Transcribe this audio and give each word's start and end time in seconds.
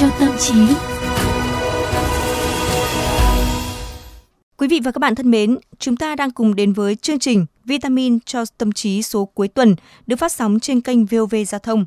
cho 0.00 0.10
tâm 0.20 0.30
trí. 0.38 0.54
Quý 4.56 4.68
vị 4.68 4.80
và 4.84 4.90
các 4.90 4.98
bạn 4.98 5.14
thân 5.14 5.30
mến, 5.30 5.58
chúng 5.78 5.96
ta 5.96 6.16
đang 6.16 6.30
cùng 6.30 6.54
đến 6.54 6.72
với 6.72 6.96
chương 6.96 7.18
trình 7.18 7.46
Vitamin 7.64 8.20
cho 8.20 8.44
tâm 8.58 8.72
trí 8.72 9.02
số 9.02 9.24
cuối 9.24 9.48
tuần 9.48 9.76
được 10.06 10.16
phát 10.16 10.32
sóng 10.32 10.60
trên 10.60 10.80
kênh 10.80 11.04
VOV 11.06 11.34
Giao 11.46 11.58
thông. 11.58 11.84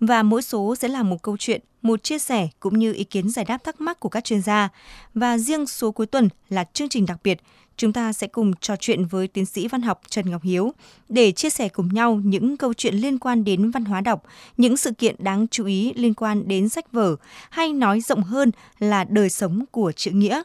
Và 0.00 0.22
mỗi 0.22 0.42
số 0.42 0.74
sẽ 0.76 0.88
là 0.88 1.02
một 1.02 1.22
câu 1.22 1.36
chuyện, 1.36 1.60
một 1.82 2.02
chia 2.02 2.18
sẻ 2.18 2.48
cũng 2.60 2.78
như 2.78 2.92
ý 2.92 3.04
kiến 3.04 3.30
giải 3.30 3.44
đáp 3.44 3.64
thắc 3.64 3.80
mắc 3.80 4.00
của 4.00 4.08
các 4.08 4.24
chuyên 4.24 4.42
gia. 4.42 4.68
Và 5.14 5.38
riêng 5.38 5.66
số 5.66 5.90
cuối 5.92 6.06
tuần 6.06 6.28
là 6.48 6.64
chương 6.72 6.88
trình 6.88 7.06
đặc 7.06 7.18
biệt 7.24 7.40
chúng 7.76 7.92
ta 7.92 8.12
sẽ 8.12 8.26
cùng 8.26 8.52
trò 8.60 8.76
chuyện 8.76 9.04
với 9.04 9.28
tiến 9.28 9.46
sĩ 9.46 9.68
văn 9.68 9.82
học 9.82 10.00
Trần 10.08 10.30
Ngọc 10.30 10.42
Hiếu 10.42 10.72
để 11.08 11.32
chia 11.32 11.50
sẻ 11.50 11.68
cùng 11.68 11.88
nhau 11.94 12.20
những 12.24 12.56
câu 12.56 12.74
chuyện 12.74 12.94
liên 12.94 13.18
quan 13.18 13.44
đến 13.44 13.70
văn 13.70 13.84
hóa 13.84 14.00
đọc, 14.00 14.22
những 14.56 14.76
sự 14.76 14.92
kiện 14.92 15.16
đáng 15.18 15.46
chú 15.48 15.66
ý 15.66 15.92
liên 15.96 16.14
quan 16.14 16.48
đến 16.48 16.68
sách 16.68 16.92
vở, 16.92 17.16
hay 17.50 17.72
nói 17.72 18.00
rộng 18.00 18.22
hơn 18.22 18.50
là 18.78 19.04
đời 19.04 19.30
sống 19.30 19.64
của 19.70 19.92
chữ 19.92 20.10
nghĩa. 20.10 20.42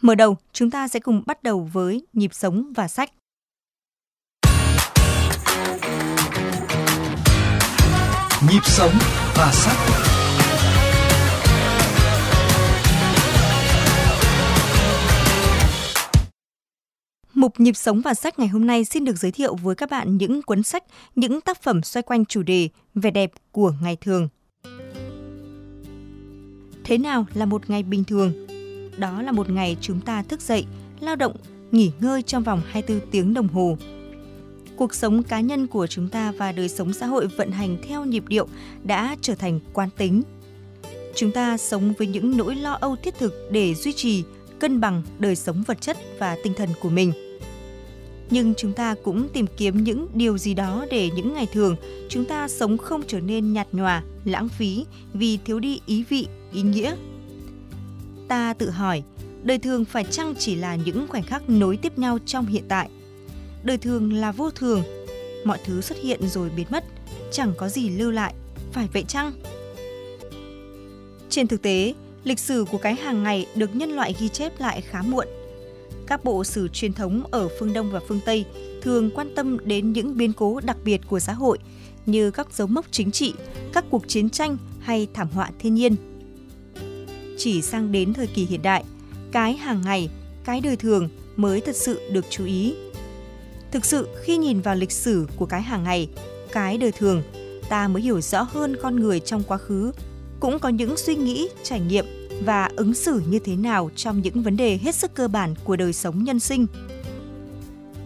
Mở 0.00 0.14
đầu, 0.14 0.36
chúng 0.52 0.70
ta 0.70 0.88
sẽ 0.88 1.00
cùng 1.00 1.22
bắt 1.26 1.42
đầu 1.42 1.70
với 1.72 2.02
nhịp 2.12 2.34
sống 2.34 2.72
và 2.76 2.88
sách. 2.88 3.10
Nhịp 8.50 8.64
sống 8.64 8.92
và 9.36 9.52
sách. 9.52 10.21
Mục 17.42 17.60
Nhịp 17.60 17.76
sống 17.76 18.00
và 18.00 18.14
sách 18.14 18.38
ngày 18.38 18.48
hôm 18.48 18.66
nay 18.66 18.84
xin 18.84 19.04
được 19.04 19.16
giới 19.16 19.32
thiệu 19.32 19.54
với 19.54 19.74
các 19.74 19.90
bạn 19.90 20.16
những 20.16 20.42
cuốn 20.42 20.62
sách, 20.62 20.84
những 21.14 21.40
tác 21.40 21.62
phẩm 21.62 21.82
xoay 21.82 22.02
quanh 22.02 22.24
chủ 22.24 22.42
đề 22.42 22.68
vẻ 22.94 23.10
đẹp 23.10 23.30
của 23.52 23.74
ngày 23.82 23.96
thường. 24.00 24.28
Thế 26.84 26.98
nào 26.98 27.26
là 27.34 27.44
một 27.44 27.70
ngày 27.70 27.82
bình 27.82 28.04
thường? 28.04 28.32
Đó 28.98 29.22
là 29.22 29.32
một 29.32 29.50
ngày 29.50 29.76
chúng 29.80 30.00
ta 30.00 30.22
thức 30.22 30.40
dậy, 30.40 30.64
lao 31.00 31.16
động, 31.16 31.36
nghỉ 31.70 31.90
ngơi 32.00 32.22
trong 32.22 32.42
vòng 32.42 32.62
24 32.66 33.10
tiếng 33.10 33.34
đồng 33.34 33.48
hồ. 33.48 33.76
Cuộc 34.76 34.94
sống 34.94 35.22
cá 35.22 35.40
nhân 35.40 35.66
của 35.66 35.86
chúng 35.86 36.08
ta 36.08 36.32
và 36.32 36.52
đời 36.52 36.68
sống 36.68 36.92
xã 36.92 37.06
hội 37.06 37.26
vận 37.26 37.50
hành 37.50 37.76
theo 37.88 38.04
nhịp 38.04 38.24
điệu 38.28 38.48
đã 38.84 39.16
trở 39.20 39.34
thành 39.34 39.60
quán 39.72 39.88
tính. 39.96 40.22
Chúng 41.14 41.32
ta 41.32 41.56
sống 41.56 41.92
với 41.98 42.06
những 42.06 42.36
nỗi 42.36 42.54
lo 42.54 42.72
âu 42.72 42.96
thiết 42.96 43.14
thực 43.18 43.48
để 43.50 43.74
duy 43.74 43.92
trì 43.92 44.24
cân 44.58 44.80
bằng 44.80 45.02
đời 45.18 45.36
sống 45.36 45.62
vật 45.66 45.80
chất 45.80 45.96
và 46.18 46.36
tinh 46.44 46.52
thần 46.56 46.68
của 46.80 46.90
mình 46.90 47.12
nhưng 48.32 48.54
chúng 48.54 48.72
ta 48.72 48.94
cũng 49.02 49.28
tìm 49.32 49.46
kiếm 49.56 49.84
những 49.84 50.08
điều 50.14 50.38
gì 50.38 50.54
đó 50.54 50.86
để 50.90 51.10
những 51.16 51.34
ngày 51.34 51.46
thường 51.52 51.76
chúng 52.08 52.24
ta 52.24 52.48
sống 52.48 52.78
không 52.78 53.02
trở 53.06 53.20
nên 53.20 53.52
nhạt 53.52 53.66
nhòa, 53.72 54.02
lãng 54.24 54.48
phí 54.48 54.84
vì 55.12 55.38
thiếu 55.44 55.58
đi 55.58 55.80
ý 55.86 56.04
vị, 56.08 56.26
ý 56.52 56.62
nghĩa. 56.62 56.96
Ta 58.28 58.54
tự 58.54 58.70
hỏi, 58.70 59.02
đời 59.42 59.58
thường 59.58 59.84
phải 59.84 60.04
chăng 60.04 60.34
chỉ 60.38 60.54
là 60.54 60.76
những 60.76 61.06
khoảnh 61.08 61.22
khắc 61.22 61.50
nối 61.50 61.76
tiếp 61.76 61.98
nhau 61.98 62.18
trong 62.26 62.46
hiện 62.46 62.64
tại? 62.68 62.88
Đời 63.62 63.78
thường 63.78 64.12
là 64.12 64.32
vô 64.32 64.50
thường, 64.50 64.82
mọi 65.44 65.58
thứ 65.64 65.80
xuất 65.80 65.98
hiện 65.98 66.28
rồi 66.28 66.50
biến 66.56 66.66
mất, 66.70 66.84
chẳng 67.32 67.52
có 67.56 67.68
gì 67.68 67.88
lưu 67.88 68.10
lại, 68.10 68.34
phải 68.72 68.88
vậy 68.92 69.04
chăng? 69.08 69.32
Trên 71.30 71.48
thực 71.48 71.62
tế, 71.62 71.94
lịch 72.24 72.38
sử 72.38 72.64
của 72.70 72.78
cái 72.78 72.94
hàng 72.94 73.22
ngày 73.22 73.46
được 73.54 73.76
nhân 73.76 73.90
loại 73.90 74.14
ghi 74.20 74.28
chép 74.28 74.60
lại 74.60 74.80
khá 74.80 75.02
muộn– 75.02 75.26
các 76.12 76.24
bộ 76.24 76.44
sử 76.44 76.68
truyền 76.68 76.92
thống 76.92 77.24
ở 77.30 77.48
phương 77.58 77.72
Đông 77.72 77.90
và 77.92 78.00
phương 78.08 78.20
Tây 78.24 78.44
thường 78.82 79.10
quan 79.14 79.34
tâm 79.36 79.58
đến 79.64 79.92
những 79.92 80.16
biến 80.16 80.32
cố 80.32 80.60
đặc 80.60 80.76
biệt 80.84 81.00
của 81.08 81.20
xã 81.20 81.32
hội 81.32 81.58
như 82.06 82.30
các 82.30 82.52
dấu 82.52 82.66
mốc 82.66 82.86
chính 82.90 83.10
trị, 83.10 83.34
các 83.72 83.84
cuộc 83.90 84.08
chiến 84.08 84.30
tranh 84.30 84.56
hay 84.80 85.08
thảm 85.14 85.28
họa 85.34 85.50
thiên 85.58 85.74
nhiên. 85.74 85.96
Chỉ 87.38 87.62
sang 87.62 87.92
đến 87.92 88.14
thời 88.14 88.26
kỳ 88.26 88.44
hiện 88.44 88.62
đại, 88.62 88.84
cái 89.32 89.52
hàng 89.52 89.82
ngày, 89.84 90.08
cái 90.44 90.60
đời 90.60 90.76
thường 90.76 91.08
mới 91.36 91.60
thật 91.60 91.76
sự 91.76 92.00
được 92.10 92.24
chú 92.30 92.44
ý. 92.44 92.74
Thực 93.70 93.84
sự 93.84 94.08
khi 94.22 94.36
nhìn 94.36 94.60
vào 94.60 94.74
lịch 94.74 94.92
sử 94.92 95.26
của 95.36 95.46
cái 95.46 95.62
hàng 95.62 95.84
ngày, 95.84 96.08
cái 96.52 96.78
đời 96.78 96.92
thường, 96.92 97.22
ta 97.68 97.88
mới 97.88 98.02
hiểu 98.02 98.20
rõ 98.20 98.42
hơn 98.42 98.76
con 98.82 98.96
người 98.96 99.20
trong 99.20 99.42
quá 99.42 99.58
khứ, 99.58 99.92
cũng 100.40 100.58
có 100.58 100.68
những 100.68 100.96
suy 100.96 101.14
nghĩ, 101.14 101.48
trải 101.62 101.80
nghiệm 101.80 102.21
và 102.44 102.68
ứng 102.76 102.94
xử 102.94 103.22
như 103.28 103.38
thế 103.38 103.56
nào 103.56 103.90
trong 103.96 104.22
những 104.22 104.42
vấn 104.42 104.56
đề 104.56 104.78
hết 104.82 104.94
sức 104.94 105.14
cơ 105.14 105.28
bản 105.28 105.54
của 105.64 105.76
đời 105.76 105.92
sống 105.92 106.24
nhân 106.24 106.40
sinh. 106.40 106.66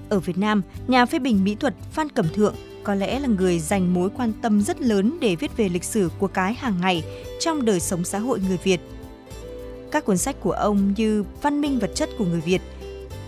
Ở 0.09 0.21
Việt 0.21 0.39
Nam, 0.39 0.63
nhà 0.89 1.07
phê 1.07 1.19
bình 1.19 1.45
mỹ 1.45 1.55
thuật 1.55 1.75
Phan 1.93 2.09
Cẩm 2.09 2.27
Thượng 2.35 2.55
có 2.85 2.95
lẽ 2.95 3.19
là 3.19 3.29
người 3.29 3.59
dành 3.59 3.95
mối 3.95 4.11
quan 4.17 4.33
tâm 4.43 4.63
rất 4.63 4.81
lớn 4.81 5.19
để 5.21 5.37
viết 5.37 5.57
về 5.57 5.69
lịch 5.69 5.85
sử 5.85 6.11
của 6.19 6.27
cái 6.27 6.55
hàng 6.55 6.81
ngày 6.81 7.05
trong 7.41 7.65
đời 7.65 7.81
sống 7.81 8.05
xã 8.05 8.19
hội 8.19 8.41
người 8.49 8.59
Việt. 8.63 8.81
Các 9.91 10.05
cuốn 10.05 10.19
sách 10.19 10.37
của 10.41 10.53
ông 10.53 10.95
như 10.97 11.25
Văn 11.43 11.61
minh 11.61 11.79
vật 11.79 11.91
chất 11.95 12.09
của 12.19 12.25
người 12.25 12.41
Việt, 12.41 12.61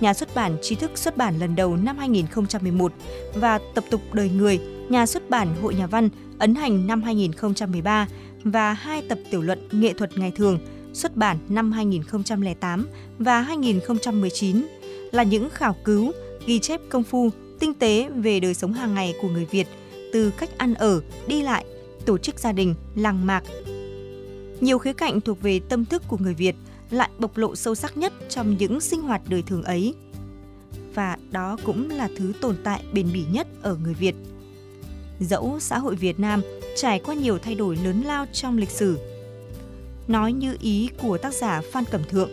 nhà 0.01 0.15
xuất 0.15 0.35
bản 0.35 0.57
trí 0.63 0.75
thức 0.75 0.99
xuất 0.99 1.17
bản 1.17 1.39
lần 1.39 1.57
đầu 1.57 1.77
năm 1.77 1.99
2011 1.99 2.93
và 3.35 3.61
Tập 3.75 3.85
tục 3.91 4.01
đời 4.13 4.31
người, 4.31 4.61
nhà 4.89 5.07
xuất 5.07 5.31
bản 5.31 5.49
Hội 5.63 5.75
Nhà 5.75 5.87
văn 5.87 6.09
ấn 6.39 6.55
hành 6.55 6.87
năm 6.87 7.03
2013 7.03 8.09
và 8.45 8.73
hai 8.73 9.03
tập 9.09 9.19
tiểu 9.31 9.43
luận 9.43 9.69
nghệ 9.73 9.93
thuật 9.93 10.19
ngày 10.19 10.33
thường– 10.37 10.59
xuất 10.93 11.17
bản 11.17 11.39
năm 11.49 11.73
2008 11.73 12.87
và 13.19 13.41
2019 13.41 14.67
là 15.13 15.23
những 15.23 15.51
khảo 15.51 15.77
cứu, 15.85 16.13
ghi 16.47 16.59
chép 16.59 16.81
công 16.89 17.03
phu, 17.03 17.31
tinh 17.59 17.75
tế 17.75 18.09
về 18.15 18.41
đời 18.41 18.55
sống 18.55 18.73
hàng 18.73 18.95
ngày 18.95 19.15
của 19.23 19.29
người 19.29 19.47
Việt, 19.51 19.67
từ 20.13 20.31
cách 20.31 20.51
ăn 20.59 20.75
ở, 20.75 21.01
đi 21.27 21.43
lại, 21.43 21.65
tổ 22.05 22.19
chức 22.19 22.39
gia 22.39 22.53
đình, 22.53 22.75
làng 22.95 23.27
mạc. 23.27 23.45
Nhiều 24.61 24.79
khía 24.79 24.93
cạnh 24.93 25.21
thuộc 25.21 25.43
về 25.43 25.61
tâm 25.69 25.85
thức 25.85 26.03
của 26.09 26.19
người 26.21 26.35
Việt 26.35 26.57
lại 26.91 27.11
bộc 27.19 27.37
lộ 27.37 27.57
sâu 27.57 27.75
sắc 27.75 27.97
nhất 27.97 28.13
trong 28.29 28.57
những 28.57 28.81
sinh 28.81 29.03
hoạt 29.03 29.23
đời 29.29 29.43
thường 29.43 29.63
ấy. 29.63 29.95
Và 30.95 31.17
đó 31.31 31.57
cũng 31.65 31.91
là 31.91 32.09
thứ 32.17 32.33
tồn 32.41 32.57
tại 32.65 32.83
bền 32.93 33.07
bỉ 33.13 33.25
nhất 33.33 33.47
ở 33.63 33.77
người 33.85 33.95
Việt. 33.95 34.15
Dẫu 35.21 35.59
xã 35.61 35.79
hội 35.79 35.95
Việt 35.95 36.21
Nam 36.21 36.43
trải 36.77 36.99
qua 36.99 37.15
nhiều 37.15 37.39
thay 37.39 37.55
đổi 37.55 37.77
lớn 37.85 38.03
lao 38.03 38.27
trong 38.33 38.59
lịch 38.59 38.71
sử, 38.71 38.99
nói 40.09 40.33
như 40.33 40.57
ý 40.61 40.91
của 41.03 41.19
tác 41.19 41.35
giả 41.35 41.61
Phan 41.73 41.85
Cẩm 41.85 42.05
Thượng. 42.05 42.31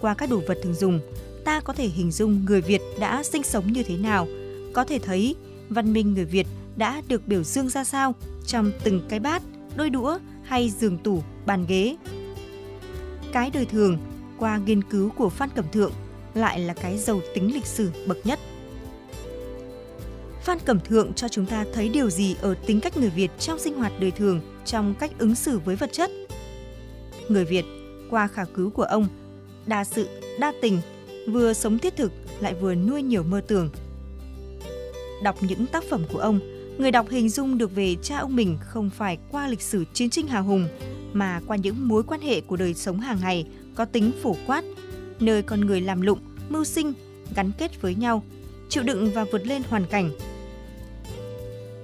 Qua 0.00 0.14
các 0.14 0.30
đồ 0.30 0.40
vật 0.46 0.58
thường 0.62 0.74
dùng, 0.74 1.00
ta 1.44 1.60
có 1.60 1.72
thể 1.72 1.88
hình 1.88 2.10
dung 2.10 2.44
người 2.44 2.60
Việt 2.60 2.80
đã 2.98 3.22
sinh 3.22 3.42
sống 3.42 3.72
như 3.72 3.82
thế 3.82 3.96
nào, 3.96 4.28
có 4.72 4.84
thể 4.84 4.98
thấy 4.98 5.36
văn 5.68 5.92
minh 5.92 6.14
người 6.14 6.24
Việt 6.24 6.46
đã 6.76 7.02
được 7.08 7.28
biểu 7.28 7.42
dương 7.42 7.68
ra 7.68 7.84
sao 7.84 8.14
trong 8.46 8.72
từng 8.84 9.02
cái 9.08 9.20
bát, 9.20 9.42
đôi 9.76 9.90
đũa 9.90 10.18
hay 10.42 10.70
giường 10.70 10.98
tủ, 10.98 11.22
bàn 11.46 11.64
ghế. 11.68 11.96
Cái 13.32 13.50
đời 13.50 13.66
thường, 13.66 13.98
qua 14.38 14.58
nghiên 14.58 14.82
cứu 14.82 15.10
của 15.10 15.28
Phan 15.28 15.48
Cẩm 15.54 15.64
Thượng, 15.72 15.92
lại 16.34 16.60
là 16.60 16.74
cái 16.74 16.98
giàu 16.98 17.20
tính 17.34 17.54
lịch 17.54 17.66
sử 17.66 17.90
bậc 18.06 18.26
nhất. 18.26 18.38
Phan 20.42 20.58
Cẩm 20.58 20.80
Thượng 20.80 21.12
cho 21.12 21.28
chúng 21.28 21.46
ta 21.46 21.64
thấy 21.74 21.88
điều 21.88 22.10
gì 22.10 22.36
ở 22.40 22.54
tính 22.66 22.80
cách 22.80 22.96
người 22.96 23.10
Việt 23.10 23.30
trong 23.38 23.58
sinh 23.58 23.74
hoạt 23.74 23.92
đời 24.00 24.10
thường, 24.10 24.40
trong 24.64 24.94
cách 24.94 25.10
ứng 25.18 25.34
xử 25.34 25.58
với 25.58 25.76
vật 25.76 25.90
chất– 25.92 26.10
người 27.28 27.44
Việt 27.44 27.64
qua 28.10 28.26
khảo 28.26 28.46
cứu 28.54 28.70
của 28.70 28.82
ông, 28.82 29.08
đa 29.66 29.84
sự, 29.84 30.08
đa 30.40 30.52
tình, 30.62 30.80
vừa 31.28 31.52
sống 31.52 31.78
thiết 31.78 31.96
thực 31.96 32.12
lại 32.40 32.54
vừa 32.54 32.74
nuôi 32.74 33.02
nhiều 33.02 33.22
mơ 33.22 33.40
tưởng. 33.46 33.70
Đọc 35.22 35.36
những 35.40 35.66
tác 35.66 35.84
phẩm 35.90 36.02
của 36.12 36.18
ông, 36.18 36.40
người 36.78 36.90
đọc 36.90 37.06
hình 37.10 37.28
dung 37.28 37.58
được 37.58 37.74
về 37.74 37.96
cha 38.02 38.18
ông 38.18 38.36
mình 38.36 38.58
không 38.60 38.90
phải 38.90 39.18
qua 39.30 39.48
lịch 39.48 39.62
sử 39.62 39.84
chiến 39.92 40.10
tranh 40.10 40.26
hào 40.26 40.44
hùng 40.44 40.68
mà 41.12 41.40
qua 41.46 41.56
những 41.56 41.88
mối 41.88 42.02
quan 42.02 42.20
hệ 42.20 42.40
của 42.40 42.56
đời 42.56 42.74
sống 42.74 43.00
hàng 43.00 43.18
ngày 43.20 43.46
có 43.74 43.84
tính 43.84 44.10
phổ 44.22 44.36
quát, 44.46 44.64
nơi 45.20 45.42
con 45.42 45.60
người 45.60 45.80
làm 45.80 46.02
lụng, 46.02 46.18
mưu 46.48 46.64
sinh, 46.64 46.92
gắn 47.34 47.50
kết 47.58 47.82
với 47.82 47.94
nhau, 47.94 48.22
chịu 48.68 48.82
đựng 48.82 49.10
và 49.14 49.24
vượt 49.24 49.46
lên 49.46 49.62
hoàn 49.68 49.86
cảnh. 49.86 50.10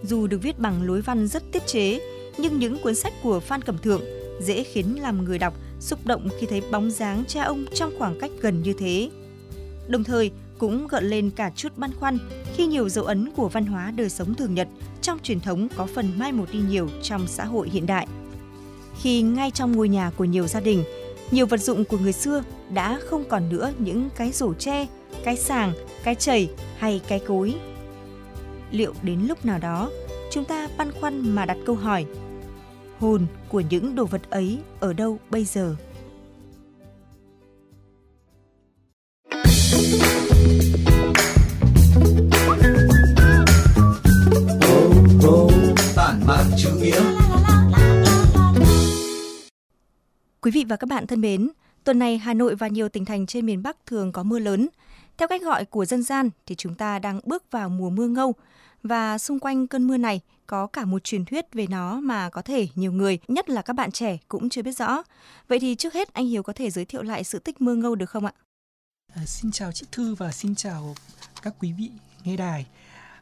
Dù 0.02 0.26
được 0.26 0.42
viết 0.42 0.58
bằng 0.58 0.82
lối 0.82 1.00
văn 1.00 1.28
rất 1.28 1.42
tiết 1.52 1.66
chế, 1.66 2.00
nhưng 2.38 2.58
những 2.58 2.78
cuốn 2.78 2.94
sách 2.94 3.12
của 3.22 3.40
Phan 3.40 3.62
Cẩm 3.62 3.78
Thượng 3.78 4.00
dễ 4.40 4.62
khiến 4.62 5.02
làm 5.02 5.24
người 5.24 5.38
đọc 5.38 5.54
xúc 5.80 6.06
động 6.06 6.28
khi 6.40 6.46
thấy 6.46 6.62
bóng 6.70 6.90
dáng 6.90 7.24
cha 7.28 7.44
ông 7.44 7.64
trong 7.74 7.92
khoảng 7.98 8.20
cách 8.20 8.30
gần 8.40 8.62
như 8.62 8.72
thế. 8.78 9.10
Đồng 9.88 10.04
thời, 10.04 10.30
cũng 10.58 10.86
gợi 10.86 11.02
lên 11.02 11.30
cả 11.30 11.50
chút 11.56 11.72
băn 11.76 11.90
khoăn 12.00 12.18
khi 12.56 12.66
nhiều 12.66 12.88
dấu 12.88 13.04
ấn 13.04 13.30
của 13.36 13.48
văn 13.48 13.66
hóa 13.66 13.90
đời 13.90 14.08
sống 14.08 14.34
thường 14.34 14.54
nhật 14.54 14.68
trong 15.02 15.18
truyền 15.22 15.40
thống 15.40 15.68
có 15.76 15.86
phần 15.86 16.12
mai 16.18 16.32
một 16.32 16.44
đi 16.52 16.58
nhiều 16.58 16.88
trong 17.02 17.26
xã 17.26 17.44
hội 17.44 17.68
hiện 17.68 17.86
đại. 17.86 18.06
Khi 19.00 19.22
ngay 19.22 19.50
trong 19.50 19.72
ngôi 19.72 19.88
nhà 19.88 20.10
của 20.16 20.24
nhiều 20.24 20.46
gia 20.46 20.60
đình, 20.60 20.84
nhiều 21.30 21.46
vật 21.46 21.60
dụng 21.60 21.84
của 21.84 21.98
người 21.98 22.12
xưa 22.12 22.42
đã 22.74 23.00
không 23.04 23.24
còn 23.28 23.48
nữa 23.48 23.72
những 23.78 24.08
cái 24.16 24.32
rổ 24.32 24.54
tre, 24.54 24.86
cái 25.24 25.36
sàng, 25.36 25.72
cái 26.04 26.14
chày 26.14 26.48
hay 26.78 27.00
cái 27.08 27.20
cối. 27.26 27.54
Liệu 28.70 28.94
đến 29.02 29.20
lúc 29.28 29.44
nào 29.44 29.58
đó, 29.58 29.90
chúng 30.30 30.44
ta 30.44 30.68
băn 30.78 30.92
khoăn 30.92 31.34
mà 31.34 31.44
đặt 31.44 31.56
câu 31.66 31.76
hỏi 31.76 32.06
hồn 33.00 33.26
của 33.48 33.60
những 33.60 33.94
đồ 33.94 34.04
vật 34.04 34.30
ấy 34.30 34.58
ở 34.80 34.92
đâu 34.92 35.18
bây 35.30 35.44
giờ 35.44 35.76
Quý 50.40 50.50
vị 50.50 50.64
và 50.68 50.76
các 50.76 50.88
bạn 50.88 51.06
thân 51.06 51.20
mến, 51.20 51.48
tuần 51.84 51.98
này 51.98 52.18
Hà 52.18 52.34
Nội 52.34 52.54
và 52.54 52.68
nhiều 52.68 52.88
tỉnh 52.88 53.04
thành 53.04 53.26
trên 53.26 53.46
miền 53.46 53.62
Bắc 53.62 53.76
thường 53.86 54.12
có 54.12 54.22
mưa 54.22 54.38
lớn. 54.38 54.68
Theo 55.18 55.28
cách 55.28 55.42
gọi 55.42 55.64
của 55.64 55.84
dân 55.84 56.02
gian 56.02 56.30
thì 56.46 56.54
chúng 56.54 56.74
ta 56.74 56.98
đang 56.98 57.20
bước 57.24 57.50
vào 57.50 57.68
mùa 57.68 57.90
mưa 57.90 58.08
ngâu 58.08 58.34
và 58.82 59.18
xung 59.18 59.38
quanh 59.40 59.66
cơn 59.66 59.86
mưa 59.86 59.96
này 59.96 60.20
có 60.48 60.66
cả 60.66 60.84
một 60.84 61.04
truyền 61.04 61.24
thuyết 61.24 61.46
về 61.52 61.66
nó 61.66 62.00
mà 62.00 62.30
có 62.30 62.42
thể 62.42 62.68
nhiều 62.74 62.92
người, 62.92 63.18
nhất 63.28 63.50
là 63.50 63.62
các 63.62 63.72
bạn 63.72 63.90
trẻ 63.90 64.18
cũng 64.28 64.48
chưa 64.48 64.62
biết 64.62 64.76
rõ. 64.76 65.02
Vậy 65.48 65.60
thì 65.60 65.74
trước 65.74 65.94
hết 65.94 66.12
anh 66.12 66.26
Hiếu 66.26 66.42
có 66.42 66.52
thể 66.52 66.70
giới 66.70 66.84
thiệu 66.84 67.02
lại 67.02 67.24
sự 67.24 67.38
tích 67.38 67.60
mưa 67.60 67.74
ngâu 67.74 67.94
được 67.94 68.10
không 68.10 68.24
ạ? 68.26 68.32
À, 69.14 69.26
xin 69.26 69.50
chào 69.50 69.72
chị 69.72 69.86
Thư 69.92 70.14
và 70.14 70.32
xin 70.32 70.54
chào 70.54 70.94
các 71.42 71.54
quý 71.58 71.72
vị 71.72 71.90
nghe 72.24 72.36
đài. 72.36 72.66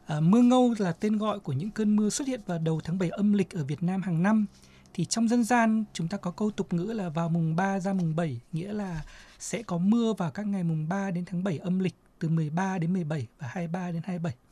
À, 0.05 0.19
mưa 0.19 0.41
ngâu 0.41 0.73
là 0.77 0.91
tên 0.91 1.17
gọi 1.17 1.39
của 1.39 1.53
những 1.53 1.71
cơn 1.71 1.95
mưa 1.95 2.09
xuất 2.09 2.27
hiện 2.27 2.41
vào 2.45 2.59
đầu 2.59 2.81
tháng 2.83 2.99
7 2.99 3.09
âm 3.09 3.33
lịch 3.33 3.55
ở 3.55 3.63
Việt 3.63 3.83
Nam 3.83 4.01
hàng 4.01 4.23
năm. 4.23 4.45
Thì 4.93 5.05
trong 5.05 5.27
dân 5.27 5.43
gian 5.43 5.83
chúng 5.93 6.07
ta 6.07 6.17
có 6.17 6.31
câu 6.31 6.51
tục 6.51 6.73
ngữ 6.73 6.83
là 6.83 7.09
vào 7.09 7.29
mùng 7.29 7.55
3 7.55 7.79
ra 7.79 7.93
mùng 7.93 8.15
7, 8.15 8.39
nghĩa 8.51 8.73
là 8.73 9.05
sẽ 9.39 9.63
có 9.63 9.77
mưa 9.77 10.13
vào 10.13 10.31
các 10.31 10.47
ngày 10.47 10.63
mùng 10.63 10.89
3 10.89 11.11
đến 11.11 11.25
tháng 11.25 11.43
7 11.43 11.57
âm 11.57 11.79
lịch 11.79 11.95
từ 12.19 12.29
13 12.29 12.77
đến 12.77 12.93
17 12.93 13.27
và 13.39 13.47
23 13.47 13.91
đến 13.91 14.01
27. 14.05 14.46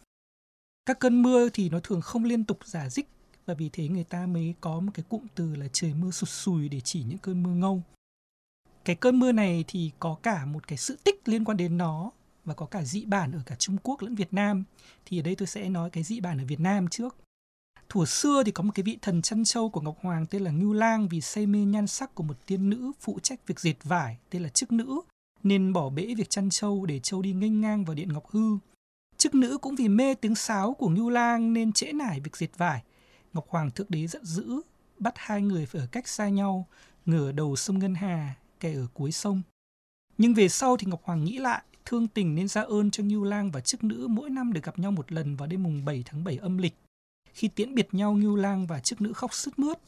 Các 0.85 0.99
cơn 0.99 1.21
mưa 1.21 1.49
thì 1.49 1.69
nó 1.69 1.79
thường 1.79 2.01
không 2.01 2.23
liên 2.23 2.43
tục 2.43 2.59
giả 2.65 2.89
dích 2.89 3.09
và 3.45 3.53
vì 3.53 3.69
thế 3.69 3.87
người 3.87 4.03
ta 4.03 4.25
mới 4.25 4.53
có 4.61 4.79
một 4.79 4.91
cái 4.93 5.05
cụm 5.09 5.21
từ 5.35 5.55
là 5.55 5.67
trời 5.73 5.93
mưa 5.93 6.11
sụt 6.11 6.29
sùi 6.29 6.69
để 6.69 6.79
chỉ 6.79 7.03
những 7.03 7.17
cơn 7.17 7.43
mưa 7.43 7.53
ngâu. 7.53 7.83
Cái 8.85 8.95
cơn 8.95 9.19
mưa 9.19 9.31
này 9.31 9.63
thì 9.67 9.91
có 9.99 10.15
cả 10.23 10.45
một 10.45 10.67
cái 10.67 10.77
sự 10.77 10.97
tích 11.03 11.27
liên 11.27 11.45
quan 11.45 11.57
đến 11.57 11.77
nó 11.77 12.11
và 12.45 12.53
có 12.53 12.65
cả 12.65 12.83
dị 12.83 13.05
bản 13.05 13.31
ở 13.31 13.41
cả 13.45 13.55
Trung 13.55 13.77
Quốc 13.83 14.01
lẫn 14.01 14.15
Việt 14.15 14.33
Nam. 14.33 14.63
Thì 15.05 15.19
ở 15.19 15.21
đây 15.21 15.35
tôi 15.35 15.47
sẽ 15.47 15.69
nói 15.69 15.89
cái 15.89 16.03
dị 16.03 16.19
bản 16.19 16.37
ở 16.37 16.45
Việt 16.45 16.59
Nam 16.59 16.87
trước. 16.87 17.15
Thuở 17.89 18.05
xưa 18.05 18.43
thì 18.43 18.51
có 18.51 18.63
một 18.63 18.71
cái 18.75 18.83
vị 18.83 18.97
thần 19.01 19.21
chăn 19.21 19.43
trâu 19.43 19.69
của 19.69 19.81
Ngọc 19.81 19.97
Hoàng 20.01 20.25
tên 20.25 20.41
là 20.41 20.51
Ngưu 20.51 20.73
Lang 20.73 21.07
vì 21.07 21.21
say 21.21 21.45
mê 21.45 21.59
nhan 21.59 21.87
sắc 21.87 22.15
của 22.15 22.23
một 22.23 22.45
tiên 22.45 22.69
nữ 22.69 22.91
phụ 22.99 23.19
trách 23.19 23.47
việc 23.47 23.59
dệt 23.59 23.75
vải 23.83 24.17
tên 24.29 24.43
là 24.43 24.49
chức 24.49 24.71
nữ, 24.71 25.01
nên 25.43 25.73
bỏ 25.73 25.89
bể 25.89 26.15
việc 26.17 26.29
chăn 26.29 26.49
trâu 26.49 26.85
để 26.85 26.99
trâu 26.99 27.21
đi 27.21 27.33
nghênh 27.33 27.61
ngang 27.61 27.85
vào 27.85 27.95
điện 27.95 28.13
Ngọc 28.13 28.29
Hư. 28.29 28.57
Chức 29.17 29.35
nữ 29.35 29.57
cũng 29.57 29.75
vì 29.75 29.87
mê 29.87 30.13
tiếng 30.15 30.35
sáo 30.35 30.73
của 30.73 30.89
Ngưu 30.89 31.09
Lang 31.09 31.53
nên 31.53 31.71
trễ 31.71 31.93
nải 31.93 32.19
việc 32.19 32.37
dệt 32.37 32.57
vải. 32.57 32.83
Ngọc 33.33 33.45
Hoàng 33.49 33.71
thượng 33.71 33.87
đế 33.89 34.07
giận 34.07 34.25
dữ, 34.25 34.61
bắt 34.99 35.13
hai 35.17 35.41
người 35.41 35.65
phải 35.65 35.81
ở 35.81 35.87
cách 35.91 36.07
xa 36.07 36.29
nhau, 36.29 36.67
ngửa 37.05 37.31
đầu 37.31 37.55
sông 37.55 37.79
Ngân 37.79 37.95
Hà, 37.95 38.35
kẻ 38.59 38.73
ở 38.73 38.87
cuối 38.93 39.11
sông. 39.11 39.41
Nhưng 40.17 40.33
về 40.33 40.49
sau 40.49 40.77
thì 40.77 40.87
Ngọc 40.87 41.01
Hoàng 41.03 41.23
nghĩ 41.23 41.37
lại, 41.37 41.61
thương 41.85 42.07
tình 42.07 42.35
nên 42.35 42.47
ra 42.47 42.61
ơn 42.61 42.91
cho 42.91 43.03
Ngưu 43.03 43.23
Lang 43.23 43.51
và 43.51 43.61
chức 43.61 43.83
nữ 43.83 44.07
mỗi 44.09 44.29
năm 44.29 44.53
được 44.53 44.63
gặp 44.63 44.79
nhau 44.79 44.91
một 44.91 45.11
lần 45.11 45.35
vào 45.35 45.47
đêm 45.47 45.63
mùng 45.63 45.85
7 45.85 46.03
tháng 46.05 46.23
7 46.23 46.37
âm 46.37 46.57
lịch. 46.57 46.75
Khi 47.33 47.47
tiễn 47.47 47.75
biệt 47.75 47.87
nhau 47.91 48.13
Ngưu 48.13 48.35
Lang 48.35 48.67
và 48.67 48.79
chức 48.79 49.01
nữ 49.01 49.13
khóc 49.13 49.33
sướt 49.33 49.59
mướt, 49.59 49.79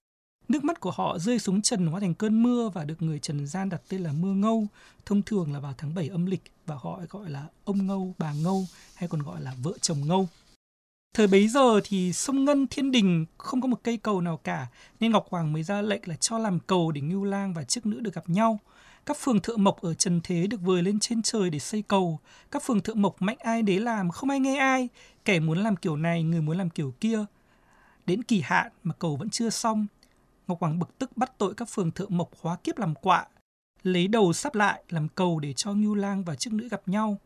Nước 0.49 0.63
mắt 0.63 0.79
của 0.79 0.91
họ 0.91 1.19
rơi 1.19 1.39
xuống 1.39 1.61
trần 1.61 1.87
hóa 1.87 1.99
thành 1.99 2.13
cơn 2.13 2.43
mưa 2.43 2.69
và 2.69 2.85
được 2.85 3.01
người 3.01 3.19
Trần 3.19 3.47
gian 3.47 3.69
đặt 3.69 3.81
tên 3.89 4.01
là 4.01 4.11
mưa 4.11 4.33
ngâu, 4.33 4.67
thông 5.05 5.21
thường 5.21 5.53
là 5.53 5.59
vào 5.59 5.73
tháng 5.77 5.95
7 5.95 6.07
âm 6.07 6.25
lịch 6.25 6.41
và 6.65 6.75
họ 6.75 6.99
gọi 7.09 7.29
là 7.29 7.47
ông 7.63 7.87
ngâu, 7.87 8.15
bà 8.17 8.33
ngâu 8.33 8.65
hay 8.95 9.09
còn 9.09 9.21
gọi 9.21 9.41
là 9.41 9.53
vợ 9.63 9.73
chồng 9.81 10.07
ngâu. 10.07 10.27
Thời 11.13 11.27
bấy 11.27 11.47
giờ 11.47 11.79
thì 11.83 12.13
sông 12.13 12.45
Ngân 12.45 12.67
Thiên 12.67 12.91
Đình 12.91 13.25
không 13.37 13.61
có 13.61 13.67
một 13.67 13.79
cây 13.83 13.97
cầu 13.97 14.21
nào 14.21 14.37
cả, 14.37 14.67
nên 14.99 15.11
Ngọc 15.11 15.27
Hoàng 15.29 15.53
mới 15.53 15.63
ra 15.63 15.81
lệnh 15.81 16.01
là 16.05 16.15
cho 16.15 16.37
làm 16.37 16.59
cầu 16.59 16.91
để 16.91 17.01
Ngưu 17.01 17.23
Lang 17.23 17.53
và 17.53 17.63
chức 17.63 17.85
nữ 17.85 17.99
được 17.99 18.13
gặp 18.13 18.29
nhau. 18.29 18.59
Các 19.05 19.17
phường 19.19 19.39
thợ 19.39 19.57
mộc 19.57 19.81
ở 19.81 19.93
trần 19.93 20.21
thế 20.23 20.47
được 20.47 20.61
vời 20.61 20.81
lên 20.81 20.99
trên 20.99 21.21
trời 21.21 21.49
để 21.49 21.59
xây 21.59 21.83
cầu. 21.87 22.19
Các 22.51 22.63
phường 22.63 22.81
thợ 22.81 22.93
mộc 22.93 23.21
mạnh 23.21 23.37
ai 23.39 23.61
đế 23.61 23.79
làm, 23.79 24.11
không 24.11 24.29
ai 24.29 24.39
nghe 24.39 24.57
ai. 24.57 24.89
Kẻ 25.25 25.39
muốn 25.39 25.57
làm 25.57 25.75
kiểu 25.75 25.95
này, 25.95 26.23
người 26.23 26.41
muốn 26.41 26.57
làm 26.57 26.69
kiểu 26.69 26.93
kia. 26.99 27.25
Đến 28.05 28.23
kỳ 28.23 28.41
hạn 28.41 28.71
mà 28.83 28.93
cầu 28.99 29.15
vẫn 29.15 29.29
chưa 29.29 29.49
xong, 29.49 29.85
Ngọc 30.47 30.59
Hoàng 30.61 30.79
bực 30.79 30.97
tức 30.97 31.17
bắt 31.17 31.31
tội 31.37 31.53
các 31.53 31.69
phường 31.69 31.91
thượng 31.91 32.17
mộc 32.17 32.29
hóa 32.41 32.55
kiếp 32.63 32.77
làm 32.77 32.95
quạ, 32.95 33.25
lấy 33.83 34.07
đầu 34.07 34.33
sắp 34.33 34.55
lại 34.55 34.83
làm 34.89 35.07
cầu 35.07 35.39
để 35.39 35.53
cho 35.53 35.73
Ngưu 35.73 35.95
Lang 35.95 36.23
và 36.23 36.35
Trương 36.35 36.57
nữ 36.57 36.69
gặp 36.69 36.81
nhau. 36.85 37.17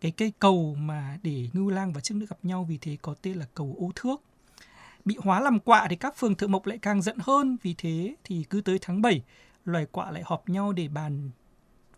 Cái 0.00 0.10
cây 0.10 0.32
cầu 0.38 0.74
mà 0.78 1.18
để 1.22 1.48
Ngưu 1.52 1.70
Lang 1.70 1.92
và 1.92 2.00
Trương 2.00 2.18
nữ 2.18 2.26
gặp 2.30 2.38
nhau 2.42 2.66
vì 2.68 2.78
thế 2.78 2.96
có 3.02 3.14
tên 3.22 3.38
là 3.38 3.46
cầu 3.54 3.76
ô 3.78 3.90
thước. 3.94 4.22
Bị 5.04 5.16
hóa 5.18 5.40
làm 5.40 5.60
quạ 5.60 5.86
thì 5.90 5.96
các 5.96 6.16
phường 6.16 6.34
thượng 6.34 6.52
mộc 6.52 6.66
lại 6.66 6.78
càng 6.78 7.02
giận 7.02 7.16
hơn, 7.20 7.56
vì 7.62 7.74
thế 7.78 8.14
thì 8.24 8.44
cứ 8.50 8.60
tới 8.60 8.78
tháng 8.82 9.02
7, 9.02 9.22
loài 9.64 9.86
quạ 9.86 10.10
lại 10.10 10.22
họp 10.26 10.48
nhau 10.48 10.72
để 10.72 10.88
bàn 10.88 11.30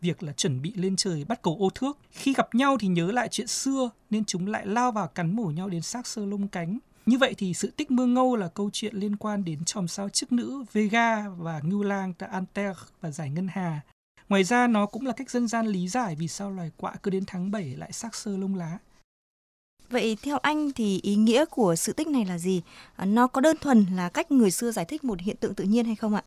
việc 0.00 0.22
là 0.22 0.32
chuẩn 0.32 0.62
bị 0.62 0.72
lên 0.74 0.96
trời 0.96 1.24
bắt 1.24 1.42
cầu 1.42 1.56
ô 1.60 1.70
thước. 1.74 1.98
Khi 2.10 2.34
gặp 2.34 2.54
nhau 2.54 2.76
thì 2.80 2.88
nhớ 2.88 3.12
lại 3.12 3.28
chuyện 3.30 3.46
xưa 3.46 3.90
nên 4.10 4.24
chúng 4.24 4.46
lại 4.46 4.66
lao 4.66 4.92
vào 4.92 5.08
cắn 5.08 5.36
mổ 5.36 5.44
nhau 5.44 5.68
đến 5.68 5.82
xác 5.82 6.06
sơ 6.06 6.26
lông 6.26 6.48
cánh. 6.48 6.78
Như 7.06 7.18
vậy 7.18 7.34
thì 7.38 7.54
sự 7.54 7.70
tích 7.70 7.90
mưa 7.90 8.06
ngâu 8.06 8.36
là 8.36 8.48
câu 8.48 8.70
chuyện 8.72 8.96
liên 8.96 9.16
quan 9.16 9.44
đến 9.44 9.64
chòm 9.64 9.88
sao 9.88 10.08
chức 10.08 10.32
nữ 10.32 10.64
Vega 10.72 11.28
và 11.28 11.60
Ngưu 11.64 11.82
Lang 11.82 12.12
tại 12.18 12.28
Anter 12.32 12.76
và 13.00 13.10
giải 13.10 13.30
Ngân 13.30 13.48
Hà. 13.48 13.80
Ngoài 14.28 14.44
ra 14.44 14.66
nó 14.66 14.86
cũng 14.86 15.06
là 15.06 15.12
cách 15.12 15.30
dân 15.30 15.48
gian 15.48 15.66
lý 15.66 15.88
giải 15.88 16.16
vì 16.16 16.28
sao 16.28 16.50
loài 16.50 16.70
quạ 16.76 16.94
cứ 17.02 17.10
đến 17.10 17.24
tháng 17.26 17.50
7 17.50 17.76
lại 17.76 17.92
sắc 17.92 18.14
sơ 18.14 18.36
lông 18.36 18.54
lá. 18.54 18.78
Vậy 19.90 20.16
theo 20.22 20.38
anh 20.38 20.72
thì 20.72 21.00
ý 21.02 21.16
nghĩa 21.16 21.44
của 21.44 21.76
sự 21.76 21.92
tích 21.92 22.08
này 22.08 22.24
là 22.24 22.38
gì? 22.38 22.62
À, 22.96 23.04
nó 23.04 23.26
có 23.26 23.40
đơn 23.40 23.56
thuần 23.60 23.86
là 23.92 24.08
cách 24.08 24.32
người 24.32 24.50
xưa 24.50 24.70
giải 24.70 24.84
thích 24.84 25.04
một 25.04 25.20
hiện 25.20 25.36
tượng 25.36 25.54
tự 25.54 25.64
nhiên 25.64 25.86
hay 25.86 25.96
không 25.96 26.14
ạ? 26.14 26.24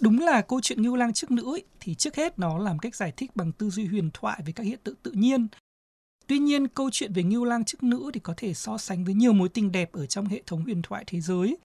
Đúng 0.00 0.18
là 0.18 0.42
câu 0.42 0.60
chuyện 0.60 0.82
Ngưu 0.82 0.96
Lang 0.96 1.12
chức 1.12 1.30
nữ 1.30 1.54
ấy, 1.54 1.64
thì 1.80 1.94
trước 1.94 2.16
hết 2.16 2.38
nó 2.38 2.58
làm 2.58 2.78
cách 2.78 2.96
giải 2.96 3.12
thích 3.16 3.36
bằng 3.36 3.52
tư 3.52 3.70
duy 3.70 3.86
huyền 3.86 4.10
thoại 4.14 4.42
về 4.46 4.52
các 4.52 4.62
hiện 4.62 4.78
tượng 4.84 4.96
tự 5.02 5.10
nhiên 5.10 5.48
Tuy 6.26 6.38
nhiên, 6.38 6.68
câu 6.68 6.90
chuyện 6.92 7.12
về 7.12 7.22
Ngưu 7.22 7.44
Lang 7.44 7.64
chức 7.64 7.82
nữ 7.82 8.10
thì 8.14 8.20
có 8.20 8.34
thể 8.36 8.54
so 8.54 8.78
sánh 8.78 9.04
với 9.04 9.14
nhiều 9.14 9.32
mối 9.32 9.48
tình 9.48 9.72
đẹp 9.72 9.92
ở 9.92 10.06
trong 10.06 10.26
hệ 10.26 10.42
thống 10.46 10.62
huyền 10.62 10.82
thoại 10.82 11.04
thế 11.06 11.20
giới. 11.20 11.56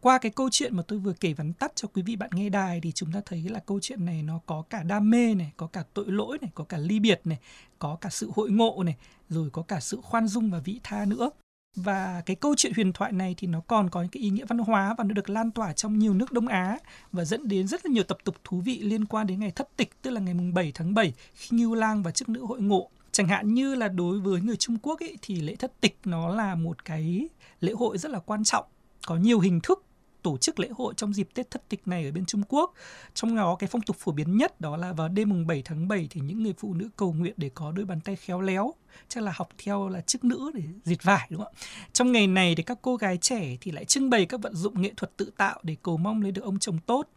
Qua 0.00 0.18
cái 0.18 0.32
câu 0.32 0.48
chuyện 0.52 0.76
mà 0.76 0.82
tôi 0.82 0.98
vừa 0.98 1.12
kể 1.12 1.32
vắn 1.32 1.52
tắt 1.52 1.72
cho 1.74 1.88
quý 1.88 2.02
vị 2.02 2.16
bạn 2.16 2.30
nghe 2.32 2.48
đài 2.48 2.80
thì 2.80 2.92
chúng 2.92 3.12
ta 3.12 3.20
thấy 3.26 3.42
là 3.42 3.60
câu 3.66 3.80
chuyện 3.82 4.04
này 4.04 4.22
nó 4.22 4.40
có 4.46 4.62
cả 4.70 4.82
đam 4.82 5.10
mê 5.10 5.34
này, 5.34 5.52
có 5.56 5.66
cả 5.66 5.84
tội 5.94 6.04
lỗi 6.08 6.38
này, 6.40 6.50
có 6.54 6.64
cả 6.64 6.78
ly 6.78 7.00
biệt 7.00 7.20
này, 7.24 7.38
có 7.78 7.96
cả 8.00 8.08
sự 8.10 8.30
hội 8.34 8.50
ngộ 8.50 8.82
này, 8.84 8.96
rồi 9.28 9.50
có 9.50 9.62
cả 9.62 9.80
sự 9.80 10.00
khoan 10.02 10.28
dung 10.28 10.50
và 10.50 10.58
vị 10.58 10.80
tha 10.82 11.04
nữa. 11.04 11.30
Và 11.76 12.22
cái 12.26 12.36
câu 12.36 12.54
chuyện 12.56 12.72
huyền 12.76 12.92
thoại 12.92 13.12
này 13.12 13.34
thì 13.38 13.46
nó 13.46 13.60
còn 13.60 13.90
có 13.90 14.02
những 14.02 14.10
cái 14.10 14.22
ý 14.22 14.30
nghĩa 14.30 14.44
văn 14.44 14.58
hóa 14.58 14.94
và 14.98 15.04
nó 15.04 15.14
được 15.14 15.30
lan 15.30 15.50
tỏa 15.50 15.72
trong 15.72 15.98
nhiều 15.98 16.14
nước 16.14 16.32
Đông 16.32 16.48
Á 16.48 16.78
và 17.12 17.24
dẫn 17.24 17.48
đến 17.48 17.68
rất 17.68 17.86
là 17.86 17.92
nhiều 17.92 18.04
tập 18.04 18.18
tục 18.24 18.36
thú 18.44 18.60
vị 18.60 18.78
liên 18.78 19.04
quan 19.04 19.26
đến 19.26 19.40
ngày 19.40 19.50
thất 19.50 19.68
tịch 19.76 20.02
tức 20.02 20.10
là 20.10 20.20
ngày 20.20 20.34
mùng 20.34 20.54
7 20.54 20.72
tháng 20.74 20.94
7 20.94 21.12
khi 21.34 21.56
Ngưu 21.56 21.74
Lang 21.74 22.02
và 22.02 22.10
chức 22.10 22.28
nữ 22.28 22.44
hội 22.44 22.60
ngộ 22.60 22.90
chẳng 23.20 23.28
hạn 23.28 23.54
như 23.54 23.74
là 23.74 23.88
đối 23.88 24.20
với 24.20 24.40
người 24.40 24.56
Trung 24.56 24.76
Quốc 24.82 25.00
ấy, 25.00 25.16
thì 25.22 25.40
lễ 25.40 25.56
thất 25.56 25.80
tịch 25.80 25.98
nó 26.04 26.28
là 26.28 26.54
một 26.54 26.84
cái 26.84 27.28
lễ 27.60 27.72
hội 27.72 27.98
rất 27.98 28.10
là 28.10 28.18
quan 28.18 28.44
trọng 28.44 28.64
có 29.06 29.16
nhiều 29.16 29.40
hình 29.40 29.60
thức 29.60 29.84
tổ 30.22 30.38
chức 30.38 30.60
lễ 30.60 30.68
hội 30.76 30.94
trong 30.96 31.14
dịp 31.14 31.28
Tết 31.34 31.50
thất 31.50 31.68
tịch 31.68 31.88
này 31.88 32.04
ở 32.04 32.12
bên 32.12 32.26
Trung 32.26 32.42
Quốc. 32.48 32.74
Trong 33.14 33.36
đó 33.36 33.56
cái 33.58 33.68
phong 33.72 33.82
tục 33.82 33.96
phổ 33.98 34.12
biến 34.12 34.36
nhất 34.36 34.60
đó 34.60 34.76
là 34.76 34.92
vào 34.92 35.08
đêm 35.08 35.28
mùng 35.28 35.46
7 35.46 35.62
tháng 35.64 35.88
7 35.88 36.06
thì 36.10 36.20
những 36.20 36.42
người 36.42 36.54
phụ 36.58 36.74
nữ 36.74 36.88
cầu 36.96 37.12
nguyện 37.12 37.34
để 37.36 37.50
có 37.54 37.72
đôi 37.72 37.84
bàn 37.84 38.00
tay 38.00 38.16
khéo 38.16 38.40
léo, 38.40 38.74
chắc 39.08 39.24
là 39.24 39.32
học 39.34 39.48
theo 39.64 39.88
là 39.88 40.00
chức 40.00 40.24
nữ 40.24 40.50
để 40.54 40.62
dệt 40.84 41.02
vải 41.02 41.26
đúng 41.30 41.40
không 41.40 41.52
ạ? 41.56 41.60
Trong 41.92 42.12
ngày 42.12 42.26
này 42.26 42.54
thì 42.54 42.62
các 42.62 42.78
cô 42.82 42.96
gái 42.96 43.16
trẻ 43.16 43.56
thì 43.60 43.70
lại 43.70 43.84
trưng 43.84 44.10
bày 44.10 44.26
các 44.26 44.40
vận 44.42 44.54
dụng 44.54 44.82
nghệ 44.82 44.92
thuật 44.96 45.16
tự 45.16 45.32
tạo 45.36 45.60
để 45.62 45.76
cầu 45.82 45.96
mong 45.96 46.22
lấy 46.22 46.32
được 46.32 46.42
ông 46.42 46.58
chồng 46.58 46.78
tốt. 46.86 47.08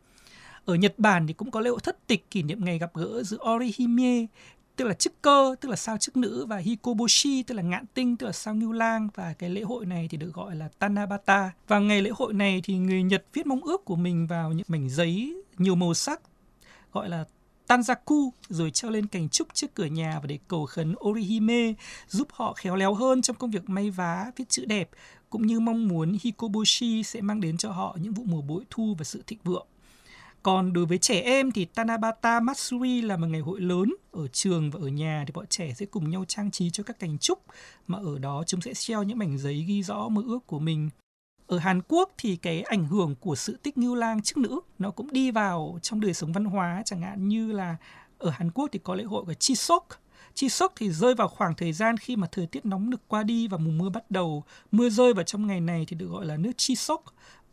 Ở 0.66 0.76
Nhật 0.76 0.94
Bản 0.98 1.28
thì 1.28 1.34
cũng 1.34 1.52
có 1.52 1.60
lễ 1.60 1.70
hội 1.70 1.80
thất 1.84 2.08
tịch 2.08 2.32
kỷ 2.32 2.44
niệm 2.44 2.66
ngày 2.66 2.80
gặp 2.80 2.92
gỡ 2.94 3.24
giữa 3.24 3.38
Orihime 3.56 4.26
tức 4.76 4.86
là 4.86 4.94
chức 4.94 5.22
cơ 5.22 5.56
tức 5.62 5.70
là 5.70 5.76
sao 5.76 5.98
chức 5.98 6.18
nữ 6.18 6.46
và 6.46 6.58
hikoboshi 6.58 7.44
tức 7.44 7.56
là 7.56 7.62
ngạn 7.62 7.86
tinh 7.94 8.18
tức 8.18 8.26
là 8.26 8.32
sao 8.32 8.56
ngưu 8.56 8.72
lang 8.72 9.10
và 9.16 9.34
cái 9.34 9.50
lễ 9.50 9.62
hội 9.62 9.86
này 9.86 10.08
thì 10.12 10.18
được 10.18 10.34
gọi 10.34 10.56
là 10.56 10.70
tanabata 10.80 11.52
và 11.68 11.80
ngày 11.80 12.02
lễ 12.02 12.10
hội 12.14 12.34
này 12.34 12.62
thì 12.64 12.78
người 12.78 13.04
nhật 13.04 13.26
viết 13.34 13.48
mong 13.48 13.62
ước 13.62 13.86
của 13.86 13.96
mình 13.96 14.28
vào 14.28 14.52
những 14.52 14.66
mảnh 14.68 14.90
giấy 14.90 15.36
nhiều 15.58 15.76
màu 15.76 15.94
sắc 15.94 16.22
gọi 16.94 17.10
là 17.10 17.26
Tanzaku 17.68 18.30
rồi 18.50 18.72
treo 18.72 18.92
lên 18.92 19.08
cành 19.08 19.30
trúc 19.30 19.54
trước 19.54 19.74
cửa 19.74 19.86
nhà 19.86 20.20
và 20.20 20.28
để 20.28 20.40
cầu 20.48 20.66
khấn 20.66 20.96
Orihime 21.08 21.74
giúp 22.08 22.28
họ 22.32 22.54
khéo 22.54 22.76
léo 22.76 22.94
hơn 22.94 23.22
trong 23.22 23.36
công 23.36 23.52
việc 23.52 23.70
may 23.70 23.90
vá, 23.90 24.32
viết 24.36 24.50
chữ 24.50 24.66
đẹp 24.66 24.90
cũng 25.30 25.48
như 25.48 25.60
mong 25.60 25.88
muốn 25.88 26.18
Hikoboshi 26.22 27.04
sẽ 27.04 27.22
mang 27.22 27.42
đến 27.42 27.58
cho 27.58 27.72
họ 27.72 27.98
những 28.02 28.14
vụ 28.14 28.24
mùa 28.24 28.42
bội 28.42 28.64
thu 28.70 28.96
và 28.98 29.04
sự 29.04 29.24
thịnh 29.28 29.40
vượng. 29.44 29.68
Còn 30.44 30.74
đối 30.74 30.86
với 30.86 30.98
trẻ 30.98 31.22
em 31.22 31.52
thì 31.52 31.66
Tanabata 31.66 32.40
Matsuri 32.40 33.02
là 33.02 33.18
một 33.18 33.28
ngày 33.28 33.42
hội 33.42 33.62
lớn 33.62 33.96
ở 34.12 34.28
trường 34.28 34.72
và 34.72 34.80
ở 34.82 34.88
nhà 34.88 35.24
thì 35.28 35.32
bọn 35.32 35.46
trẻ 35.48 35.74
sẽ 35.74 35.86
cùng 35.86 36.10
nhau 36.10 36.26
trang 36.28 36.52
trí 36.52 36.70
cho 36.70 36.84
các 36.84 37.00
cành 37.00 37.18
trúc 37.18 37.40
mà 37.88 37.98
ở 37.98 38.20
đó 38.20 38.44
chúng 38.48 38.62
sẽ 38.62 38.74
treo 38.74 39.04
những 39.04 39.18
mảnh 39.18 39.38
giấy 39.38 39.64
ghi 39.68 39.84
rõ 39.84 40.08
mơ 40.10 40.22
ước 40.26 40.48
của 40.48 40.60
mình. 40.60 40.90
Ở 41.48 41.58
Hàn 41.58 41.82
Quốc 41.88 42.12
thì 42.18 42.36
cái 42.36 42.62
ảnh 42.62 42.86
hưởng 42.86 43.16
của 43.16 43.36
sự 43.36 43.58
tích 43.64 43.78
ngưu 43.78 43.96
lang 43.96 44.22
chức 44.22 44.38
nữ 44.38 44.60
nó 44.80 44.92
cũng 44.92 45.14
đi 45.14 45.32
vào 45.32 45.80
trong 45.82 46.00
đời 46.00 46.14
sống 46.14 46.34
văn 46.34 46.46
hóa, 46.46 46.82
chẳng 46.86 47.02
hạn 47.02 47.28
như 47.28 47.52
là 47.52 47.76
ở 48.18 48.30
Hàn 48.30 48.52
Quốc 48.52 48.70
thì 48.72 48.80
có 48.84 48.96
lễ 48.96 49.04
hội 49.04 49.26
của 49.26 49.34
Chisok. 49.34 49.88
Chisok 50.34 50.74
thì 50.76 50.92
rơi 50.92 51.16
vào 51.16 51.28
khoảng 51.28 51.56
thời 51.56 51.74
gian 51.74 51.98
khi 51.98 52.16
mà 52.16 52.28
thời 52.32 52.48
tiết 52.48 52.66
nóng 52.66 52.90
nực 52.90 53.02
qua 53.08 53.24
đi 53.24 53.48
và 53.48 53.58
mùa 53.58 53.72
mưa 53.72 53.90
bắt 53.90 54.12
đầu. 54.12 54.44
Mưa 54.72 54.90
rơi 54.90 55.14
vào 55.14 55.24
trong 55.24 55.48
ngày 55.48 55.62
này 55.62 55.86
thì 55.88 55.96
được 55.96 56.08
gọi 56.08 56.26
là 56.26 56.38
nước 56.38 56.52
Chisok 56.58 57.04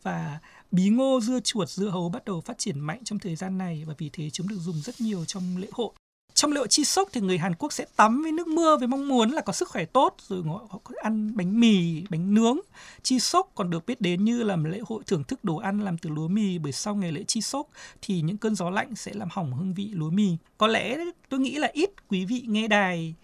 và 0.03 0.39
bí 0.71 0.89
ngô, 0.89 1.19
dưa 1.21 1.39
chuột, 1.39 1.69
dưa 1.69 1.89
hấu 1.89 2.09
bắt 2.09 2.25
đầu 2.25 2.41
phát 2.41 2.57
triển 2.57 2.79
mạnh 2.79 3.03
trong 3.03 3.19
thời 3.19 3.35
gian 3.35 3.57
này 3.57 3.83
và 3.87 3.93
vì 3.97 4.09
thế 4.13 4.29
chúng 4.29 4.47
được 4.47 4.57
dùng 4.59 4.81
rất 4.81 5.01
nhiều 5.01 5.25
trong 5.25 5.57
lễ 5.57 5.67
hội. 5.71 5.89
trong 6.33 6.51
lễ 6.51 6.57
hội 6.57 6.67
chi 6.67 6.83
sốc 6.83 7.09
thì 7.11 7.21
người 7.21 7.37
Hàn 7.37 7.55
Quốc 7.55 7.73
sẽ 7.73 7.85
tắm 7.95 8.21
với 8.23 8.31
nước 8.31 8.47
mưa 8.47 8.77
với 8.77 8.87
mong 8.87 9.07
muốn 9.07 9.31
là 9.31 9.41
có 9.41 9.53
sức 9.53 9.69
khỏe 9.69 9.85
tốt 9.85 10.15
rồi 10.27 10.43
họ 10.43 10.79
có 10.83 10.93
ăn 11.03 11.35
bánh 11.35 11.59
mì, 11.59 12.03
bánh 12.09 12.33
nướng. 12.33 12.57
Chi 13.03 13.19
sốc 13.19 13.51
còn 13.55 13.69
được 13.69 13.85
biết 13.85 14.01
đến 14.01 14.25
như 14.25 14.43
là 14.43 14.55
một 14.55 14.69
lễ 14.69 14.79
hội 14.87 15.03
thưởng 15.07 15.23
thức 15.23 15.43
đồ 15.43 15.57
ăn 15.57 15.79
làm 15.79 15.97
từ 15.97 16.09
lúa 16.09 16.27
mì 16.27 16.57
bởi 16.57 16.71
sau 16.71 16.95
ngày 16.95 17.11
lễ 17.11 17.23
chi 17.27 17.41
sốc 17.41 17.67
thì 18.01 18.21
những 18.21 18.37
cơn 18.37 18.55
gió 18.55 18.69
lạnh 18.69 18.95
sẽ 18.95 19.13
làm 19.13 19.27
hỏng 19.31 19.53
hương 19.53 19.73
vị 19.73 19.89
lúa 19.93 20.09
mì. 20.09 20.37
Có 20.57 20.67
lẽ 20.67 20.97
tôi 21.29 21.39
nghĩ 21.39 21.55
là 21.55 21.67
ít 21.73 21.89
quý 22.07 22.25
vị 22.25 22.43
nghe 22.47 22.67
đài 22.67 23.15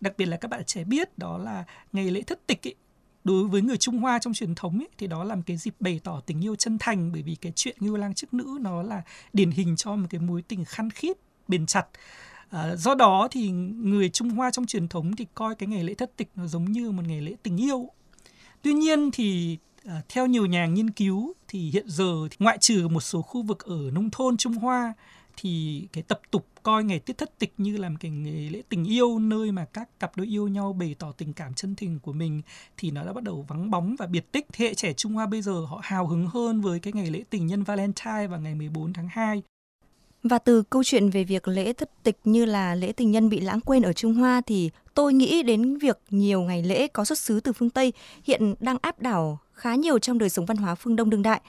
đặc 0.00 0.12
biệt 0.18 0.26
là 0.26 0.36
các 0.36 0.48
bạn 0.48 0.64
trẻ 0.64 0.84
biết 0.84 1.18
đó 1.18 1.38
là 1.38 1.64
ngày 1.92 2.10
lễ 2.10 2.22
thất 2.22 2.46
tịch 2.46 2.66
ấy, 2.66 2.74
đối 3.24 3.48
với 3.48 3.62
người 3.62 3.76
Trung 3.76 3.98
Hoa 3.98 4.18
trong 4.18 4.34
truyền 4.34 4.54
thống 4.54 4.78
ấy, 4.78 4.88
thì 4.98 5.06
đó 5.06 5.24
là 5.24 5.34
một 5.34 5.42
cái 5.46 5.56
dịp 5.56 5.74
bày 5.80 6.00
tỏ 6.04 6.20
tình 6.26 6.44
yêu 6.44 6.56
chân 6.56 6.78
thành 6.78 7.12
bởi 7.12 7.22
vì 7.22 7.34
cái 7.34 7.52
chuyện 7.56 7.76
ngưu 7.80 7.96
lang 7.96 8.14
chức 8.14 8.34
nữ 8.34 8.58
nó 8.60 8.82
là 8.82 9.02
điển 9.32 9.50
hình 9.50 9.76
cho 9.76 9.96
một 9.96 10.06
cái 10.10 10.20
mối 10.20 10.42
tình 10.42 10.64
khăn 10.64 10.90
khít 10.90 11.16
bền 11.48 11.66
chặt 11.66 11.86
À, 12.50 12.76
do 12.76 12.94
đó 12.94 13.28
thì 13.30 13.50
người 13.50 14.08
Trung 14.08 14.30
Hoa 14.30 14.50
trong 14.50 14.66
truyền 14.66 14.88
thống 14.88 15.16
thì 15.16 15.26
coi 15.34 15.54
cái 15.54 15.66
ngày 15.66 15.84
lễ 15.84 15.94
thất 15.94 16.16
tịch 16.16 16.28
nó 16.34 16.46
giống 16.46 16.64
như 16.64 16.90
một 16.90 17.02
ngày 17.06 17.20
lễ 17.20 17.34
tình 17.42 17.56
yêu. 17.56 17.88
Tuy 18.62 18.72
nhiên 18.72 19.10
thì 19.10 19.58
à, 19.84 20.02
theo 20.08 20.26
nhiều 20.26 20.46
nhà 20.46 20.66
nghiên 20.66 20.90
cứu 20.90 21.32
thì 21.48 21.70
hiện 21.70 21.84
giờ 21.88 22.28
thì 22.30 22.36
ngoại 22.38 22.58
trừ 22.58 22.88
một 22.88 23.00
số 23.00 23.22
khu 23.22 23.42
vực 23.42 23.64
ở 23.64 23.90
nông 23.92 24.10
thôn 24.10 24.36
Trung 24.36 24.54
Hoa 24.54 24.94
thì 25.40 25.86
cái 25.92 26.02
tập 26.02 26.20
tục 26.30 26.46
coi 26.62 26.84
ngày 26.84 26.98
tiết 26.98 27.18
thất 27.18 27.38
tịch 27.38 27.52
như 27.58 27.76
là 27.76 27.88
một 27.88 27.96
cái 28.00 28.10
ngày 28.10 28.50
lễ 28.50 28.62
tình 28.68 28.84
yêu, 28.84 29.18
nơi 29.18 29.52
mà 29.52 29.64
các 29.64 30.00
cặp 30.00 30.16
đôi 30.16 30.26
yêu 30.26 30.48
nhau 30.48 30.72
bày 30.72 30.94
tỏ 30.98 31.12
tình 31.12 31.32
cảm 31.32 31.54
chân 31.54 31.74
tình 31.74 31.98
của 31.98 32.12
mình, 32.12 32.42
thì 32.76 32.90
nó 32.90 33.04
đã 33.04 33.12
bắt 33.12 33.24
đầu 33.24 33.44
vắng 33.48 33.70
bóng 33.70 33.96
và 33.98 34.06
biệt 34.06 34.32
tích. 34.32 34.46
Thế 34.52 34.64
hệ 34.64 34.74
trẻ 34.74 34.92
Trung 34.92 35.12
Hoa 35.12 35.26
bây 35.26 35.42
giờ 35.42 35.52
họ 35.52 35.80
hào 35.82 36.06
hứng 36.06 36.26
hơn 36.26 36.60
với 36.60 36.80
cái 36.80 36.92
ngày 36.92 37.10
lễ 37.10 37.22
tình 37.30 37.46
nhân 37.46 37.62
Valentine 37.62 38.26
vào 38.26 38.40
ngày 38.40 38.54
14 38.54 38.92
tháng 38.92 39.08
2 39.10 39.42
và 40.22 40.38
từ 40.38 40.62
câu 40.62 40.84
chuyện 40.84 41.10
về 41.10 41.24
việc 41.24 41.48
lễ 41.48 41.72
thất 41.72 41.90
tịch 42.02 42.18
như 42.24 42.44
là 42.44 42.74
lễ 42.74 42.92
tình 42.92 43.10
nhân 43.10 43.28
bị 43.28 43.40
lãng 43.40 43.60
quên 43.60 43.82
ở 43.82 43.92
Trung 43.92 44.14
Hoa 44.14 44.40
thì 44.46 44.70
tôi 44.94 45.14
nghĩ 45.14 45.42
đến 45.42 45.78
việc 45.78 45.98
nhiều 46.10 46.42
ngày 46.42 46.62
lễ 46.62 46.88
có 46.88 47.04
xuất 47.04 47.18
xứ 47.18 47.40
từ 47.40 47.52
phương 47.52 47.70
Tây 47.70 47.92
hiện 48.24 48.54
đang 48.60 48.76
áp 48.82 49.02
đảo 49.02 49.38
khá 49.52 49.74
nhiều 49.74 49.98
trong 49.98 50.18
đời 50.18 50.28
sống 50.28 50.46
văn 50.46 50.56
hóa 50.56 50.74
phương 50.74 50.96
Đông 50.96 51.10
đương 51.10 51.22
đại. 51.22 51.40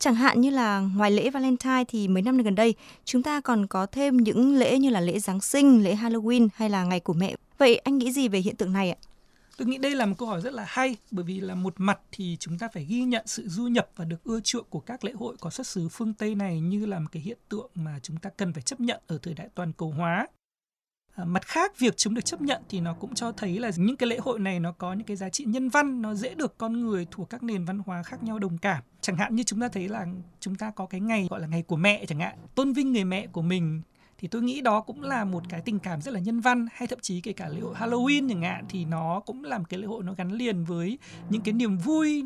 Chẳng 0.00 0.14
hạn 0.14 0.40
như 0.40 0.50
là 0.50 0.80
ngoài 0.80 1.10
lễ 1.10 1.30
Valentine 1.30 1.84
thì 1.88 2.08
mấy 2.08 2.22
năm 2.22 2.38
gần 2.38 2.54
đây 2.54 2.74
chúng 3.04 3.22
ta 3.22 3.40
còn 3.40 3.66
có 3.66 3.86
thêm 3.86 4.16
những 4.16 4.54
lễ 4.54 4.78
như 4.78 4.90
là 4.90 5.00
lễ 5.00 5.18
Giáng 5.18 5.40
sinh, 5.40 5.84
lễ 5.84 5.94
Halloween 5.94 6.48
hay 6.54 6.70
là 6.70 6.84
ngày 6.84 7.00
của 7.00 7.12
mẹ. 7.12 7.34
Vậy 7.58 7.78
anh 7.78 7.98
nghĩ 7.98 8.12
gì 8.12 8.28
về 8.28 8.38
hiện 8.38 8.56
tượng 8.56 8.72
này 8.72 8.90
ạ? 8.90 8.96
Tôi 9.56 9.68
nghĩ 9.68 9.78
đây 9.78 9.94
là 9.94 10.06
một 10.06 10.14
câu 10.18 10.28
hỏi 10.28 10.40
rất 10.40 10.52
là 10.52 10.64
hay 10.68 10.96
bởi 11.10 11.24
vì 11.24 11.40
là 11.40 11.54
một 11.54 11.74
mặt 11.76 11.98
thì 12.12 12.36
chúng 12.40 12.58
ta 12.58 12.68
phải 12.74 12.84
ghi 12.84 13.02
nhận 13.02 13.26
sự 13.26 13.48
du 13.48 13.66
nhập 13.66 13.88
và 13.96 14.04
được 14.04 14.24
ưa 14.24 14.40
chuộng 14.40 14.64
của 14.70 14.80
các 14.80 15.04
lễ 15.04 15.12
hội 15.12 15.36
có 15.40 15.50
xuất 15.50 15.66
xứ 15.66 15.88
phương 15.88 16.14
Tây 16.14 16.34
này 16.34 16.60
như 16.60 16.86
là 16.86 16.98
một 16.98 17.08
cái 17.12 17.22
hiện 17.22 17.38
tượng 17.48 17.70
mà 17.74 17.98
chúng 18.02 18.16
ta 18.16 18.30
cần 18.36 18.52
phải 18.52 18.62
chấp 18.62 18.80
nhận 18.80 19.00
ở 19.06 19.18
thời 19.22 19.34
đại 19.34 19.48
toàn 19.54 19.72
cầu 19.72 19.90
hóa. 19.90 20.26
Ờ, 21.14 21.24
mặt 21.24 21.46
khác, 21.46 21.78
việc 21.78 21.96
chúng 21.96 22.14
được 22.14 22.24
chấp 22.24 22.40
nhận 22.40 22.62
thì 22.68 22.80
nó 22.80 22.94
cũng 22.94 23.14
cho 23.14 23.32
thấy 23.32 23.58
là 23.58 23.70
những 23.76 23.96
cái 23.96 24.08
lễ 24.08 24.18
hội 24.18 24.38
này 24.38 24.60
nó 24.60 24.72
có 24.72 24.92
những 24.92 25.06
cái 25.06 25.16
giá 25.16 25.28
trị 25.28 25.44
nhân 25.44 25.68
văn, 25.68 26.02
nó 26.02 26.14
dễ 26.14 26.34
được 26.34 26.58
con 26.58 26.80
người 26.80 27.06
thuộc 27.10 27.30
các 27.30 27.42
nền 27.42 27.64
văn 27.64 27.78
hóa 27.86 28.02
khác 28.02 28.22
nhau 28.22 28.38
đồng 28.38 28.58
cảm. 28.58 28.82
Chẳng 29.00 29.16
hạn 29.16 29.36
như 29.36 29.42
chúng 29.42 29.60
ta 29.60 29.68
thấy 29.68 29.88
là 29.88 30.06
chúng 30.40 30.54
ta 30.54 30.70
có 30.70 30.86
cái 30.86 31.00
ngày 31.00 31.26
gọi 31.30 31.40
là 31.40 31.46
ngày 31.46 31.62
của 31.62 31.76
mẹ 31.76 32.04
chẳng 32.06 32.20
hạn, 32.20 32.36
tôn 32.54 32.72
vinh 32.72 32.92
người 32.92 33.04
mẹ 33.04 33.26
của 33.26 33.42
mình 33.42 33.82
thì 34.20 34.28
tôi 34.28 34.42
nghĩ 34.42 34.60
đó 34.60 34.80
cũng 34.80 35.02
là 35.02 35.24
một 35.24 35.42
cái 35.48 35.60
tình 35.60 35.78
cảm 35.78 36.00
rất 36.02 36.14
là 36.14 36.20
nhân 36.20 36.40
văn 36.40 36.66
hay 36.72 36.88
thậm 36.88 36.98
chí 37.02 37.20
kể 37.20 37.32
cả 37.32 37.48
lễ 37.48 37.60
hội 37.60 37.74
Halloween 37.74 38.28
chẳng 38.28 38.42
hạn 38.42 38.64
thì 38.68 38.84
nó 38.84 39.20
cũng 39.26 39.44
là 39.44 39.58
một 39.58 39.64
cái 39.68 39.80
lễ 39.80 39.86
hội 39.86 40.02
nó 40.02 40.14
gắn 40.14 40.32
liền 40.32 40.64
với 40.64 40.98
những 41.30 41.42
cái 41.42 41.52
niềm 41.52 41.78
vui 41.78 42.24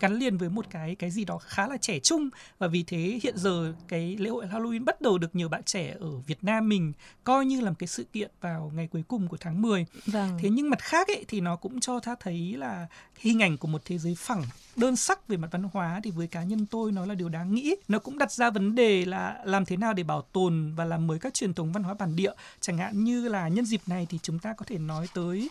gắn 0.00 0.14
liền 0.14 0.36
với 0.36 0.48
một 0.48 0.66
cái 0.70 0.94
cái 0.94 1.10
gì 1.10 1.24
đó 1.24 1.38
khá 1.38 1.68
là 1.68 1.76
trẻ 1.76 1.98
trung 1.98 2.28
và 2.58 2.66
vì 2.66 2.82
thế 2.82 3.20
hiện 3.22 3.38
giờ 3.38 3.74
cái 3.88 4.16
lễ 4.16 4.30
hội 4.30 4.46
Halloween 4.46 4.84
bắt 4.84 5.00
đầu 5.00 5.18
được 5.18 5.34
nhiều 5.34 5.48
bạn 5.48 5.62
trẻ 5.62 5.94
ở 6.00 6.18
Việt 6.26 6.44
Nam 6.44 6.68
mình 6.68 6.92
coi 7.24 7.46
như 7.46 7.60
là 7.60 7.70
một 7.70 7.76
cái 7.78 7.86
sự 7.86 8.04
kiện 8.04 8.30
vào 8.40 8.72
ngày 8.74 8.88
cuối 8.92 9.02
cùng 9.08 9.28
của 9.28 9.36
tháng 9.40 9.62
10. 9.62 9.86
Vâng. 10.06 10.38
Thế 10.42 10.50
nhưng 10.50 10.70
mặt 10.70 10.82
khác 10.82 11.08
ấy 11.08 11.24
thì 11.28 11.40
nó 11.40 11.56
cũng 11.56 11.80
cho 11.80 12.00
ta 12.00 12.14
thấy 12.20 12.54
là 12.56 12.86
hình 13.18 13.42
ảnh 13.42 13.56
của 13.56 13.68
một 13.68 13.82
thế 13.84 13.98
giới 13.98 14.14
phẳng 14.18 14.42
đơn 14.76 14.96
sắc 14.96 15.28
về 15.28 15.36
mặt 15.36 15.48
văn 15.50 15.62
hóa 15.72 16.00
thì 16.04 16.10
với 16.10 16.26
cá 16.26 16.42
nhân 16.42 16.66
tôi 16.66 16.92
nó 16.92 17.06
là 17.06 17.14
điều 17.14 17.28
đáng 17.28 17.54
nghĩ. 17.54 17.74
Nó 17.88 17.98
cũng 17.98 18.18
đặt 18.18 18.32
ra 18.32 18.50
vấn 18.50 18.74
đề 18.74 19.04
là 19.04 19.42
làm 19.44 19.64
thế 19.64 19.76
nào 19.76 19.92
để 19.92 20.02
bảo 20.02 20.22
tồn 20.22 20.72
và 20.76 20.84
làm 20.84 21.06
mới 21.06 21.18
các 21.18 21.34
truyền 21.34 21.54
thống 21.54 21.72
văn 21.72 21.82
hóa 21.82 21.94
bản 21.94 22.16
địa. 22.16 22.32
Chẳng 22.60 22.78
hạn 22.78 23.04
như 23.04 23.28
là 23.28 23.48
nhân 23.48 23.64
dịp 23.64 23.80
này 23.86 24.06
thì 24.10 24.18
chúng 24.22 24.38
ta 24.38 24.52
có 24.52 24.64
thể 24.68 24.78
nói 24.78 25.08
tới 25.14 25.50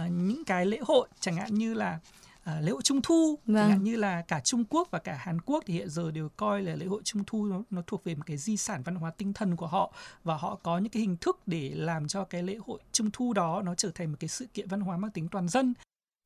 uh, 0.00 0.10
những 0.10 0.44
cái 0.44 0.66
lễ 0.66 0.78
hội. 0.86 1.08
Chẳng 1.20 1.36
hạn 1.36 1.54
như 1.54 1.74
là 1.74 1.98
À, 2.44 2.60
lễ 2.60 2.72
hội 2.72 2.82
trung 2.82 3.02
thu. 3.02 3.38
Vâng. 3.46 3.56
chẳng 3.56 3.70
hạn 3.70 3.84
như 3.84 3.96
là 3.96 4.22
cả 4.22 4.40
Trung 4.40 4.64
Quốc 4.64 4.88
và 4.90 4.98
cả 4.98 5.14
Hàn 5.20 5.40
Quốc 5.40 5.64
thì 5.66 5.74
hiện 5.74 5.90
giờ 5.90 6.10
đều 6.10 6.28
coi 6.36 6.62
là 6.62 6.74
lễ 6.74 6.86
hội 6.86 7.00
trung 7.04 7.22
thu 7.26 7.46
nó, 7.46 7.62
nó 7.70 7.82
thuộc 7.86 8.04
về 8.04 8.14
một 8.14 8.22
cái 8.26 8.36
di 8.36 8.56
sản 8.56 8.82
văn 8.82 8.94
hóa 8.94 9.10
tinh 9.10 9.32
thần 9.32 9.56
của 9.56 9.66
họ. 9.66 9.92
Và 10.24 10.36
họ 10.36 10.58
có 10.62 10.78
những 10.78 10.90
cái 10.90 11.00
hình 11.00 11.16
thức 11.16 11.40
để 11.46 11.72
làm 11.74 12.08
cho 12.08 12.24
cái 12.24 12.42
lễ 12.42 12.56
hội 12.66 12.80
trung 12.92 13.10
thu 13.12 13.32
đó 13.32 13.62
nó 13.64 13.74
trở 13.74 13.90
thành 13.94 14.10
một 14.10 14.16
cái 14.20 14.28
sự 14.28 14.46
kiện 14.54 14.68
văn 14.68 14.80
hóa 14.80 14.96
mang 14.96 15.10
tính 15.10 15.28
toàn 15.28 15.48
dân 15.48 15.74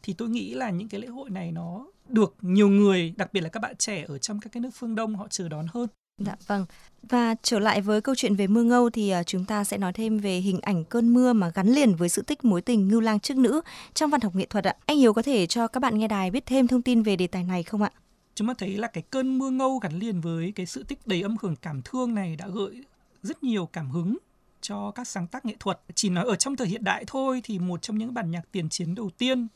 thì 0.02 0.12
tôi 0.12 0.28
nghĩ 0.28 0.54
là 0.54 0.70
những 0.70 0.88
cái 0.88 1.00
lễ 1.00 1.08
hội 1.08 1.30
này 1.30 1.52
nó 1.52 1.86
được 2.08 2.36
nhiều 2.42 2.68
người 2.68 3.14
đặc 3.16 3.32
biệt 3.32 3.40
là 3.40 3.48
các 3.48 3.60
bạn 3.60 3.76
trẻ 3.76 4.04
ở 4.08 4.18
trong 4.18 4.40
các 4.40 4.52
cái 4.52 4.60
nước 4.60 4.70
phương 4.74 4.94
đông 4.94 5.16
họ 5.16 5.26
chờ 5.30 5.48
đón 5.48 5.66
hơn 5.72 5.88
Dạ 6.18 6.36
vâng. 6.46 6.66
Và 7.02 7.34
trở 7.42 7.58
lại 7.58 7.80
với 7.80 8.00
câu 8.00 8.14
chuyện 8.14 8.34
về 8.34 8.46
mưa 8.46 8.62
ngâu 8.62 8.90
thì 8.90 9.10
à, 9.10 9.22
chúng 9.22 9.44
ta 9.44 9.64
sẽ 9.64 9.78
nói 9.78 9.92
thêm 9.92 10.18
về 10.18 10.36
hình 10.36 10.60
ảnh 10.60 10.84
cơn 10.84 11.14
mưa 11.14 11.32
mà 11.32 11.50
gắn 11.54 11.68
liền 11.68 11.94
với 11.94 12.08
sự 12.08 12.22
tích 12.22 12.44
mối 12.44 12.62
tình 12.62 12.88
ngưu 12.88 13.00
lang 13.00 13.20
trước 13.20 13.36
nữ 13.36 13.60
trong 13.94 14.10
văn 14.10 14.20
học 14.20 14.34
nghệ 14.34 14.46
thuật 14.46 14.64
ạ. 14.64 14.74
Anh 14.86 14.98
Hiếu 14.98 15.12
có 15.12 15.22
thể 15.22 15.46
cho 15.46 15.68
các 15.68 15.80
bạn 15.80 15.98
nghe 15.98 16.08
đài 16.08 16.30
biết 16.30 16.46
thêm 16.46 16.66
thông 16.66 16.82
tin 16.82 17.02
về 17.02 17.16
đề 17.16 17.26
tài 17.26 17.44
này 17.44 17.62
không 17.62 17.82
ạ? 17.82 17.90
Chúng 18.34 18.48
ta 18.48 18.54
thấy 18.58 18.76
là 18.76 18.88
cái 18.88 19.02
cơn 19.10 19.38
mưa 19.38 19.50
ngâu 19.50 19.78
gắn 19.78 19.98
liền 19.98 20.20
với 20.20 20.52
cái 20.54 20.66
sự 20.66 20.82
tích 20.82 21.06
đầy 21.06 21.22
âm 21.22 21.36
hưởng 21.42 21.56
cảm 21.56 21.82
thương 21.84 22.14
này 22.14 22.36
đã 22.36 22.48
gợi 22.48 22.84
rất 23.22 23.42
nhiều 23.42 23.66
cảm 23.66 23.90
hứng 23.90 24.16
cho 24.60 24.90
các 24.90 25.08
sáng 25.08 25.26
tác 25.26 25.44
nghệ 25.44 25.56
thuật. 25.60 25.80
Chỉ 25.94 26.10
nói 26.10 26.24
ở 26.24 26.36
trong 26.36 26.56
thời 26.56 26.66
hiện 26.66 26.84
đại 26.84 27.04
thôi 27.06 27.40
thì 27.44 27.58
một 27.58 27.82
trong 27.82 27.98
những 27.98 28.14
bản 28.14 28.30
nhạc 28.30 28.42
tiền 28.52 28.68
chiến 28.68 28.94
đầu 28.94 29.10
tiên 29.18 29.48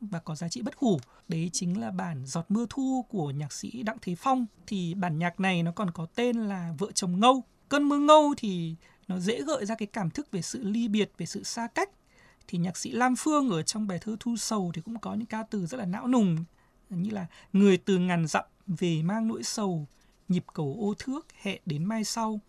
và 0.00 0.18
có 0.18 0.34
giá 0.34 0.48
trị 0.48 0.62
bất 0.62 0.74
hủ. 0.76 1.00
Đấy 1.28 1.50
chính 1.52 1.80
là 1.80 1.90
bản 1.90 2.26
giọt 2.26 2.44
mưa 2.48 2.66
thu 2.70 3.04
của 3.08 3.30
nhạc 3.30 3.52
sĩ 3.52 3.82
đặng 3.82 3.96
thế 4.02 4.14
phong. 4.14 4.46
Thì 4.66 4.94
bản 4.94 5.18
nhạc 5.18 5.40
này 5.40 5.62
nó 5.62 5.72
còn 5.72 5.90
có 5.90 6.06
tên 6.14 6.36
là 6.36 6.74
vợ 6.78 6.92
chồng 6.92 7.20
ngâu. 7.20 7.44
Cơn 7.68 7.88
mưa 7.88 7.98
ngâu 7.98 8.34
thì 8.36 8.74
nó 9.08 9.18
dễ 9.18 9.42
gợi 9.42 9.66
ra 9.66 9.74
cái 9.74 9.86
cảm 9.86 10.10
thức 10.10 10.30
về 10.30 10.42
sự 10.42 10.62
ly 10.62 10.88
biệt 10.88 11.12
về 11.18 11.26
sự 11.26 11.42
xa 11.42 11.66
cách. 11.66 11.90
Thì 12.48 12.58
nhạc 12.58 12.76
sĩ 12.76 12.92
lam 12.92 13.16
phương 13.16 13.50
ở 13.50 13.62
trong 13.62 13.86
bài 13.86 13.98
thơ 14.00 14.16
thu 14.20 14.36
sầu 14.36 14.70
thì 14.74 14.82
cũng 14.82 14.98
có 14.98 15.14
những 15.14 15.26
ca 15.26 15.42
từ 15.42 15.66
rất 15.66 15.78
là 15.78 15.84
não 15.84 16.08
nùng 16.08 16.44
như 16.90 17.10
là 17.10 17.26
người 17.52 17.76
từ 17.76 17.98
ngàn 17.98 18.26
dặm 18.26 18.44
về 18.66 19.02
mang 19.02 19.28
nỗi 19.28 19.42
sầu 19.42 19.86
nhịp 20.28 20.44
cầu 20.54 20.76
ô 20.80 20.94
thước 20.98 21.26
hẹn 21.40 21.62
đến 21.66 21.84
mai 21.84 22.04
sau. 22.04 22.40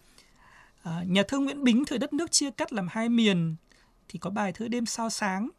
À, 0.83 1.03
nhà 1.07 1.23
thơ 1.27 1.39
nguyễn 1.39 1.63
bính 1.63 1.85
thời 1.85 1.97
đất 1.97 2.13
nước 2.13 2.31
chia 2.31 2.51
cắt 2.51 2.73
làm 2.73 2.87
hai 2.91 3.09
miền 3.09 3.55
thì 4.07 4.19
có 4.19 4.29
bài 4.29 4.51
thơ 4.51 4.67
đêm 4.67 4.85
sao 4.85 5.09
sáng 5.09 5.49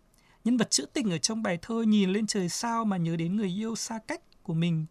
nhân 0.49 0.57
vật 0.57 0.71
trữ 0.71 0.87
tình 0.87 1.11
ở 1.11 1.19
trong 1.19 1.43
bài 1.43 1.59
thơ 1.62 1.83
nhìn 1.83 2.11
lên 2.11 2.26
trời 2.26 2.49
sao 2.49 2.85
mà 2.85 2.97
nhớ 2.97 3.17
đến 3.17 3.37
người 3.37 3.61
yêu 3.61 3.76
xa 3.76 3.99
cách 4.07 4.43
của 4.43 4.55
mình 4.55 4.87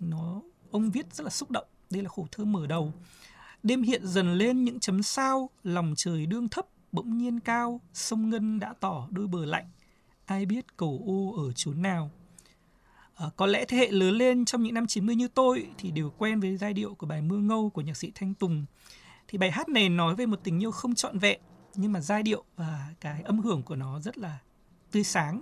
nó 0.00 0.42
ông 0.70 0.90
viết 0.90 1.14
rất 1.14 1.24
là 1.24 1.30
xúc 1.30 1.50
động. 1.50 1.66
Đây 1.90 2.02
là 2.02 2.08
khổ 2.08 2.26
thơ 2.32 2.44
mở 2.44 2.66
đầu. 2.66 2.92
Đêm 3.62 3.82
hiện 3.82 4.06
dần 4.06 4.34
lên 4.34 4.64
những 4.64 4.80
chấm 4.80 5.02
sao 5.02 5.50
lòng 5.64 5.94
trời 5.96 6.26
đương 6.26 6.48
thấp 6.48 6.66
bỗng 6.92 7.18
nhiên 7.18 7.40
cao 7.40 7.80
sông 7.92 8.30
ngân 8.30 8.58
đã 8.58 8.74
tỏ 8.80 9.08
đôi 9.10 9.26
bờ 9.26 9.44
lạnh. 9.44 9.70
Ai 10.26 10.46
biết 10.46 10.76
cầu 10.76 11.02
ô 11.06 11.44
ở 11.46 11.52
chốn 11.52 11.82
nào? 11.82 12.10
À, 13.14 13.26
có 13.36 13.46
lẽ 13.46 13.64
thế 13.64 13.76
hệ 13.76 13.90
lớn 13.90 14.14
lên 14.14 14.44
trong 14.44 14.62
những 14.62 14.74
năm 14.74 14.86
90 14.86 15.16
như 15.16 15.28
tôi 15.28 15.66
thì 15.78 15.90
đều 15.90 16.10
quen 16.18 16.40
với 16.40 16.56
giai 16.56 16.72
điệu 16.72 16.94
của 16.94 17.06
bài 17.06 17.22
Mưa 17.22 17.38
Ngâu 17.38 17.70
của 17.70 17.80
nhạc 17.80 17.96
sĩ 17.96 18.12
Thanh 18.14 18.34
Tùng. 18.34 18.64
Thì 19.28 19.38
bài 19.38 19.50
hát 19.50 19.68
này 19.68 19.88
nói 19.88 20.14
về 20.14 20.26
một 20.26 20.40
tình 20.44 20.62
yêu 20.62 20.70
không 20.70 20.94
trọn 20.94 21.18
vẹn 21.18 21.40
nhưng 21.74 21.92
mà 21.92 22.00
giai 22.00 22.22
điệu 22.22 22.44
và 22.56 22.88
cái 23.00 23.22
âm 23.22 23.40
hưởng 23.40 23.62
của 23.62 23.76
nó 23.76 24.00
rất 24.00 24.18
là 24.18 24.38
tươi 24.92 25.04
sáng. 25.04 25.40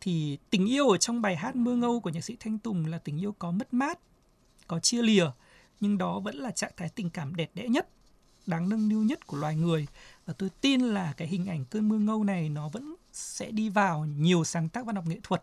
Thì 0.00 0.38
tình 0.50 0.66
yêu 0.66 0.88
ở 0.88 0.96
trong 0.98 1.22
bài 1.22 1.36
hát 1.36 1.56
mưa 1.56 1.76
ngâu 1.76 2.00
của 2.00 2.10
nhạc 2.10 2.24
sĩ 2.24 2.36
thanh 2.40 2.58
tùng 2.58 2.86
là 2.86 2.98
tình 2.98 3.20
yêu 3.20 3.34
có 3.38 3.50
mất 3.50 3.74
mát 3.74 3.98
có 4.66 4.80
chia 4.80 5.02
lìa 5.02 5.26
nhưng 5.80 5.98
đó 5.98 6.20
vẫn 6.20 6.36
là 6.36 6.50
trạng 6.50 6.72
thái 6.76 6.88
tình 6.88 7.10
cảm 7.10 7.34
đẹp 7.34 7.50
đẽ 7.54 7.68
nhất 7.68 7.88
đáng 8.46 8.68
nâng 8.68 8.88
niu 8.88 9.02
nhất 9.02 9.26
của 9.26 9.36
loài 9.36 9.56
người. 9.56 9.86
Và 10.26 10.34
tôi 10.38 10.50
tin 10.60 10.80
là 10.80 11.12
cái 11.16 11.28
hình 11.28 11.46
ảnh 11.46 11.64
cơn 11.64 11.88
mưa 11.88 11.98
ngâu 11.98 12.24
này 12.24 12.48
nó 12.48 12.68
vẫn 12.68 12.94
sẽ 13.12 13.50
đi 13.50 13.68
vào 13.68 14.04
nhiều 14.04 14.44
sáng 14.44 14.68
tác 14.68 14.86
văn 14.86 14.96
học 14.96 15.06
nghệ 15.06 15.18
thuật 15.22 15.42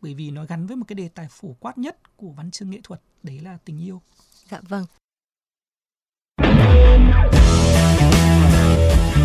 bởi 0.00 0.14
vì 0.14 0.30
nó 0.30 0.44
gắn 0.44 0.66
với 0.66 0.76
một 0.76 0.84
cái 0.88 0.94
đề 0.94 1.08
tài 1.08 1.26
phổ 1.30 1.56
quát 1.60 1.78
nhất 1.78 2.16
của 2.16 2.28
văn 2.28 2.50
chương 2.50 2.70
nghệ 2.70 2.80
thuật 2.82 3.00
đấy 3.22 3.40
là 3.40 3.58
tình 3.64 3.84
yêu. 3.84 4.02
Dạ 4.50 4.60
vâng. 4.68 4.86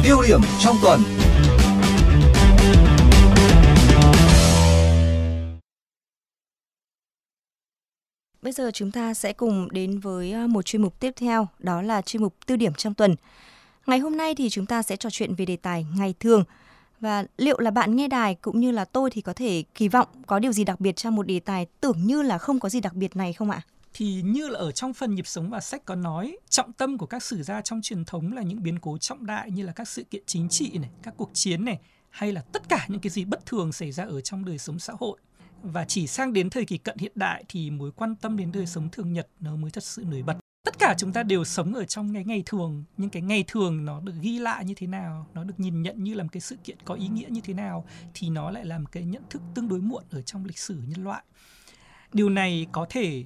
Tiêu 0.04 0.22
điểm 0.28 0.42
trong 0.60 0.76
tuần 0.82 1.02
Bây 8.42 8.54
giờ 8.54 8.72
chúng 8.74 8.92
ta 8.92 9.14
sẽ 9.14 9.34
cùng 9.34 9.68
đến 9.72 10.00
với 10.00 10.32
ờ, 10.32 10.48
một 10.48 10.62
chuyên 10.62 10.82
mục 10.82 11.00
tiếp 11.00 11.12
theo, 11.16 11.48
đó 11.60 11.82
là 11.82 12.02
chuyên 12.02 12.24
mục 12.24 12.36
tiêu 12.46 12.58
điểm 12.58 12.74
trong 12.74 12.94
tuần. 12.94 13.16
Ngày 13.88 14.00
hôm 14.00 14.18
nay 14.18 14.36
thì 14.36 14.50
chúng 14.50 14.66
ta 14.66 14.84
sẽ 14.84 14.96
trò 14.96 15.10
chuyện 15.10 15.36
về 15.36 15.46
đề 15.46 15.56
tài 15.56 15.86
ngày 15.98 16.14
thường. 16.20 16.44
Và 17.00 17.26
liệu 17.38 17.60
là 17.60 17.72
bạn 17.72 17.96
nghe 17.96 18.08
đài 18.08 18.36
cũng 18.36 18.60
như 18.60 18.72
là 18.72 18.86
tôi 18.86 19.10
thì 19.10 19.22
có 19.22 19.34
thể 19.34 19.64
kỳ 19.76 19.88
vọng 19.88 20.08
có 20.28 20.40
điều 20.40 20.52
gì 20.52 20.64
đặc 20.64 20.80
biệt 20.80 20.96
trong 20.96 21.16
một 21.16 21.28
đề 21.28 21.40
tài 21.40 21.66
tưởng 21.82 22.06
như 22.06 22.22
là 22.22 22.38
không 22.38 22.60
có 22.60 22.70
gì 22.70 22.80
đặc 22.80 22.94
biệt 22.94 23.16
này 23.16 23.34
không 23.34 23.52
ạ? 23.52 23.62
thì 23.94 24.22
như 24.26 24.48
là 24.48 24.60
ở 24.60 24.72
trong 24.72 24.94
phần 24.94 25.16
nhịp 25.16 25.28
sống 25.28 25.50
và 25.50 25.60
sách 25.60 25.86
có 25.86 25.96
nói 25.96 26.38
trọng 26.50 26.74
tâm 26.74 26.98
của 26.98 27.06
các 27.06 27.24
sử 27.24 27.44
gia 27.44 27.62
trong 27.62 27.82
truyền 27.82 28.06
thống 28.06 28.34
là 28.34 28.42
những 28.42 28.64
biến 28.64 28.80
cố 28.80 28.98
trọng 28.98 29.26
đại 29.26 29.52
như 29.52 29.66
là 29.66 29.72
các 29.72 29.88
sự 29.88 30.04
kiện 30.04 30.24
chính 30.26 30.50
trị 30.50 30.78
này 30.78 30.90
các 31.04 31.14
cuộc 31.18 31.30
chiến 31.34 31.66
này 31.66 31.80
hay 32.10 32.32
là 32.32 32.42
tất 32.42 32.70
cả 32.70 32.86
những 32.88 33.00
cái 33.00 33.10
gì 33.10 33.26
bất 33.26 33.46
thường 33.46 33.72
xảy 33.72 33.92
ra 33.92 34.04
ở 34.04 34.22
trong 34.22 34.46
đời 34.46 34.58
sống 34.58 34.80
xã 34.80 34.94
hội 35.00 35.18
và 35.64 35.86
chỉ 35.86 36.08
sang 36.08 36.34
đến 36.34 36.50
thời 36.50 36.66
kỳ 36.66 36.78
cận 36.78 36.98
hiện 36.98 37.12
đại 37.16 37.44
thì 37.48 37.70
mối 37.70 37.92
quan 37.92 38.16
tâm 38.16 38.38
đến 38.38 38.52
đời 38.52 38.66
sống 38.66 38.90
thường 38.92 39.14
nhật 39.14 39.28
nó 39.40 39.56
mới 39.56 39.72
thật 39.72 39.84
sự 39.84 40.04
nổi 40.10 40.24
bật. 40.24 40.38
Tất 40.66 40.80
cả 40.80 40.96
chúng 40.98 41.14
ta 41.14 41.24
đều 41.24 41.44
sống 41.44 41.74
ở 41.74 41.86
trong 41.86 42.14
cái 42.14 42.26
ngày 42.26 42.44
thường 42.46 42.84
nhưng 42.98 43.10
cái 43.10 43.22
ngày 43.22 43.44
thường 43.48 43.86
nó 43.86 44.00
được 44.00 44.14
ghi 44.22 44.40
lại 44.40 44.66
như 44.66 44.74
thế 44.78 44.88
nào 44.88 45.28
nó 45.34 45.44
được 45.44 45.54
nhìn 45.58 45.82
nhận 45.82 46.04
như 46.04 46.14
là 46.14 46.24
một 46.24 46.30
cái 46.32 46.42
sự 46.42 46.56
kiện 46.64 46.78
có 46.86 46.94
ý 46.94 47.08
nghĩa 47.08 47.28
như 47.30 47.42
thế 47.42 47.54
nào 47.54 47.86
thì 48.14 48.30
nó 48.30 48.52
lại 48.52 48.66
là 48.66 48.80
một 48.80 48.92
cái 48.92 49.04
nhận 49.04 49.24
thức 49.30 49.42
tương 49.56 49.68
đối 49.68 49.80
muộn 49.80 50.04
ở 50.12 50.22
trong 50.22 50.46
lịch 50.46 50.60
sử 50.60 50.82
nhân 50.88 51.04
loại. 51.04 51.24
Điều 52.14 52.30
này 52.30 52.68
có 52.72 52.86
thể 52.90 53.24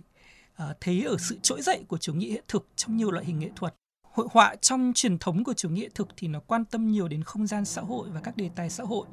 uh, 0.64 0.78
thấy 0.82 1.04
ở 1.04 1.18
sự 1.20 1.40
trỗi 1.42 1.62
dậy 1.62 1.84
của 1.88 1.98
chủ 1.98 2.14
nghĩa 2.14 2.30
hiện 2.30 2.44
thực 2.48 2.68
trong 2.76 2.98
nhiều 2.98 3.12
loại 3.12 3.26
hình 3.26 3.40
nghệ 3.40 3.50
thuật. 3.56 3.76
Hội 4.12 4.28
họa 4.32 4.56
trong 4.56 4.92
truyền 4.96 5.18
thống 5.18 5.44
của 5.44 5.54
chủ 5.54 5.70
nghĩa 5.70 5.90
thực 5.96 6.08
thì 6.18 6.28
nó 6.28 6.40
quan 6.40 6.66
tâm 6.66 6.92
nhiều 6.92 7.08
đến 7.08 7.24
không 7.24 7.48
gian 7.48 7.66
xã 7.66 7.82
hội 7.82 8.10
và 8.10 8.22
các 8.22 8.38
đề 8.38 8.50
tài 8.56 8.70
xã 8.70 8.84
hội 8.84 9.08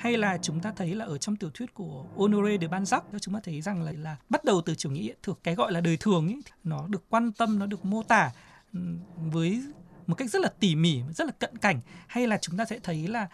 hay 0.00 0.16
là 0.16 0.38
chúng 0.42 0.60
ta 0.60 0.72
thấy 0.76 0.94
là 0.94 1.04
ở 1.04 1.18
trong 1.18 1.36
tiểu 1.36 1.50
thuyết 1.54 1.74
của 1.74 2.04
Honoré 2.16 2.58
de 2.60 2.66
Balzac 2.66 3.00
chúng 3.20 3.34
ta 3.34 3.40
thấy 3.44 3.60
rằng 3.60 3.82
là 3.82 3.92
là 3.92 4.16
bắt 4.28 4.44
đầu 4.44 4.60
từ 4.60 4.74
chủ 4.74 4.90
nghĩa 4.90 5.02
hiện 5.02 5.16
thực 5.22 5.40
cái 5.44 5.54
gọi 5.54 5.72
là 5.72 5.80
đời 5.80 5.96
thường 6.00 6.28
ấy 6.28 6.40
nó 6.64 6.86
được 6.86 7.04
quan 7.08 7.32
tâm, 7.32 7.58
nó 7.58 7.66
được 7.66 7.84
mô 7.84 8.02
tả 8.02 8.30
với 9.16 9.62
một 10.06 10.14
cách 10.14 10.30
rất 10.30 10.42
là 10.42 10.48
tỉ 10.60 10.74
mỉ, 10.74 11.02
rất 11.14 11.26
là 11.26 11.32
cận 11.38 11.58
cảnh. 11.58 11.80
Hay 12.06 12.26
là 12.26 12.38
chúng 12.38 12.56
ta 12.56 12.64
sẽ 12.64 12.78
thấy 12.78 13.08
là 13.08 13.28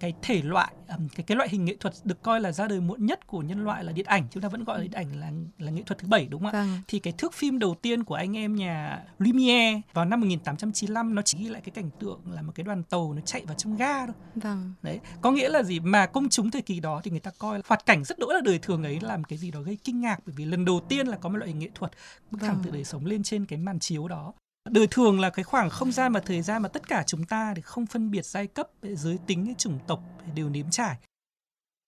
cái 0.00 0.14
thể 0.22 0.42
loại 0.42 0.72
cái 0.90 1.24
cái 1.26 1.36
loại 1.36 1.48
hình 1.48 1.64
nghệ 1.64 1.76
thuật 1.80 1.94
được 2.04 2.22
coi 2.22 2.40
là 2.40 2.52
ra 2.52 2.68
đời 2.68 2.80
muộn 2.80 3.06
nhất 3.06 3.26
của 3.26 3.40
nhân 3.40 3.64
loại 3.64 3.84
là 3.84 3.92
điện 3.92 4.06
ảnh 4.06 4.26
chúng 4.30 4.42
ta 4.42 4.48
vẫn 4.48 4.64
gọi 4.64 4.78
là 4.78 4.82
điện 4.82 4.92
ảnh 4.92 5.20
là 5.20 5.30
là 5.58 5.70
nghệ 5.70 5.82
thuật 5.86 5.98
thứ 5.98 6.08
bảy 6.08 6.26
đúng 6.26 6.42
không 6.42 6.50
ạ 6.50 6.52
vâng. 6.52 6.80
thì 6.88 6.98
cái 6.98 7.12
thước 7.18 7.34
phim 7.34 7.58
đầu 7.58 7.74
tiên 7.82 8.04
của 8.04 8.14
anh 8.14 8.36
em 8.36 8.56
nhà 8.56 9.04
Lumière 9.18 9.80
vào 9.92 10.04
năm 10.04 10.20
1895 10.20 11.14
nó 11.14 11.22
chỉ 11.22 11.38
ghi 11.38 11.48
lại 11.48 11.60
cái 11.60 11.70
cảnh 11.70 11.90
tượng 12.00 12.20
là 12.30 12.42
một 12.42 12.52
cái 12.54 12.64
đoàn 12.64 12.82
tàu 12.82 13.12
nó 13.12 13.20
chạy 13.20 13.44
vào 13.46 13.54
trong 13.54 13.76
ga 13.76 14.06
thôi 14.06 14.14
vâng. 14.34 14.74
đấy 14.82 15.00
có 15.20 15.30
nghĩa 15.30 15.48
là 15.48 15.62
gì 15.62 15.80
mà 15.80 16.06
công 16.06 16.28
chúng 16.28 16.50
thời 16.50 16.62
kỳ 16.62 16.80
đó 16.80 17.00
thì 17.04 17.10
người 17.10 17.20
ta 17.20 17.30
coi 17.38 17.58
là 17.58 17.62
hoạt 17.66 17.86
cảnh 17.86 18.04
rất 18.04 18.18
đỗi 18.18 18.34
là 18.34 18.40
đời 18.44 18.58
thường 18.58 18.82
ấy 18.82 19.00
làm 19.00 19.24
cái 19.24 19.38
gì 19.38 19.50
đó 19.50 19.60
gây 19.60 19.78
kinh 19.84 20.00
ngạc 20.00 20.20
bởi 20.26 20.34
vì 20.36 20.44
lần 20.44 20.64
đầu 20.64 20.80
tiên 20.88 21.06
là 21.06 21.16
có 21.16 21.28
một 21.28 21.36
loại 21.36 21.48
hình 21.48 21.58
nghệ 21.58 21.70
thuật 21.74 21.92
thẳng 22.40 22.54
vâng. 22.54 22.60
từ 22.64 22.70
đời 22.70 22.84
sống 22.84 23.06
lên 23.06 23.22
trên 23.22 23.46
cái 23.46 23.58
màn 23.58 23.78
chiếu 23.78 24.08
đó 24.08 24.32
đời 24.70 24.86
thường 24.86 25.20
là 25.20 25.30
cái 25.30 25.44
khoảng 25.44 25.70
không 25.70 25.92
gian 25.92 26.12
và 26.12 26.20
thời 26.20 26.42
gian 26.42 26.62
mà 26.62 26.68
tất 26.68 26.88
cả 26.88 27.04
chúng 27.06 27.24
ta 27.24 27.52
thì 27.56 27.62
không 27.62 27.86
phân 27.86 28.10
biệt 28.10 28.24
giai 28.24 28.46
cấp, 28.46 28.68
giới 28.82 29.18
tính 29.26 29.54
chủng 29.58 29.78
tộc 29.86 30.00
đều 30.34 30.48
nếm 30.48 30.70
trải. 30.70 30.96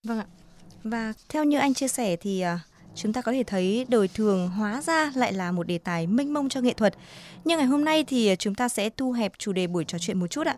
Vâng 0.07 0.19
ạ. 0.19 0.27
Và 0.85 1.12
theo 1.29 1.45
như 1.45 1.59
anh 1.59 1.75
chia 1.75 1.89
sẻ 1.89 2.17
thì 2.17 2.41
à, 2.41 2.61
chúng 2.95 3.12
ta 3.12 3.23
có 3.23 3.33
thể 3.33 3.43
thấy 3.43 3.87
đời 3.89 4.09
thường 4.09 4.49
hóa 4.49 4.83
ra 4.83 5.12
lại 5.15 5.33
là 5.33 5.53
một 5.53 5.67
đề 5.67 5.79
tài 5.79 6.07
mênh 6.07 6.33
mông 6.33 6.49
cho 6.49 6.61
nghệ 6.61 6.73
thuật. 6.73 6.95
Nhưng 7.45 7.59
ngày 7.59 7.67
hôm 7.67 7.85
nay 7.85 8.05
thì 8.05 8.37
chúng 8.39 8.55
ta 8.55 8.69
sẽ 8.69 8.91
thu 8.91 9.12
hẹp 9.12 9.33
chủ 9.39 9.53
đề 9.53 9.67
buổi 9.67 9.85
trò 9.85 9.99
chuyện 9.99 10.21
một 10.21 10.27
chút 10.27 10.47
ạ. 10.47 10.57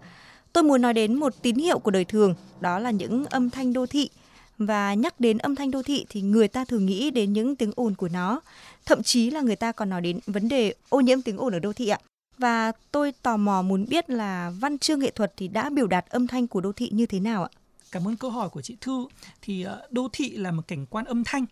Tôi 0.52 0.64
muốn 0.64 0.83
nói 0.83 0.95
đến 0.95 1.14
một 1.14 1.43
tín 1.43 1.57
hiệu 1.57 1.78
của 1.78 1.90
đời 1.90 2.04
thường, 2.04 2.35
đó 2.61 2.78
là 2.78 2.90
những 2.90 3.26
âm 3.26 3.50
thanh 3.50 3.73
đô 3.73 3.87
thị. 3.87 4.11
Và 4.59 4.95
nhắc 4.95 5.21
đến 5.21 5.38
âm 5.38 5.57
thanh 5.57 5.71
đô 5.71 5.83
thị 5.83 6.07
thì 6.09 6.21
người 6.23 6.49
ta 6.49 6.64
thường 6.64 6.87
nghĩ 6.87 7.11
đến 7.11 7.33
những 7.33 7.57
tiếng 7.57 7.73
ồn 7.76 7.95
của 7.95 8.09
nó. 8.09 8.40
Thậm 8.87 9.02
chí 9.02 9.31
là 9.31 9.40
người 9.40 9.57
ta 9.57 9.73
còn 9.73 9.90
nói 9.90 10.00
đến 10.00 10.21
vấn 10.26 10.49
đề 10.49 10.75
ô 10.88 11.00
nhiễm 11.00 11.23
tiếng 11.23 11.37
ồn 11.37 11.52
ở 11.52 11.59
đô 11.59 11.73
thị 11.73 11.88
ạ. 11.88 11.99
Và 12.38 12.73
tôi 12.93 13.12
tò 13.23 13.37
mò 13.37 13.62
muốn 13.62 13.87
biết 13.88 14.11
là 14.11 14.53
văn 14.61 14.79
chương 14.79 15.00
nghệ 15.00 15.11
thuật 15.11 15.33
thì 15.37 15.49
đã 15.49 15.71
biểu 15.71 15.87
đạt 15.87 16.07
âm 16.07 16.26
thanh 16.26 16.47
của 16.47 16.61
đô 16.61 16.73
thị 16.73 16.91
như 16.93 17.07
thế 17.07 17.21
nào 17.21 17.43
ạ? 17.43 17.50
Cảm 17.93 18.09
ơn 18.09 18.17
câu 18.17 18.31
hỏi 18.31 18.49
của 18.49 18.62
chị 18.62 18.76
Thư. 18.81 19.07
Thì 19.43 19.62
ờ, 19.62 19.88
đô 19.91 20.09
thị 20.12 20.37
là 20.37 20.50
một 20.50 20.69
cảnh 20.69 20.87
quan 20.87 21.05
âm 21.05 21.25
thanh. 21.25 21.45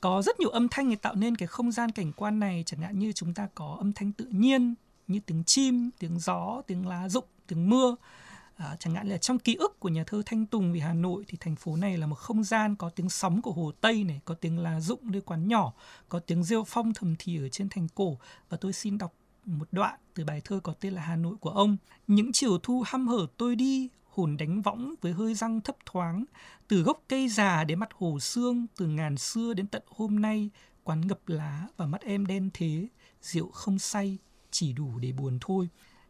Có 0.00 0.22
rất 0.22 0.40
nhiều 0.40 0.50
âm 0.50 0.68
thanh 0.68 0.90
để 0.90 0.96
tạo 0.96 1.14
nên 1.14 1.36
cái 1.36 1.46
không 1.46 1.72
gian 1.72 1.90
cảnh 1.90 2.12
quan 2.12 2.40
này, 2.40 2.62
chẳng 2.66 2.80
hạn 2.80 2.98
như 2.98 3.12
chúng 3.12 3.34
ta 3.34 3.48
có 3.54 3.76
âm 3.78 3.92
thanh 3.92 4.12
tự 4.12 4.24
nhiên 4.30 4.74
như 5.06 5.20
tiếng 5.26 5.44
chim, 5.44 5.90
tiếng 5.98 6.18
gió, 6.18 6.62
tiếng 6.66 6.88
lá 6.88 7.08
rụng, 7.08 7.24
tiếng 7.46 7.70
mưa. 7.70 7.96
À, 8.56 8.76
chẳng 8.78 8.94
hạn 8.94 9.08
là 9.08 9.18
trong 9.18 9.38
ký 9.38 9.54
ức 9.54 9.80
của 9.80 9.88
nhà 9.88 10.04
thơ 10.06 10.22
Thanh 10.26 10.46
Tùng 10.46 10.72
về 10.72 10.80
Hà 10.80 10.94
Nội 10.94 11.24
thì 11.28 11.38
thành 11.40 11.56
phố 11.56 11.76
này 11.76 11.98
là 11.98 12.06
một 12.06 12.14
không 12.14 12.44
gian 12.44 12.76
có 12.76 12.88
tiếng 12.88 13.10
sóng 13.10 13.42
của 13.42 13.52
hồ 13.52 13.72
Tây 13.80 14.04
này, 14.04 14.20
có 14.24 14.34
tiếng 14.34 14.58
lá 14.58 14.80
rụng 14.80 15.00
nơi 15.02 15.20
quán 15.20 15.48
nhỏ, 15.48 15.72
có 16.08 16.18
tiếng 16.18 16.44
rêu 16.44 16.64
phong 16.64 16.94
thầm 16.94 17.14
thì 17.18 17.38
ở 17.38 17.48
trên 17.48 17.68
thành 17.68 17.88
cổ 17.94 18.18
và 18.48 18.56
tôi 18.56 18.72
xin 18.72 18.98
đọc 18.98 19.12
một 19.46 19.68
đoạn 19.72 19.98
từ 20.14 20.24
bài 20.24 20.40
thơ 20.44 20.60
có 20.62 20.74
tên 20.80 20.92
là 20.92 21.02
Hà 21.02 21.16
Nội 21.16 21.36
của 21.40 21.50
ông. 21.50 21.76
Những 22.06 22.32
chiều 22.32 22.58
thu 22.58 22.82
hăm 22.86 23.08
hở 23.08 23.26
tôi 23.36 23.56
đi, 23.56 23.88
hồn 24.04 24.36
đánh 24.36 24.62
võng 24.62 24.94
với 25.00 25.12
hơi 25.12 25.34
răng 25.34 25.60
thấp 25.60 25.76
thoáng, 25.86 26.24
từ 26.68 26.82
gốc 26.82 27.02
cây 27.08 27.28
già 27.28 27.64
đến 27.64 27.78
mặt 27.78 27.88
hồ 27.94 28.18
xương, 28.20 28.66
từ 28.76 28.86
ngàn 28.86 29.16
xưa 29.16 29.54
đến 29.54 29.66
tận 29.66 29.82
hôm 29.86 30.20
nay, 30.20 30.50
quán 30.84 31.06
ngập 31.06 31.20
lá 31.26 31.66
và 31.76 31.86
mắt 31.86 32.00
em 32.00 32.26
đen 32.26 32.50
thế, 32.54 32.88
rượu 33.22 33.50
không 33.50 33.78
say, 33.78 34.18
chỉ 34.50 34.72
đủ 34.72 34.98
để 34.98 35.12
buồn 35.12 35.38
thôi. 35.40 35.68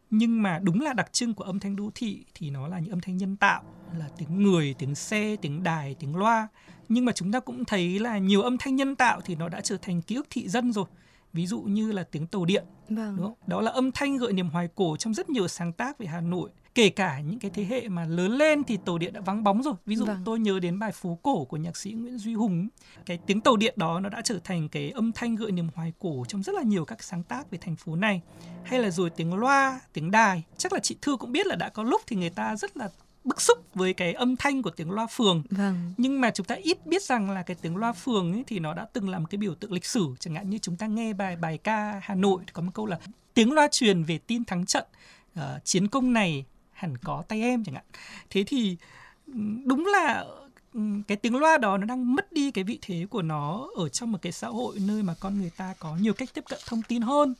Nhưng 0.09 0.41
mà 0.41 0.59
đúng 0.59 0.81
là 0.81 0.93
đặc 0.93 1.13
trưng 1.13 1.33
của 1.33 1.43
âm 1.43 1.59
thanh 1.59 1.75
đô 1.75 1.91
thị 1.95 2.25
thì 2.33 2.49
nó 2.49 2.67
là 2.67 2.79
những 2.79 2.93
âm 2.93 3.01
thanh 3.01 3.17
nhân 3.17 3.35
tạo, 3.35 3.63
là 3.97 4.09
tiếng 4.17 4.43
người, 4.43 4.75
tiếng 4.79 4.95
xe, 4.95 5.35
tiếng 5.41 5.63
đài, 5.63 5.95
tiếng 5.99 6.15
loa. 6.15 6.47
Nhưng 6.89 7.05
mà 7.05 7.11
chúng 7.11 7.31
ta 7.31 7.39
cũng 7.39 7.65
thấy 7.65 7.99
là 7.99 8.17
nhiều 8.17 8.41
âm 8.41 8.57
thanh 8.57 8.75
nhân 8.75 8.95
tạo 8.95 9.21
thì 9.21 9.35
nó 9.35 9.49
đã 9.49 9.61
trở 9.61 9.77
thành 9.77 10.01
ký 10.01 10.15
ức 10.15 10.27
thị 10.29 10.49
dân 10.49 10.73
rồi 10.73 10.85
ví 11.33 11.47
dụ 11.47 11.61
như 11.61 11.91
là 11.91 12.03
tiếng 12.03 12.27
tàu 12.27 12.45
điện 12.45 12.65
vâng. 12.89 13.15
đúng 13.15 13.25
không? 13.25 13.33
đó 13.47 13.61
là 13.61 13.71
âm 13.71 13.91
thanh 13.91 14.17
gợi 14.17 14.33
niềm 14.33 14.49
hoài 14.49 14.69
cổ 14.75 14.97
trong 14.97 15.13
rất 15.13 15.29
nhiều 15.29 15.47
sáng 15.47 15.73
tác 15.73 15.97
về 15.97 16.07
Hà 16.07 16.21
Nội 16.21 16.49
kể 16.77 16.89
cả 16.89 17.19
những 17.19 17.39
cái 17.39 17.51
thế 17.53 17.63
hệ 17.63 17.87
mà 17.87 18.05
lớn 18.05 18.31
lên 18.31 18.63
thì 18.63 18.77
tàu 18.85 18.97
điện 18.97 19.13
đã 19.13 19.21
vắng 19.21 19.43
bóng 19.43 19.63
rồi 19.63 19.73
ví 19.85 19.95
dụ 19.95 20.05
vâng. 20.05 20.21
tôi 20.25 20.39
nhớ 20.39 20.59
đến 20.59 20.79
bài 20.79 20.91
phố 20.91 21.19
cổ 21.23 21.45
của 21.45 21.57
nhạc 21.57 21.77
sĩ 21.77 21.91
Nguyễn 21.91 22.17
Duy 22.17 22.33
Hùng 22.33 22.67
cái 23.05 23.19
tiếng 23.25 23.41
tàu 23.41 23.57
điện 23.57 23.73
đó 23.77 23.99
nó 23.99 24.09
đã 24.09 24.21
trở 24.21 24.39
thành 24.43 24.69
cái 24.69 24.91
âm 24.91 25.11
thanh 25.11 25.35
gợi 25.35 25.51
niềm 25.51 25.67
hoài 25.75 25.93
cổ 25.99 26.25
trong 26.27 26.43
rất 26.43 26.55
là 26.55 26.61
nhiều 26.61 26.85
các 26.85 27.03
sáng 27.03 27.23
tác 27.23 27.51
về 27.51 27.57
thành 27.61 27.75
phố 27.75 27.95
này 27.95 28.21
hay 28.63 28.79
là 28.79 28.89
rồi 28.89 29.09
tiếng 29.09 29.33
loa 29.33 29.79
tiếng 29.93 30.11
đài 30.11 30.43
chắc 30.57 30.73
là 30.73 30.79
chị 30.79 30.97
Thư 31.01 31.17
cũng 31.17 31.31
biết 31.31 31.47
là 31.47 31.55
đã 31.55 31.69
có 31.69 31.83
lúc 31.83 32.01
thì 32.07 32.15
người 32.15 32.29
ta 32.29 32.55
rất 32.55 32.77
là 32.77 32.89
bức 33.27 33.41
xúc 33.41 33.57
với 33.73 33.93
cái 33.93 34.13
âm 34.13 34.35
thanh 34.35 34.61
của 34.61 34.69
tiếng 34.69 34.91
loa 34.91 35.07
phường. 35.07 35.43
Vâng. 35.49 35.93
nhưng 35.97 36.21
mà 36.21 36.31
chúng 36.31 36.45
ta 36.45 36.55
ít 36.55 36.85
biết 36.85 37.03
rằng 37.03 37.31
là 37.31 37.43
cái 37.43 37.57
tiếng 37.61 37.77
loa 37.77 37.93
phường 37.93 38.33
ấy 38.33 38.43
thì 38.47 38.59
nó 38.59 38.73
đã 38.73 38.87
từng 38.93 39.09
làm 39.09 39.25
cái 39.25 39.37
biểu 39.37 39.55
tượng 39.55 39.71
lịch 39.71 39.85
sử. 39.85 40.07
Chẳng 40.19 40.35
hạn 40.35 40.49
như 40.49 40.57
chúng 40.57 40.75
ta 40.75 40.87
nghe 40.87 41.13
bài 41.13 41.35
bài 41.35 41.57
ca 41.57 42.01
Hà 42.03 42.15
Nội 42.15 42.41
có 42.53 42.61
một 42.61 42.71
câu 42.73 42.85
là 42.85 42.99
tiếng 43.33 43.53
loa 43.53 43.67
truyền 43.71 44.03
về 44.03 44.17
tin 44.17 44.45
thắng 44.45 44.65
trận 44.65 44.85
uh, 45.39 45.43
chiến 45.63 45.87
công 45.87 46.13
này 46.13 46.45
hẳn 46.71 46.97
có 46.97 47.23
tay 47.27 47.41
em 47.41 47.63
chẳng 47.63 47.75
hạn. 47.75 47.85
Thế 48.29 48.43
thì 48.47 48.77
đúng 49.65 49.85
là 49.85 50.25
cái 51.07 51.17
tiếng 51.17 51.35
loa 51.35 51.57
đó 51.57 51.77
nó 51.77 51.85
đang 51.85 52.15
mất 52.15 52.33
đi 52.33 52.51
cái 52.51 52.63
vị 52.63 52.79
thế 52.81 53.05
của 53.09 53.21
nó 53.21 53.69
ở 53.75 53.89
trong 53.89 54.11
một 54.11 54.17
cái 54.21 54.31
xã 54.31 54.47
hội 54.47 54.75
nơi 54.87 55.03
mà 55.03 55.13
con 55.19 55.39
người 55.39 55.51
ta 55.57 55.73
có 55.79 55.95
nhiều 55.95 56.13
cách 56.13 56.29
tiếp 56.33 56.43
cận 56.49 56.59
thông 56.65 56.81
tin 56.81 57.01
hơn. 57.01 57.33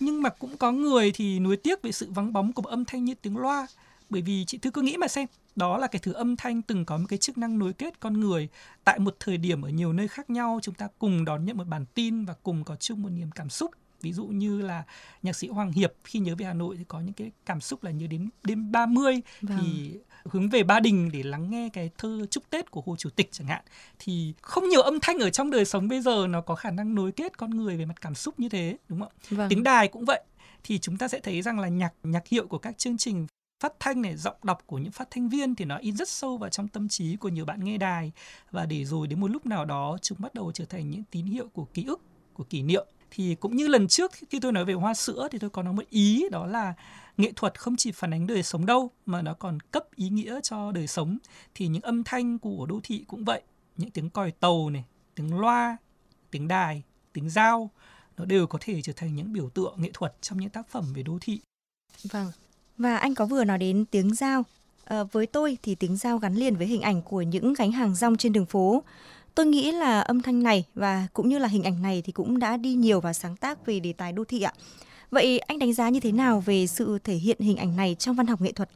Nhưng 0.00 0.22
mà 0.22 0.28
cũng 0.30 0.56
có 0.56 0.72
người 0.72 1.12
thì 1.14 1.38
nuối 1.38 1.56
tiếc 1.56 1.82
về 1.82 1.92
sự 1.92 2.10
vắng 2.10 2.32
bóng 2.32 2.52
của 2.52 2.62
âm 2.62 2.84
thanh 2.84 3.04
như 3.04 3.14
tiếng 3.14 3.36
loa 3.36 3.66
bởi 4.14 4.22
vì 4.22 4.44
chị 4.44 4.58
thư 4.58 4.70
cứ 4.70 4.82
nghĩ 4.82 4.96
mà 4.96 5.08
xem 5.08 5.26
đó 5.56 5.78
là 5.78 5.86
cái 5.86 6.00
thứ 6.02 6.12
âm 6.12 6.36
thanh 6.36 6.62
từng 6.62 6.84
có 6.84 6.96
một 6.96 7.06
cái 7.08 7.18
chức 7.18 7.38
năng 7.38 7.58
nối 7.58 7.72
kết 7.72 8.00
con 8.00 8.20
người 8.20 8.48
tại 8.84 8.98
một 8.98 9.16
thời 9.20 9.36
điểm 9.36 9.62
ở 9.62 9.68
nhiều 9.68 9.92
nơi 9.92 10.08
khác 10.08 10.30
nhau 10.30 10.58
chúng 10.62 10.74
ta 10.74 10.88
cùng 10.98 11.24
đón 11.24 11.44
nhận 11.44 11.56
một 11.56 11.66
bản 11.66 11.84
tin 11.94 12.24
và 12.24 12.34
cùng 12.42 12.64
có 12.64 12.76
chung 12.76 13.02
một 13.02 13.08
niềm 13.08 13.30
cảm 13.30 13.50
xúc 13.50 13.70
ví 14.00 14.12
dụ 14.12 14.26
như 14.26 14.62
là 14.62 14.84
nhạc 15.22 15.36
sĩ 15.36 15.48
Hoàng 15.48 15.72
Hiệp 15.72 15.92
khi 16.04 16.18
nhớ 16.18 16.34
về 16.38 16.46
Hà 16.46 16.52
Nội 16.52 16.76
thì 16.78 16.84
có 16.88 17.00
những 17.00 17.12
cái 17.12 17.30
cảm 17.46 17.60
xúc 17.60 17.84
là 17.84 17.90
nhớ 17.90 18.06
đến 18.06 18.28
đêm 18.42 18.72
30 18.72 19.20
vâng. 19.40 19.58
thì 19.60 19.92
hướng 20.24 20.48
về 20.48 20.62
Ba 20.62 20.80
Đình 20.80 21.10
để 21.12 21.22
lắng 21.22 21.50
nghe 21.50 21.68
cái 21.72 21.90
thơ 21.98 22.26
chúc 22.30 22.50
Tết 22.50 22.70
của 22.70 22.82
Hồ 22.86 22.96
Chủ 22.96 23.10
tịch 23.10 23.28
chẳng 23.32 23.46
hạn 23.46 23.62
thì 23.98 24.34
không 24.42 24.68
nhiều 24.68 24.82
âm 24.82 24.98
thanh 25.02 25.18
ở 25.18 25.30
trong 25.30 25.50
đời 25.50 25.64
sống 25.64 25.88
bây 25.88 26.00
giờ 26.00 26.26
nó 26.28 26.40
có 26.40 26.54
khả 26.54 26.70
năng 26.70 26.94
nối 26.94 27.12
kết 27.12 27.38
con 27.38 27.50
người 27.50 27.76
về 27.76 27.84
mặt 27.84 28.00
cảm 28.00 28.14
xúc 28.14 28.40
như 28.40 28.48
thế 28.48 28.76
đúng 28.88 29.00
không? 29.00 29.12
Vâng. 29.30 29.48
Tiếng 29.48 29.62
đài 29.62 29.88
cũng 29.88 30.04
vậy 30.04 30.20
thì 30.64 30.78
chúng 30.78 30.98
ta 30.98 31.08
sẽ 31.08 31.20
thấy 31.20 31.42
rằng 31.42 31.60
là 31.60 31.68
nhạc 31.68 31.92
nhạc 32.02 32.26
hiệu 32.28 32.46
của 32.46 32.58
các 32.58 32.78
chương 32.78 32.98
trình 32.98 33.26
phát 33.64 33.74
thanh 33.80 34.02
này, 34.02 34.16
giọng 34.16 34.36
đọc 34.42 34.62
của 34.66 34.78
những 34.78 34.92
phát 34.92 35.08
thanh 35.10 35.28
viên 35.28 35.54
thì 35.54 35.64
nó 35.64 35.76
in 35.76 35.96
rất 35.96 36.08
sâu 36.08 36.36
vào 36.38 36.50
trong 36.50 36.68
tâm 36.68 36.88
trí 36.88 37.16
của 37.16 37.28
nhiều 37.28 37.44
bạn 37.44 37.64
nghe 37.64 37.78
đài. 37.78 38.12
Và 38.50 38.66
để 38.66 38.84
rồi 38.84 39.06
đến 39.06 39.20
một 39.20 39.30
lúc 39.30 39.46
nào 39.46 39.64
đó, 39.64 39.98
chúng 40.02 40.18
bắt 40.20 40.34
đầu 40.34 40.52
trở 40.52 40.64
thành 40.64 40.90
những 40.90 41.02
tín 41.10 41.26
hiệu 41.26 41.48
của 41.48 41.64
ký 41.64 41.84
ức, 41.84 42.00
của 42.34 42.44
kỷ 42.44 42.62
niệm. 42.62 42.86
Thì 43.10 43.34
cũng 43.34 43.56
như 43.56 43.68
lần 43.68 43.88
trước, 43.88 44.12
khi 44.30 44.40
tôi 44.40 44.52
nói 44.52 44.64
về 44.64 44.74
hoa 44.74 44.94
sữa 44.94 45.28
thì 45.30 45.38
tôi 45.38 45.50
có 45.50 45.62
nói 45.62 45.72
một 45.74 45.82
ý, 45.90 46.28
đó 46.30 46.46
là 46.46 46.74
nghệ 47.16 47.32
thuật 47.36 47.60
không 47.60 47.76
chỉ 47.76 47.92
phản 47.92 48.14
ánh 48.14 48.26
đời 48.26 48.42
sống 48.42 48.66
đâu, 48.66 48.90
mà 49.06 49.22
nó 49.22 49.34
còn 49.34 49.60
cấp 49.60 49.84
ý 49.94 50.08
nghĩa 50.08 50.40
cho 50.42 50.72
đời 50.72 50.86
sống. 50.86 51.18
Thì 51.54 51.68
những 51.68 51.82
âm 51.82 52.04
thanh 52.04 52.38
của 52.38 52.66
đô 52.66 52.80
thị 52.82 53.04
cũng 53.08 53.24
vậy, 53.24 53.42
những 53.76 53.90
tiếng 53.90 54.10
còi 54.10 54.30
tàu 54.30 54.70
này, 54.70 54.84
tiếng 55.14 55.40
loa, 55.40 55.76
tiếng 56.30 56.48
đài, 56.48 56.82
tiếng 57.12 57.30
dao, 57.30 57.70
nó 58.16 58.24
đều 58.24 58.46
có 58.46 58.58
thể 58.62 58.82
trở 58.82 58.92
thành 58.96 59.14
những 59.14 59.32
biểu 59.32 59.48
tượng 59.48 59.74
nghệ 59.76 59.90
thuật 59.94 60.14
trong 60.20 60.40
những 60.40 60.50
tác 60.50 60.68
phẩm 60.68 60.92
về 60.94 61.02
đô 61.02 61.18
thị. 61.20 61.40
Vâng 62.02 62.32
và 62.78 62.96
anh 62.96 63.14
có 63.14 63.26
vừa 63.26 63.44
nói 63.44 63.58
đến 63.58 63.84
tiếng 63.90 64.14
giao 64.14 64.44
À, 64.84 64.96
ờ, 64.96 65.04
với 65.12 65.26
tôi 65.26 65.58
thì 65.62 65.74
tiếng 65.74 65.96
giao 65.96 66.18
gắn 66.18 66.34
liền 66.34 66.56
với 66.56 66.66
hình 66.66 66.80
ảnh 66.80 67.02
của 67.02 67.22
những 67.22 67.54
gánh 67.54 67.72
hàng 67.72 67.94
rong 67.94 68.16
trên 68.16 68.32
đường 68.32 68.46
phố. 68.46 68.82
Tôi 69.34 69.46
nghĩ 69.46 69.72
là 69.72 70.00
âm 70.00 70.22
thanh 70.22 70.42
này 70.42 70.64
và 70.74 71.06
cũng 71.12 71.28
như 71.28 71.38
là 71.38 71.48
hình 71.48 71.62
ảnh 71.62 71.82
này 71.82 72.02
thì 72.04 72.12
cũng 72.12 72.38
đã 72.38 72.56
đi 72.56 72.74
nhiều 72.74 73.00
vào 73.00 73.12
sáng 73.12 73.36
tác 73.36 73.66
về 73.66 73.80
đề 73.80 73.92
tài 73.92 74.12
đô 74.12 74.24
thị 74.24 74.42
ạ. 74.42 74.52
Vậy 75.10 75.38
anh 75.38 75.58
đánh 75.58 75.72
giá 75.72 75.88
như 75.88 76.00
thế 76.00 76.12
nào 76.12 76.40
về 76.40 76.66
sự 76.66 76.98
thể 77.04 77.14
hiện 77.14 77.40
hình 77.40 77.56
ảnh 77.56 77.76
này 77.76 77.96
trong 77.98 78.16
văn 78.16 78.26
học 78.26 78.40
nghệ 78.40 78.52
thuật? 78.52 78.70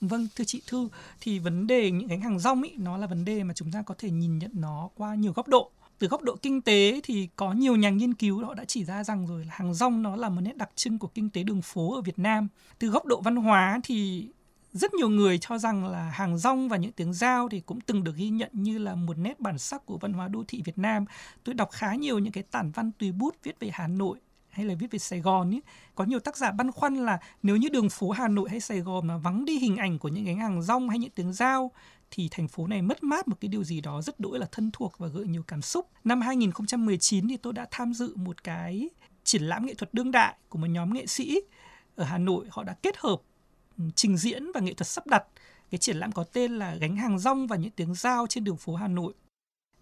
Vâng, 0.00 0.28
thưa 0.36 0.44
chị 0.44 0.62
Thư, 0.66 0.88
thì 1.20 1.38
vấn 1.38 1.66
đề 1.66 1.90
những 1.90 2.08
gánh 2.08 2.20
hàng 2.20 2.38
rong 2.38 2.62
ý, 2.62 2.70
nó 2.76 2.96
là 2.96 3.06
vấn 3.06 3.24
đề 3.24 3.44
mà 3.44 3.54
chúng 3.54 3.72
ta 3.72 3.82
có 3.82 3.94
thể 3.98 4.10
nhìn 4.10 4.38
nhận 4.38 4.50
nó 4.54 4.88
qua 4.96 5.14
nhiều 5.14 5.32
góc 5.32 5.48
độ 5.48 5.70
từ 5.98 6.06
góc 6.06 6.22
độ 6.22 6.36
kinh 6.42 6.62
tế 6.62 7.00
thì 7.04 7.28
có 7.36 7.52
nhiều 7.52 7.76
nhà 7.76 7.90
nghiên 7.90 8.14
cứu 8.14 8.44
họ 8.44 8.54
đã 8.54 8.64
chỉ 8.64 8.84
ra 8.84 9.04
rằng 9.04 9.26
rồi 9.26 9.44
là 9.44 9.54
hàng 9.54 9.74
rong 9.74 10.02
nó 10.02 10.16
là 10.16 10.28
một 10.28 10.40
nét 10.40 10.56
đặc 10.56 10.70
trưng 10.74 10.98
của 10.98 11.08
kinh 11.08 11.30
tế 11.30 11.42
đường 11.42 11.62
phố 11.62 11.94
ở 11.94 12.00
Việt 12.00 12.18
Nam. 12.18 12.48
Từ 12.78 12.88
góc 12.88 13.06
độ 13.06 13.20
văn 13.20 13.36
hóa 13.36 13.80
thì 13.84 14.28
rất 14.72 14.94
nhiều 14.94 15.08
người 15.08 15.38
cho 15.38 15.58
rằng 15.58 15.86
là 15.86 16.10
hàng 16.10 16.38
rong 16.38 16.68
và 16.68 16.76
những 16.76 16.92
tiếng 16.92 17.12
giao 17.12 17.48
thì 17.48 17.60
cũng 17.60 17.80
từng 17.80 18.04
được 18.04 18.16
ghi 18.16 18.28
nhận 18.28 18.50
như 18.52 18.78
là 18.78 18.94
một 18.94 19.18
nét 19.18 19.40
bản 19.40 19.58
sắc 19.58 19.86
của 19.86 19.98
văn 19.98 20.12
hóa 20.12 20.28
đô 20.28 20.44
thị 20.48 20.62
Việt 20.64 20.78
Nam. 20.78 21.04
Tôi 21.44 21.54
đọc 21.54 21.70
khá 21.72 21.94
nhiều 21.94 22.18
những 22.18 22.32
cái 22.32 22.42
tản 22.42 22.70
văn 22.70 22.90
tùy 22.98 23.12
bút 23.12 23.36
viết 23.42 23.60
về 23.60 23.70
Hà 23.72 23.88
Nội 23.88 24.18
hay 24.56 24.66
là 24.66 24.74
viết 24.74 24.90
về 24.90 24.98
Sài 24.98 25.20
Gòn 25.20 25.50
ý, 25.50 25.60
có 25.94 26.04
nhiều 26.04 26.20
tác 26.20 26.36
giả 26.36 26.52
băn 26.52 26.72
khoăn 26.72 26.94
là 26.94 27.18
nếu 27.42 27.56
như 27.56 27.68
đường 27.68 27.88
phố 27.90 28.10
Hà 28.10 28.28
Nội 28.28 28.50
hay 28.50 28.60
Sài 28.60 28.80
Gòn 28.80 29.06
mà 29.06 29.16
vắng 29.16 29.44
đi 29.44 29.58
hình 29.58 29.76
ảnh 29.76 29.98
của 29.98 30.08
những 30.08 30.24
cái 30.24 30.34
hàng 30.34 30.62
rong 30.62 30.88
hay 30.88 30.98
những 30.98 31.10
tiếng 31.10 31.32
giao 31.32 31.70
thì 32.10 32.28
thành 32.30 32.48
phố 32.48 32.66
này 32.66 32.82
mất 32.82 33.02
mát 33.02 33.28
một 33.28 33.36
cái 33.40 33.48
điều 33.48 33.64
gì 33.64 33.80
đó 33.80 34.02
rất 34.02 34.20
đỗi 34.20 34.38
là 34.38 34.46
thân 34.52 34.70
thuộc 34.72 34.98
và 34.98 35.08
gợi 35.08 35.26
nhiều 35.26 35.42
cảm 35.46 35.62
xúc. 35.62 35.90
Năm 36.04 36.20
2019 36.20 37.28
thì 37.28 37.36
tôi 37.36 37.52
đã 37.52 37.66
tham 37.70 37.94
dự 37.94 38.16
một 38.16 38.44
cái 38.44 38.88
triển 39.24 39.42
lãm 39.42 39.66
nghệ 39.66 39.74
thuật 39.74 39.94
đương 39.94 40.10
đại 40.10 40.36
của 40.48 40.58
một 40.58 40.66
nhóm 40.66 40.94
nghệ 40.94 41.06
sĩ 41.06 41.40
ở 41.96 42.04
Hà 42.04 42.18
Nội. 42.18 42.46
Họ 42.50 42.64
đã 42.64 42.74
kết 42.82 42.96
hợp 42.98 43.22
ừ, 43.78 43.84
trình 43.94 44.16
diễn 44.16 44.52
và 44.52 44.60
nghệ 44.60 44.74
thuật 44.74 44.88
sắp 44.88 45.06
đặt. 45.06 45.24
Cái 45.70 45.78
triển 45.78 45.96
lãm 45.96 46.12
có 46.12 46.24
tên 46.24 46.58
là 46.58 46.74
Gánh 46.74 46.96
hàng 46.96 47.18
rong 47.18 47.46
và 47.46 47.56
những 47.56 47.70
tiếng 47.70 47.94
giao 47.94 48.26
trên 48.26 48.44
đường 48.44 48.56
phố 48.56 48.74
Hà 48.74 48.88
Nội. 48.88 49.14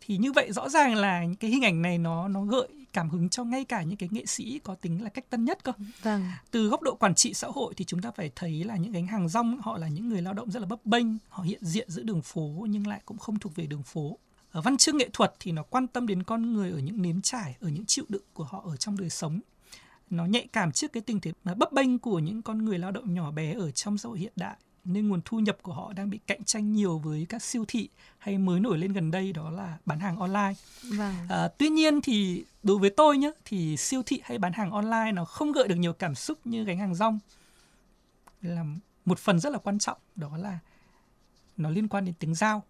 Thì 0.06 0.16
như 0.16 0.32
vậy 0.32 0.52
rõ 0.52 0.68
ràng 0.68 0.94
là 0.94 1.24
những 1.24 1.36
cái 1.36 1.50
hình 1.50 1.64
ảnh 1.64 1.82
này 1.82 1.98
nó 1.98 2.28
nó 2.28 2.44
gợi 2.44 2.68
cảm 2.92 3.10
hứng 3.10 3.28
cho 3.28 3.44
ngay 3.44 3.64
cả 3.64 3.82
những 3.82 3.96
cái 3.96 4.08
nghệ 4.12 4.26
sĩ 4.26 4.60
có 4.64 4.74
tính 4.74 5.04
là 5.04 5.08
cách 5.08 5.30
tân 5.30 5.44
nhất 5.44 5.64
cơ. 5.64 5.72
Vâng. 6.02 6.24
Từ 6.50 6.68
góc 6.68 6.82
độ 6.82 6.94
quản 6.94 7.14
trị 7.14 7.34
xã 7.34 7.48
hội 7.48 7.74
thì 7.76 7.84
chúng 7.84 8.02
ta 8.02 8.10
phải 8.10 8.30
thấy 8.36 8.64
là 8.64 8.76
những 8.76 8.92
gánh 8.92 9.06
hàng 9.06 9.28
rong 9.28 9.60
họ 9.60 9.78
là 9.78 9.88
những 9.88 10.08
người 10.08 10.22
lao 10.22 10.34
động 10.34 10.50
rất 10.50 10.60
là 10.60 10.66
bấp 10.66 10.86
bênh, 10.86 11.06
họ 11.28 11.42
hiện 11.42 11.64
diện 11.64 11.90
giữa 11.90 12.02
đường 12.02 12.22
phố 12.22 12.66
nhưng 12.68 12.86
lại 12.86 13.00
cũng 13.04 13.18
không 13.18 13.38
thuộc 13.38 13.54
về 13.54 13.66
đường 13.66 13.82
phố. 13.82 14.18
Ở 14.50 14.60
văn 14.60 14.76
chương 14.76 14.96
nghệ 14.96 15.08
thuật 15.12 15.34
thì 15.40 15.52
nó 15.52 15.62
quan 15.62 15.86
tâm 15.86 16.06
đến 16.06 16.22
con 16.22 16.52
người 16.52 16.70
ở 16.70 16.78
những 16.78 17.02
nếm 17.02 17.20
trải, 17.20 17.56
ở 17.60 17.68
những 17.68 17.84
chịu 17.86 18.04
đựng 18.08 18.24
của 18.32 18.44
họ 18.44 18.62
ở 18.66 18.76
trong 18.76 18.96
đời 18.96 19.10
sống. 19.10 19.40
Nó 20.10 20.26
nhạy 20.26 20.48
cảm 20.52 20.72
trước 20.72 20.92
cái 20.92 21.00
tình 21.00 21.20
thế 21.20 21.32
bấp 21.56 21.72
bênh 21.72 21.98
của 21.98 22.18
những 22.18 22.42
con 22.42 22.64
người 22.64 22.78
lao 22.78 22.90
động 22.90 23.14
nhỏ 23.14 23.30
bé 23.30 23.54
ở 23.54 23.70
trong 23.70 23.98
xã 23.98 24.08
hội 24.08 24.18
hiện 24.18 24.32
đại 24.36 24.56
nên 24.85 25.09
nguồn 25.09 25.20
thu 25.25 25.40
nhập 25.40 25.59
của 25.62 25.73
họ 25.73 25.92
đang 25.92 26.11
bị 26.11 26.18
cạnh 26.27 26.44
tranh 26.44 26.73
nhiều 26.73 26.99
với 26.99 27.27
các 27.29 27.42
siêu 27.42 27.64
thị 27.68 27.88
hay 28.18 28.38
mới 28.38 28.61
nổi 28.61 28.79
lên 28.79 28.92
gần 28.92 29.11
đây 29.11 29.33
đó 29.33 29.51
là 29.51 29.79
bán 29.87 30.01
hàng 30.01 30.16
online. 30.16 30.55
Vâng. 30.83 31.14
À, 31.29 31.49
tuy 31.59 31.68
nhiên 31.68 32.01
thì 32.01 32.44
đối 32.62 32.79
với 32.79 32.90
tôi 32.90 33.18
nhé 33.18 33.31
thì 33.44 33.77
siêu 33.77 34.03
thị 34.07 34.20
hay 34.25 34.38
bán 34.38 34.53
hàng 34.53 34.70
online 34.70 35.12
nó 35.12 35.25
không 35.25 35.53
gợi 35.53 35.68
được 35.68 35.75
nhiều 35.75 35.92
cảm 35.92 36.14
xúc 36.14 36.38
như 36.44 36.64
gánh 36.64 36.79
hàng 36.79 36.94
rong 36.94 37.18
là 38.42 38.64
một 39.05 39.18
phần 39.18 39.40
rất 39.40 39.53
là 39.53 39.59
quan 39.59 39.79
trọng 39.79 39.99
đó 40.16 40.37
là 40.37 40.59
nó 41.57 41.70
liên 41.70 41.88
quan 41.88 42.05
đến 42.05 42.14
tiếng 42.18 42.35
giao 42.35 42.62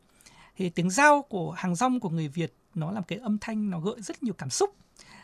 thì 0.57 0.71
tiếng 0.71 0.91
giao 0.91 1.23
của 1.23 1.51
hàng 1.51 1.75
rong 1.75 2.01
của 2.01 2.09
người 2.09 2.29
Việt 2.29 2.55
nó 2.75 2.91
làm 2.91 3.03
cái 3.03 3.19
âm 3.19 3.39
thanh 3.39 3.71
nó 3.71 3.81
gợi 3.81 4.03
rất 4.03 4.23
nhiều 4.23 4.35
cảm 4.35 4.51
xúc 4.51 4.77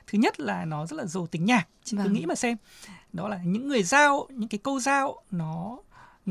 thứ 0.07 0.19
nhất 0.19 0.41
là 0.41 0.65
nó 0.65 0.87
rất 0.87 0.97
là 0.97 1.07
giàu 1.07 1.27
tính 1.27 1.45
nhạc 1.45 1.69
chị 1.85 1.97
vâng. 1.97 2.07
cứ 2.07 2.13
nghĩ 2.13 2.27
mà 2.27 2.35
xem 2.35 2.57
đó 3.13 3.29
là 3.29 3.41
những 3.45 3.69
người 3.69 3.83
giao 3.83 4.27
những 4.31 4.49
cái 4.49 4.59
câu 4.59 4.81
giao 4.81 5.23
nó 5.31 5.79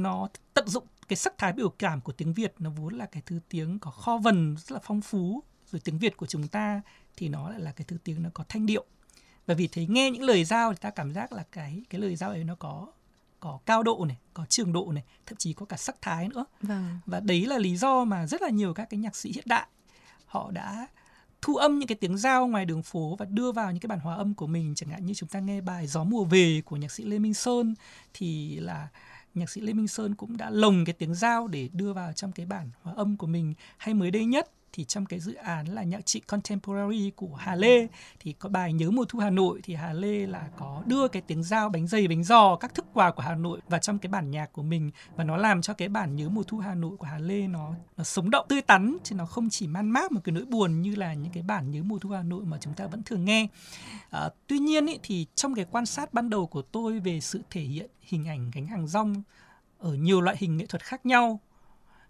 nó 0.04 0.28
tận 0.54 0.68
dụng 0.68 0.84
cái 1.08 1.18
sắc 1.18 1.38
thái 1.38 1.54
biểu 1.54 1.70
cảm 1.70 2.02
của 2.02 2.12
tiếng 2.12 2.34
Việt 2.34 2.54
nó 2.60 2.70
vốn 2.70 2.94
là 2.94 3.06
cái 3.06 3.24
thứ 3.26 3.40
tiếng 3.50 3.80
có 3.80 3.92
kho 3.92 4.18
vần 4.18 4.56
rất 4.58 4.72
là 4.72 4.80
phong 4.84 5.02
phú 5.02 5.44
rồi 5.72 5.82
tiếng 5.84 5.98
Việt 5.98 6.18
của 6.18 6.26
chúng 6.26 6.48
ta 6.48 6.82
thì 7.18 7.30
nó 7.30 7.50
lại 7.50 7.60
là 7.60 7.72
cái 7.72 7.86
thứ 7.88 7.98
tiếng 8.04 8.24
nó 8.24 8.30
có 8.34 8.44
thanh 8.50 8.66
điệu 8.66 8.86
và 9.46 9.54
vì 9.54 9.68
thế 9.68 9.86
nghe 9.90 10.12
những 10.12 10.24
lời 10.24 10.46
giao 10.46 10.74
thì 10.74 10.78
ta 10.82 10.90
cảm 10.90 11.14
giác 11.14 11.34
là 11.34 11.44
cái 11.52 11.84
cái 11.90 12.02
lời 12.02 12.16
giao 12.16 12.30
ấy 12.30 12.44
nó 12.44 12.56
có 12.56 12.88
có 13.40 13.60
cao 13.66 13.84
độ 13.84 14.06
này, 14.08 14.18
có 14.34 14.46
trường 14.46 14.74
độ 14.74 14.92
này, 14.92 15.04
thậm 15.26 15.38
chí 15.38 15.54
có 15.54 15.66
cả 15.66 15.78
sắc 15.78 15.96
thái 16.02 16.28
nữa. 16.28 16.46
Vâng. 16.62 17.00
Và 17.06 17.20
đấy 17.20 17.46
là 17.46 17.58
lý 17.58 17.78
do 17.78 18.04
mà 18.06 18.28
rất 18.28 18.42
là 18.42 18.50
nhiều 18.50 18.74
các 18.74 18.90
cái 18.90 18.98
nhạc 18.98 19.16
sĩ 19.16 19.32
hiện 19.32 19.44
đại 19.48 19.68
họ 20.26 20.52
đã 20.52 20.88
thu 21.42 21.56
âm 21.56 21.80
những 21.80 21.88
cái 21.88 21.96
tiếng 21.96 22.18
giao 22.18 22.48
ngoài 22.48 22.66
đường 22.66 22.84
phố 22.84 23.16
và 23.20 23.26
đưa 23.26 23.52
vào 23.52 23.72
những 23.72 23.80
cái 23.80 23.88
bản 23.88 24.00
hòa 24.00 24.16
âm 24.16 24.34
của 24.34 24.48
mình 24.48 24.76
chẳng 24.76 24.90
hạn 24.90 25.06
như 25.06 25.14
chúng 25.14 25.30
ta 25.30 25.40
nghe 25.40 25.62
bài 25.62 25.88
gió 25.88 26.04
mùa 26.04 26.24
về 26.24 26.62
của 26.66 26.78
nhạc 26.78 26.92
sĩ 26.92 27.04
Lê 27.04 27.20
Minh 27.20 27.34
Sơn 27.34 27.76
thì 28.14 28.60
là 28.60 28.88
nhạc 29.34 29.50
sĩ 29.50 29.62
Lê 29.62 29.74
Minh 29.74 29.88
Sơn 29.88 30.16
cũng 30.16 30.38
đã 30.38 30.50
lồng 30.50 30.86
cái 30.86 30.94
tiếng 30.94 31.14
giao 31.14 31.48
để 31.48 31.70
đưa 31.74 31.94
vào 31.94 32.14
trong 32.14 32.32
cái 32.32 32.46
bản 32.46 32.70
hòa 32.82 32.94
âm 32.98 33.18
của 33.18 33.28
mình 33.28 33.54
hay 33.78 33.94
mới 33.94 34.12
đây 34.12 34.26
nhất 34.26 34.52
thì 34.74 34.84
trong 34.84 35.06
cái 35.06 35.20
dự 35.20 35.34
án 35.34 35.68
là 35.68 35.84
nhạc 35.84 36.06
trị 36.06 36.20
contemporary 36.20 37.12
của 37.16 37.36
Hà 37.36 37.56
Lê 37.56 37.88
thì 38.20 38.34
có 38.34 38.50
bài 38.50 38.74
nhớ 38.74 38.92
mùa 38.92 39.06
thu 39.10 39.20
Hà 39.20 39.30
Nội 39.30 39.60
thì 39.64 39.76
Hà 39.76 39.94
Lê 39.94 40.28
là 40.28 40.50
có 40.58 40.84
đưa 40.86 41.08
cái 41.08 41.22
tiếng 41.22 41.44
giao 41.44 41.70
bánh 41.70 41.88
dày 41.88 42.08
bánh 42.08 42.24
giò 42.24 42.56
các 42.56 42.74
thức 42.74 42.86
quà 42.94 43.12
của 43.12 43.22
Hà 43.22 43.36
Nội 43.36 43.60
vào 43.70 43.80
trong 43.80 44.00
cái 44.00 44.10
bản 44.10 44.32
nhạc 44.32 44.54
của 44.54 44.64
mình 44.64 44.92
và 45.16 45.24
nó 45.24 45.38
làm 45.38 45.62
cho 45.62 45.74
cái 45.74 45.90
bản 45.90 46.16
nhớ 46.16 46.30
mùa 46.30 46.44
thu 46.44 46.58
Hà 46.58 46.76
Nội 46.76 46.98
của 46.98 47.08
Hà 47.08 47.18
Lê 47.18 47.48
nó 47.48 47.74
nó 47.98 48.04
sống 48.04 48.30
động 48.30 48.46
tươi 48.50 48.62
tắn 48.62 48.98
chứ 49.04 49.16
nó 49.16 49.26
không 49.26 49.50
chỉ 49.50 49.68
man 49.68 49.92
mác 49.92 50.12
một 50.12 50.22
cái 50.24 50.34
nỗi 50.34 50.46
buồn 50.46 50.82
như 50.82 50.96
là 50.96 51.14
những 51.14 51.32
cái 51.34 51.44
bản 51.44 51.72
nhớ 51.72 51.84
mùa 51.84 52.00
thu 52.00 52.10
Hà 52.10 52.24
Nội 52.24 52.46
mà 52.46 52.58
chúng 52.62 52.74
ta 52.74 52.88
vẫn 52.88 53.04
thường 53.04 53.26
nghe. 53.26 53.48
À, 54.10 54.30
tuy 54.48 54.60
nhiên 54.60 54.86
ý, 54.86 55.00
thì 55.04 55.26
trong 55.36 55.56
cái 55.56 55.66
quan 55.72 55.86
sát 55.86 56.14
ban 56.14 56.30
đầu 56.30 56.48
của 56.48 56.62
tôi 56.62 57.00
về 57.00 57.20
sự 57.20 57.42
thể 57.50 57.62
hiện 57.62 57.90
hình 58.02 58.28
ảnh 58.28 58.52
gánh 58.54 58.68
hàng 58.68 58.88
rong 58.88 59.24
ở 59.80 59.94
nhiều 59.94 60.22
loại 60.22 60.38
hình 60.40 60.58
nghệ 60.58 60.66
thuật 60.66 60.84
khác 60.84 61.06
nhau 61.06 61.40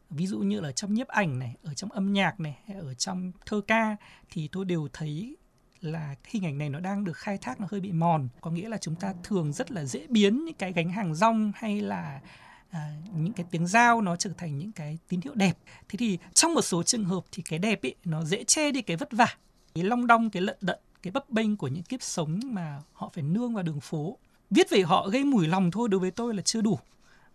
ví 0.09 0.27
dụ 0.27 0.39
như 0.39 0.59
là 0.59 0.71
trong 0.71 0.93
nhiếp 0.93 1.07
ảnh 1.07 1.39
này 1.39 1.55
ở 1.63 1.73
trong 1.73 1.91
âm 1.91 2.13
nhạc 2.13 2.39
này 2.39 2.57
hay 2.67 2.77
ở 2.77 2.93
trong 2.93 3.31
thơ 3.45 3.61
ca 3.67 3.95
thì 4.29 4.47
tôi 4.47 4.65
đều 4.65 4.87
thấy 4.93 5.37
là 5.81 6.15
hình 6.27 6.45
ảnh 6.45 6.57
này 6.57 6.69
nó 6.69 6.79
đang 6.79 7.03
được 7.03 7.17
khai 7.17 7.37
thác 7.37 7.61
nó 7.61 7.67
hơi 7.71 7.81
bị 7.81 7.91
mòn. 7.91 8.27
Có 8.41 8.51
nghĩa 8.51 8.69
là 8.69 8.77
chúng 8.77 8.95
ta 8.95 9.13
thường 9.23 9.53
rất 9.53 9.71
là 9.71 9.85
dễ 9.85 10.07
biến 10.09 10.45
những 10.45 10.55
cái 10.55 10.73
gánh 10.73 10.89
hàng 10.89 11.15
rong 11.15 11.51
hay 11.55 11.81
là 11.81 12.21
à, 12.69 12.93
những 13.15 13.33
cái 13.33 13.45
tiếng 13.51 13.67
giao 13.67 14.01
nó 14.01 14.15
trở 14.15 14.31
thành 14.37 14.57
những 14.57 14.71
cái 14.71 14.97
tín 15.07 15.21
hiệu 15.21 15.33
đẹp. 15.35 15.57
Thế 15.89 15.97
thì 15.97 16.17
trong 16.33 16.53
một 16.53 16.61
số 16.61 16.83
trường 16.83 17.05
hợp 17.05 17.23
thì 17.31 17.43
cái 17.49 17.59
đẹp 17.59 17.81
ấy 17.83 17.95
nó 18.05 18.23
dễ 18.23 18.43
che 18.43 18.71
đi 18.71 18.81
cái 18.81 18.97
vất 18.97 19.11
vả 19.11 19.27
cái 19.75 19.83
long 19.83 20.07
đong 20.07 20.29
cái 20.29 20.41
lận 20.41 20.57
đận 20.61 20.79
cái 21.01 21.11
bấp 21.11 21.29
bênh 21.29 21.57
của 21.57 21.67
những 21.67 21.83
kiếp 21.83 22.01
sống 22.01 22.39
mà 22.43 22.81
họ 22.93 23.11
phải 23.13 23.23
nương 23.23 23.53
vào 23.53 23.63
đường 23.63 23.79
phố. 23.79 24.17
Viết 24.49 24.69
về 24.69 24.81
họ 24.81 25.09
gây 25.09 25.23
mùi 25.23 25.47
lòng 25.47 25.71
thôi 25.71 25.89
đối 25.89 25.99
với 25.99 26.11
tôi 26.11 26.33
là 26.33 26.41
chưa 26.41 26.61
đủ 26.61 26.79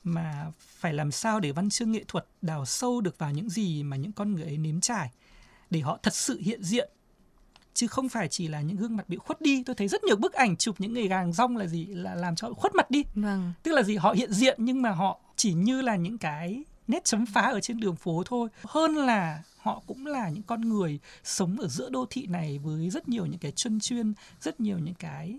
mà 0.05 0.53
phải 0.59 0.95
làm 0.95 1.11
sao 1.11 1.41
để 1.41 1.53
văn 1.53 1.71
chương 1.71 1.93
nghệ 1.93 2.05
thuật 2.09 2.27
đào 2.43 2.65
sâu 2.65 3.01
được 3.01 3.19
vào 3.19 3.31
những 3.31 3.51
gì 3.51 3.83
mà 3.83 3.97
những 3.97 4.13
con 4.13 4.35
người 4.35 4.45
ấy 4.45 4.59
nếm 4.59 4.81
trải 4.81 5.11
để 5.71 5.81
họ 5.81 5.99
thật 6.03 6.15
sự 6.15 6.41
hiện 6.41 6.63
diện 6.63 6.91
chứ 7.75 7.87
không 7.87 8.09
phải 8.09 8.29
chỉ 8.29 8.49
là 8.49 8.61
những 8.61 8.77
gương 8.77 8.97
mặt 8.97 9.09
bị 9.09 9.17
khuất 9.17 9.41
đi. 9.41 9.63
Tôi 9.67 9.77
thấy 9.77 9.89
rất 9.89 10.05
nhiều 10.05 10.17
bức 10.17 10.33
ảnh 10.33 10.57
chụp 10.57 10.75
những 10.79 10.93
người 10.93 11.09
gàng 11.09 11.33
rong 11.33 11.57
là 11.57 11.67
gì 11.67 11.87
là 11.87 12.15
làm 12.15 12.37
cho 12.37 12.49
họ 12.49 12.55
khuất 12.55 12.75
mặt 12.75 12.91
đi. 12.91 13.05
Vâng. 13.15 13.53
tức 13.63 13.73
là 13.73 13.83
gì? 13.83 13.97
Họ 13.97 14.13
hiện 14.13 14.33
diện 14.33 14.55
nhưng 14.59 14.83
mà 14.83 14.91
họ 14.91 15.21
chỉ 15.37 15.53
như 15.53 15.83
là 15.83 15.97
những 15.97 16.19
cái 16.19 16.65
nét 16.89 17.05
chấm 17.05 17.27
phá 17.27 17.41
ở 17.41 17.61
trên 17.61 17.81
đường 17.81 17.97
phố 17.97 18.23
thôi. 18.27 18.49
Hơn 18.65 18.97
là 18.97 19.43
họ 19.59 19.83
cũng 19.87 20.07
là 20.07 20.29
những 20.29 20.43
con 20.43 20.61
người 20.61 20.99
sống 21.25 21.57
ở 21.61 21.69
giữa 21.69 21.91
đô 21.91 22.07
thị 22.11 22.27
này 22.27 22.59
với 22.59 22.91
rất 22.91 23.09
nhiều 23.09 23.27
những 23.27 23.39
cái 23.39 23.53
chân 23.57 23.81
chuyên 23.81 24.13
rất 24.41 24.61
nhiều 24.61 24.79
những 24.79 24.95
cái 24.95 25.39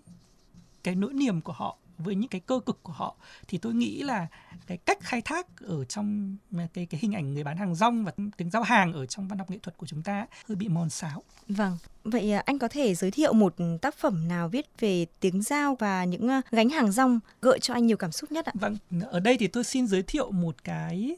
cái 0.83 0.95
nỗi 0.95 1.13
niềm 1.13 1.41
của 1.41 1.53
họ 1.53 1.77
với 1.97 2.15
những 2.15 2.29
cái 2.29 2.41
cơ 2.41 2.59
cực 2.65 2.83
của 2.83 2.93
họ 2.93 3.15
thì 3.47 3.57
tôi 3.57 3.73
nghĩ 3.73 4.03
là 4.03 4.27
cái 4.67 4.77
cách 4.77 4.97
khai 5.01 5.21
thác 5.21 5.47
ở 5.61 5.85
trong 5.85 6.37
cái 6.73 6.85
cái 6.85 6.99
hình 6.99 7.15
ảnh 7.15 7.33
người 7.33 7.43
bán 7.43 7.57
hàng 7.57 7.75
rong 7.75 8.05
và 8.05 8.11
tiếng 8.37 8.49
giao 8.49 8.63
hàng 8.63 8.93
ở 8.93 9.05
trong 9.05 9.27
văn 9.27 9.39
học 9.39 9.49
nghệ 9.49 9.57
thuật 9.63 9.77
của 9.77 9.87
chúng 9.87 10.01
ta 10.01 10.25
hơi 10.47 10.55
bị 10.55 10.67
mòn 10.67 10.89
sáo. 10.89 11.23
Vâng, 11.47 11.77
vậy 12.03 12.31
à, 12.31 12.43
anh 12.45 12.59
có 12.59 12.67
thể 12.67 12.95
giới 12.95 13.11
thiệu 13.11 13.33
một 13.33 13.55
tác 13.81 13.95
phẩm 13.95 14.27
nào 14.27 14.49
viết 14.49 14.65
về 14.79 15.05
tiếng 15.19 15.41
giao 15.41 15.75
và 15.75 16.03
những 16.03 16.29
à, 16.29 16.41
gánh 16.51 16.69
hàng 16.69 16.91
rong 16.91 17.19
gợi 17.41 17.59
cho 17.59 17.73
anh 17.73 17.85
nhiều 17.85 17.97
cảm 17.97 18.11
xúc 18.11 18.31
nhất 18.31 18.45
ạ? 18.45 18.51
Vâng, 18.55 18.77
ở 19.09 19.19
đây 19.19 19.37
thì 19.37 19.47
tôi 19.47 19.63
xin 19.63 19.87
giới 19.87 20.01
thiệu 20.01 20.31
một 20.31 20.63
cái 20.63 21.17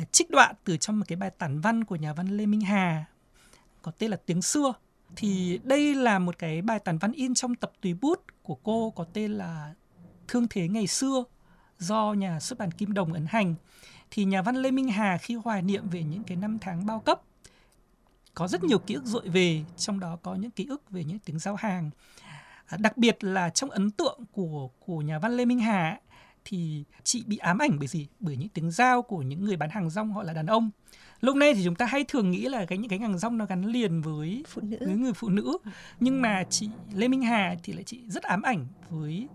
uh, 0.00 0.12
trích 0.12 0.30
đoạn 0.30 0.54
từ 0.64 0.76
trong 0.76 0.98
một 0.98 1.04
cái 1.08 1.16
bài 1.16 1.30
tản 1.30 1.60
văn 1.60 1.84
của 1.84 1.96
nhà 1.96 2.12
văn 2.12 2.36
Lê 2.36 2.46
Minh 2.46 2.60
Hà 2.60 3.04
có 3.82 3.92
tên 3.98 4.10
là 4.10 4.16
Tiếng 4.26 4.42
xưa. 4.42 4.72
Thì 5.16 5.60
đây 5.64 5.94
là 5.94 6.18
một 6.18 6.38
cái 6.38 6.62
bài 6.62 6.78
tản 6.78 6.98
văn 6.98 7.12
in 7.12 7.34
trong 7.34 7.54
tập 7.54 7.72
tùy 7.80 7.94
bút 7.94 8.24
của 8.42 8.54
cô 8.54 8.92
có 8.96 9.04
tên 9.12 9.32
là 9.32 9.74
Thương 10.28 10.46
thế 10.50 10.68
ngày 10.68 10.86
xưa 10.86 11.24
do 11.78 12.12
nhà 12.12 12.40
xuất 12.40 12.58
bản 12.58 12.70
Kim 12.70 12.94
Đồng 12.94 13.12
ấn 13.12 13.26
hành 13.28 13.54
thì 14.10 14.24
nhà 14.24 14.42
văn 14.42 14.56
Lê 14.56 14.70
Minh 14.70 14.88
Hà 14.88 15.18
khi 15.18 15.34
hoài 15.34 15.62
niệm 15.62 15.88
về 15.88 16.02
những 16.02 16.24
cái 16.24 16.36
năm 16.36 16.58
tháng 16.60 16.86
bao 16.86 17.00
cấp 17.00 17.20
có 18.34 18.48
rất 18.48 18.64
nhiều 18.64 18.78
ký 18.78 18.94
ức 18.94 19.04
dội 19.04 19.28
về 19.28 19.64
trong 19.76 20.00
đó 20.00 20.18
có 20.22 20.34
những 20.34 20.50
ký 20.50 20.66
ức 20.68 20.90
về 20.90 21.04
những 21.04 21.18
tiếng 21.18 21.38
giao 21.38 21.56
hàng. 21.56 21.90
À, 22.66 22.76
đặc 22.80 22.96
biệt 22.96 23.24
là 23.24 23.50
trong 23.50 23.70
ấn 23.70 23.90
tượng 23.90 24.20
của 24.32 24.70
của 24.86 24.98
nhà 25.00 25.18
văn 25.18 25.36
Lê 25.36 25.44
Minh 25.44 25.60
Hà 25.60 26.00
thì 26.44 26.84
chị 27.04 27.24
bị 27.26 27.36
ám 27.36 27.58
ảnh 27.58 27.78
bởi 27.78 27.88
gì? 27.88 28.06
Bởi 28.20 28.36
những 28.36 28.48
tiếng 28.48 28.70
giao 28.70 29.02
của 29.02 29.22
những 29.22 29.44
người 29.44 29.56
bán 29.56 29.70
hàng 29.70 29.90
rong 29.90 30.12
họ 30.12 30.22
là 30.22 30.32
đàn 30.32 30.46
ông. 30.46 30.70
Lúc 31.20 31.36
nay 31.36 31.54
thì 31.54 31.64
chúng 31.64 31.74
ta 31.74 31.86
hay 31.86 32.04
thường 32.08 32.30
nghĩ 32.30 32.48
là 32.48 32.64
cái 32.64 32.78
những 32.78 32.88
cái 32.88 32.98
hàng 32.98 33.18
rong 33.18 33.38
nó 33.38 33.46
gắn 33.46 33.64
liền 33.64 34.00
với 34.00 34.44
phụ 34.48 34.62
nữ. 34.64 34.78
với 34.80 34.96
người 34.96 35.12
phụ 35.12 35.28
nữ. 35.28 35.58
Nhưng 36.00 36.22
mà 36.22 36.44
chị 36.50 36.68
Lê 36.94 37.08
Minh 37.08 37.22
Hà 37.22 37.56
thì 37.62 37.72
lại 37.72 37.84
chị 37.84 38.00
rất 38.08 38.22
ám 38.22 38.42
ảnh 38.42 38.66
với 38.90 39.28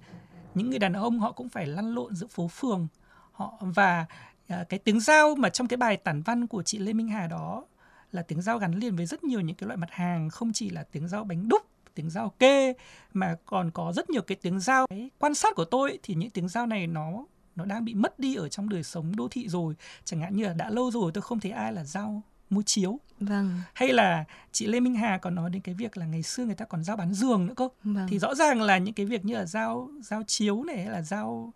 những 0.56 0.70
người 0.70 0.80
đàn 0.80 0.94
ông 0.94 1.20
họ 1.20 1.32
cũng 1.32 1.50
phải 1.50 1.66
lăn 1.66 1.94
lộn 1.96 2.16
giữa 2.16 2.28
phố 2.28 2.48
phường. 2.48 2.88
Họ 3.32 3.58
và 3.60 4.06
à, 4.48 4.66
cái 4.70 4.80
tiếng 4.80 5.00
giao 5.00 5.36
mà 5.36 5.50
trong 5.50 5.68
cái 5.68 5.78
bài 5.78 5.98
tản 5.98 6.22
văn 6.22 6.48
của 6.48 6.64
chị 6.64 6.78
Lê 6.78 6.94
Minh 6.94 7.08
Hà 7.08 7.28
đó 7.28 7.66
là 8.12 8.22
tiếng 8.22 8.42
giao 8.42 8.58
gắn 8.58 8.74
liền 8.74 8.96
với 8.96 9.06
rất 9.06 9.24
nhiều 9.24 9.42
những 9.42 9.56
cái 9.56 9.68
loại 9.68 9.78
mặt 9.78 9.92
hàng 9.92 10.30
không 10.30 10.54
chỉ 10.54 10.70
là 10.70 10.84
tiếng 10.92 11.08
giao 11.08 11.24
bánh 11.24 11.48
đúc 11.50 11.62
tiếng 11.96 12.10
giao 12.10 12.30
kê 12.30 12.74
mà 13.14 13.36
còn 13.46 13.72
có 13.72 13.94
rất 13.96 14.10
nhiều 14.10 14.22
cái 14.22 14.38
tiếng 14.42 14.60
giao. 14.60 14.88
Cái 14.88 15.10
quan 15.20 15.36
sát 15.36 15.56
của 15.56 15.66
tôi 15.66 16.00
thì 16.04 16.16
những 16.16 16.30
tiếng 16.30 16.48
giao 16.48 16.66
này 16.68 16.88
nó 16.88 17.26
nó 17.56 17.66
đang 17.66 17.86
bị 17.86 17.94
mất 17.94 18.20
đi 18.20 18.36
ở 18.36 18.50
trong 18.50 18.70
đời 18.70 18.84
sống 18.84 19.16
đô 19.16 19.28
thị 19.28 19.48
rồi. 19.50 19.76
Chẳng 20.04 20.22
hạn 20.22 20.36
như 20.36 20.44
là 20.44 20.54
đã 20.54 20.70
lâu 20.70 20.92
rồi 20.92 21.12
tôi 21.14 21.22
không 21.22 21.40
thấy 21.40 21.52
ai 21.52 21.74
là 21.74 21.84
giao 21.84 22.22
mua 22.54 22.62
chiếu. 22.62 23.00
Vâng. 23.20 23.62
hay 23.74 23.94
là 23.94 24.26
chị 24.52 24.68
Lê 24.68 24.80
Minh 24.80 24.96
Hà 24.96 25.18
còn 25.18 25.36
nói 25.36 25.50
đến 25.50 25.62
cái 25.62 25.76
việc 25.76 25.98
là 25.98 26.06
ngày 26.06 26.24
xưa 26.24 26.46
người 26.46 26.56
ta 26.56 26.66
còn 26.66 26.84
giao 26.84 26.98
bán 26.98 27.14
giường 27.14 27.46
nữa 27.46 27.54
cơ. 27.56 27.70
Vâng. 27.84 28.08
thì 28.10 28.20
rõ 28.20 28.36
ràng 28.36 28.62
là 28.62 28.78
những 28.78 28.94
cái 28.94 29.06
việc 29.06 29.26
như 29.26 29.34
là 29.34 29.46
giao 29.46 29.90
giao 30.02 30.24
chiếu 30.28 30.64
này 30.64 30.78
hay 30.78 30.86
là 30.86 31.02
giao 31.02 31.54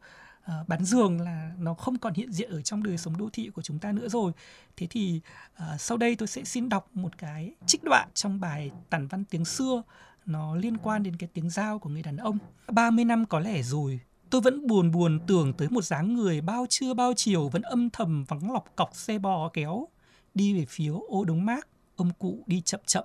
uh, 0.47 0.67
bán 0.67 0.85
giường 0.85 1.21
là 1.21 1.51
nó 1.59 1.73
không 1.73 1.97
còn 1.97 2.13
hiện 2.13 2.31
diện 2.31 2.51
ở 2.51 2.61
trong 2.61 2.83
đời 2.83 2.97
sống 2.97 3.17
đô 3.17 3.29
thị 3.33 3.49
của 3.49 3.61
chúng 3.61 3.79
ta 3.79 3.91
nữa 3.91 4.09
rồi. 4.09 4.31
Thế 4.77 4.87
thì 4.89 5.21
uh, 5.53 5.81
sau 5.81 5.97
đây 5.97 6.15
tôi 6.15 6.27
sẽ 6.27 6.43
xin 6.43 6.69
đọc 6.69 6.89
một 6.93 7.17
cái 7.17 7.51
trích 7.65 7.83
đoạn 7.83 8.09
trong 8.13 8.39
bài 8.39 8.71
tản 8.89 9.07
văn 9.07 9.23
tiếng 9.29 9.45
xưa. 9.45 9.83
Nó 10.25 10.55
liên 10.55 10.77
quan 10.77 11.03
đến 11.03 11.15
cái 11.15 11.29
tiếng 11.33 11.49
giao 11.49 11.79
của 11.79 11.89
người 11.89 12.03
đàn 12.03 12.17
ông. 12.17 12.37
30 12.67 13.05
năm 13.05 13.25
có 13.25 13.39
lẽ 13.39 13.61
rồi 13.63 13.99
tôi 14.29 14.41
vẫn 14.41 14.67
buồn 14.67 14.91
buồn 14.91 15.19
tưởng 15.27 15.53
tới 15.53 15.69
một 15.69 15.83
dáng 15.83 16.13
người 16.13 16.41
bao 16.41 16.65
trưa 16.69 16.93
bao 16.93 17.13
chiều 17.13 17.49
vẫn 17.49 17.61
âm 17.61 17.89
thầm 17.89 18.23
vắng 18.27 18.51
lọc 18.51 18.75
cọc 18.75 18.95
xe 18.95 19.19
bò 19.19 19.49
kéo 19.49 19.87
đi 20.37 20.53
về 20.53 20.65
phía 20.69 20.91
ô 21.07 21.23
đống 21.25 21.45
mác 21.45 21.67
ông 21.95 22.11
cụ 22.19 22.43
đi 22.47 22.61
chậm 22.61 22.79
chậm. 22.85 23.03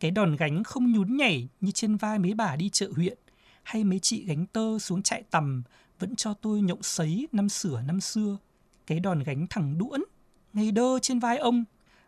Cái 0.00 0.10
đòn 0.10 0.36
gánh 0.36 0.64
không 0.64 0.92
nhún 0.92 1.16
nhảy 1.16 1.48
như 1.60 1.70
trên 1.70 1.96
vai 1.96 2.18
mấy 2.18 2.34
bà 2.34 2.56
đi 2.56 2.70
chợ 2.72 2.90
huyện 2.96 3.18
hay 3.62 3.84
mấy 3.84 3.98
chị 3.98 4.24
gánh 4.24 4.46
tơ 4.46 4.78
xuống 4.78 5.02
chạy 5.02 5.22
tầm 5.30 5.62
vẫn 5.98 6.16
cho 6.16 6.34
tôi 6.34 6.60
nhộng 6.60 6.82
sấy 6.82 7.28
năm 7.32 7.48
sửa 7.48 7.82
năm 7.82 8.00
xưa. 8.00 8.38
Cái 8.86 9.00
đòn 9.00 9.22
gánh 9.22 9.46
thẳng 9.50 9.78
đũn, 9.78 10.04
ngây 10.52 10.70
đơ 10.70 10.98
trên 11.02 11.18
vai 11.18 11.38
ông. 11.38 11.64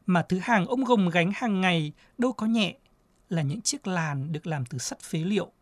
Mà 0.06 0.22
thứ 0.28 0.38
hàng 0.38 0.66
ông 0.66 0.84
gồng 0.84 1.08
gánh 1.08 1.32
hàng 1.34 1.60
ngày 1.60 1.92
đâu 2.18 2.32
có 2.32 2.46
nhẹ 2.46 2.76
là 3.28 3.42
những 3.42 3.60
chiếc 3.60 3.86
làn 3.86 4.32
được 4.32 4.46
làm 4.46 4.66
từ 4.66 4.78
sắt 4.78 5.00
phế 5.00 5.18
liệu. 5.18 5.52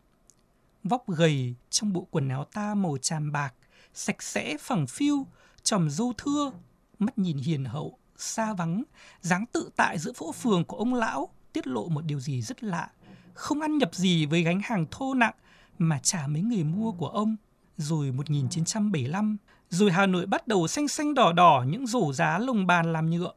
Vóc 0.83 1.09
gầy 1.09 1.55
trong 1.69 1.93
bộ 1.93 2.07
quần 2.11 2.29
áo 2.29 2.43
ta 2.43 2.75
màu 2.75 2.97
tràm 2.97 3.31
bạc 3.31 3.53
sạch 3.93 4.23
sẽ 4.23 4.57
phẳng 4.59 4.87
phiu 4.87 5.27
tròm 5.63 5.89
râu 5.89 6.13
thưa 6.17 6.51
mắt 6.99 7.17
nhìn 7.17 7.37
hiền 7.37 7.65
hậu 7.65 7.97
xa 8.17 8.53
vắng 8.53 8.83
dáng 9.21 9.45
tự 9.45 9.69
tại 9.75 9.99
giữa 9.99 10.13
phố 10.13 10.31
phường 10.31 10.65
của 10.65 10.77
ông 10.77 10.93
lão 10.93 11.29
tiết 11.53 11.67
lộ 11.67 11.89
một 11.89 12.01
điều 12.05 12.19
gì 12.19 12.41
rất 12.41 12.63
lạ 12.63 12.89
không 13.33 13.61
ăn 13.61 13.77
nhập 13.77 13.95
gì 13.95 14.25
với 14.25 14.43
gánh 14.43 14.61
hàng 14.63 14.85
thô 14.91 15.13
nặng 15.13 15.33
mà 15.77 15.99
trả 15.99 16.27
mấy 16.27 16.41
người 16.41 16.63
mua 16.63 16.91
của 16.91 17.07
ông 17.07 17.35
rồi 17.77 18.11
1975 18.11 19.37
rồi 19.69 19.91
Hà 19.91 20.05
Nội 20.05 20.25
bắt 20.25 20.47
đầu 20.47 20.67
xanh 20.67 20.87
xanh 20.87 21.13
đỏ 21.13 21.33
đỏ 21.33 21.65
những 21.67 21.87
rổ 21.87 22.13
giá 22.13 22.37
lồng 22.37 22.67
bàn 22.67 22.93
làm 22.93 23.09
nhựa 23.09 23.33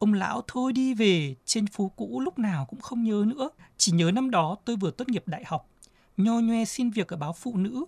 Ông 0.00 0.14
lão 0.14 0.42
thôi 0.46 0.72
đi 0.72 0.94
về, 0.94 1.34
trên 1.44 1.66
phố 1.66 1.92
cũ 1.96 2.20
lúc 2.20 2.38
nào 2.38 2.64
cũng 2.64 2.80
không 2.80 3.02
nhớ 3.02 3.24
nữa. 3.26 3.50
Chỉ 3.76 3.92
nhớ 3.92 4.10
năm 4.10 4.30
đó 4.30 4.56
tôi 4.64 4.76
vừa 4.76 4.90
tốt 4.90 5.08
nghiệp 5.08 5.22
đại 5.26 5.44
học, 5.46 5.68
nho 6.16 6.38
nhoe 6.38 6.64
xin 6.64 6.90
việc 6.90 7.08
ở 7.08 7.16
báo 7.16 7.32
phụ 7.32 7.56
nữ. 7.56 7.84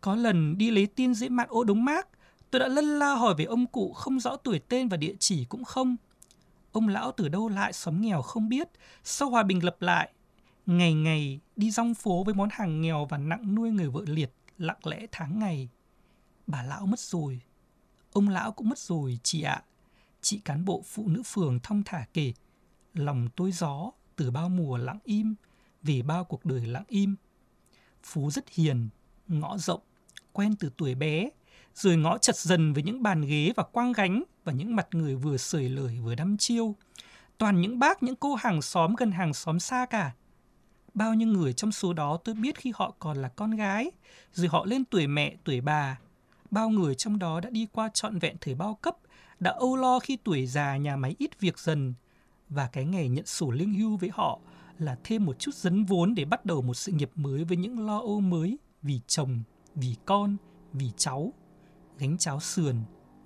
Có 0.00 0.14
lần 0.14 0.58
đi 0.58 0.70
lấy 0.70 0.86
tin 0.86 1.14
dễ 1.14 1.28
mạn 1.28 1.46
ô 1.50 1.64
đống 1.64 1.84
mác, 1.84 2.08
tôi 2.50 2.60
đã 2.60 2.68
lân 2.68 2.84
la 2.84 3.14
hỏi 3.14 3.34
về 3.38 3.44
ông 3.44 3.66
cụ 3.66 3.92
không 3.92 4.20
rõ 4.20 4.36
tuổi 4.36 4.58
tên 4.58 4.88
và 4.88 4.96
địa 4.96 5.14
chỉ 5.18 5.44
cũng 5.44 5.64
không. 5.64 5.96
Ông 6.72 6.88
lão 6.88 7.12
từ 7.12 7.28
đâu 7.28 7.48
lại 7.48 7.72
xóm 7.72 8.00
nghèo 8.00 8.22
không 8.22 8.48
biết, 8.48 8.68
sau 9.04 9.30
hòa 9.30 9.42
bình 9.42 9.64
lập 9.64 9.76
lại. 9.82 10.12
Ngày 10.66 10.94
ngày 10.94 11.40
đi 11.56 11.70
rong 11.70 11.94
phố 11.94 12.24
với 12.24 12.34
món 12.34 12.48
hàng 12.52 12.80
nghèo 12.80 13.04
và 13.04 13.18
nặng 13.18 13.54
nuôi 13.54 13.70
người 13.70 13.88
vợ 13.88 14.02
liệt, 14.06 14.32
lặng 14.58 14.86
lẽ 14.86 15.06
tháng 15.12 15.38
ngày. 15.38 15.68
Bà 16.46 16.62
lão 16.62 16.86
mất 16.86 17.00
rồi, 17.00 17.40
ông 18.12 18.28
lão 18.28 18.52
cũng 18.52 18.68
mất 18.68 18.78
rồi 18.78 19.18
chị 19.22 19.42
ạ. 19.42 19.62
Chị 20.20 20.40
cán 20.44 20.64
bộ 20.64 20.82
phụ 20.86 21.08
nữ 21.08 21.22
phường 21.24 21.60
thong 21.62 21.82
thả 21.84 22.06
kể, 22.12 22.32
lòng 22.94 23.28
tôi 23.36 23.52
gió 23.52 23.90
từ 24.16 24.30
bao 24.30 24.48
mùa 24.48 24.76
lặng 24.76 24.98
im, 25.04 25.34
về 25.82 26.02
bao 26.02 26.24
cuộc 26.24 26.44
đời 26.44 26.66
lặng 26.66 26.84
im. 26.88 27.16
Phú 28.02 28.30
rất 28.30 28.48
hiền, 28.50 28.88
ngõ 29.28 29.58
rộng, 29.58 29.80
quen 30.32 30.54
từ 30.56 30.70
tuổi 30.76 30.94
bé, 30.94 31.30
rồi 31.76 31.96
ngõ 31.96 32.18
chật 32.18 32.36
dần 32.36 32.72
với 32.72 32.82
những 32.82 33.02
bàn 33.02 33.22
ghế 33.22 33.52
và 33.56 33.62
quang 33.62 33.92
gánh 33.92 34.22
và 34.44 34.52
những 34.52 34.76
mặt 34.76 34.88
người 34.92 35.14
vừa 35.14 35.36
sởi 35.36 35.68
lời 35.68 35.98
vừa 36.04 36.14
đăm 36.14 36.36
chiêu. 36.36 36.74
Toàn 37.38 37.60
những 37.60 37.78
bác, 37.78 38.02
những 38.02 38.16
cô 38.16 38.34
hàng 38.34 38.62
xóm 38.62 38.94
gần 38.94 39.10
hàng 39.10 39.34
xóm 39.34 39.60
xa 39.60 39.86
cả. 39.90 40.12
Bao 40.94 41.14
nhiêu 41.14 41.28
người 41.28 41.52
trong 41.52 41.72
số 41.72 41.92
đó 41.92 42.18
tôi 42.24 42.34
biết 42.34 42.56
khi 42.58 42.72
họ 42.74 42.94
còn 42.98 43.16
là 43.16 43.28
con 43.28 43.50
gái, 43.50 43.90
rồi 44.32 44.48
họ 44.48 44.64
lên 44.64 44.84
tuổi 44.84 45.06
mẹ, 45.06 45.36
tuổi 45.44 45.60
bà. 45.60 45.98
Bao 46.50 46.68
người 46.68 46.94
trong 46.94 47.18
đó 47.18 47.40
đã 47.40 47.50
đi 47.50 47.66
qua 47.72 47.90
trọn 47.94 48.18
vẹn 48.18 48.36
thời 48.40 48.54
bao 48.54 48.74
cấp, 48.74 48.96
đã 49.40 49.50
âu 49.50 49.76
lo 49.76 49.98
khi 49.98 50.18
tuổi 50.24 50.46
già 50.46 50.76
nhà 50.76 50.96
máy 50.96 51.14
ít 51.18 51.40
việc 51.40 51.58
dần. 51.58 51.94
Và 52.48 52.68
cái 52.72 52.84
nghề 52.84 53.08
nhận 53.08 53.26
sổ 53.26 53.50
lương 53.50 53.74
hưu 53.74 53.96
với 53.96 54.10
họ 54.12 54.38
là 54.78 54.96
thêm 55.04 55.24
một 55.24 55.38
chút 55.38 55.54
dấn 55.54 55.84
vốn 55.84 56.14
để 56.14 56.24
bắt 56.24 56.44
đầu 56.44 56.62
một 56.62 56.74
sự 56.74 56.92
nghiệp 56.92 57.10
mới 57.14 57.44
với 57.44 57.56
những 57.56 57.86
lo 57.86 57.98
âu 57.98 58.20
mới 58.20 58.58
vì 58.82 59.00
chồng, 59.06 59.42
vì 59.74 59.94
con, 60.04 60.36
vì 60.72 60.90
cháu. 60.96 61.32
Gánh 61.98 62.18
cháo 62.18 62.40
sườn, 62.40 62.76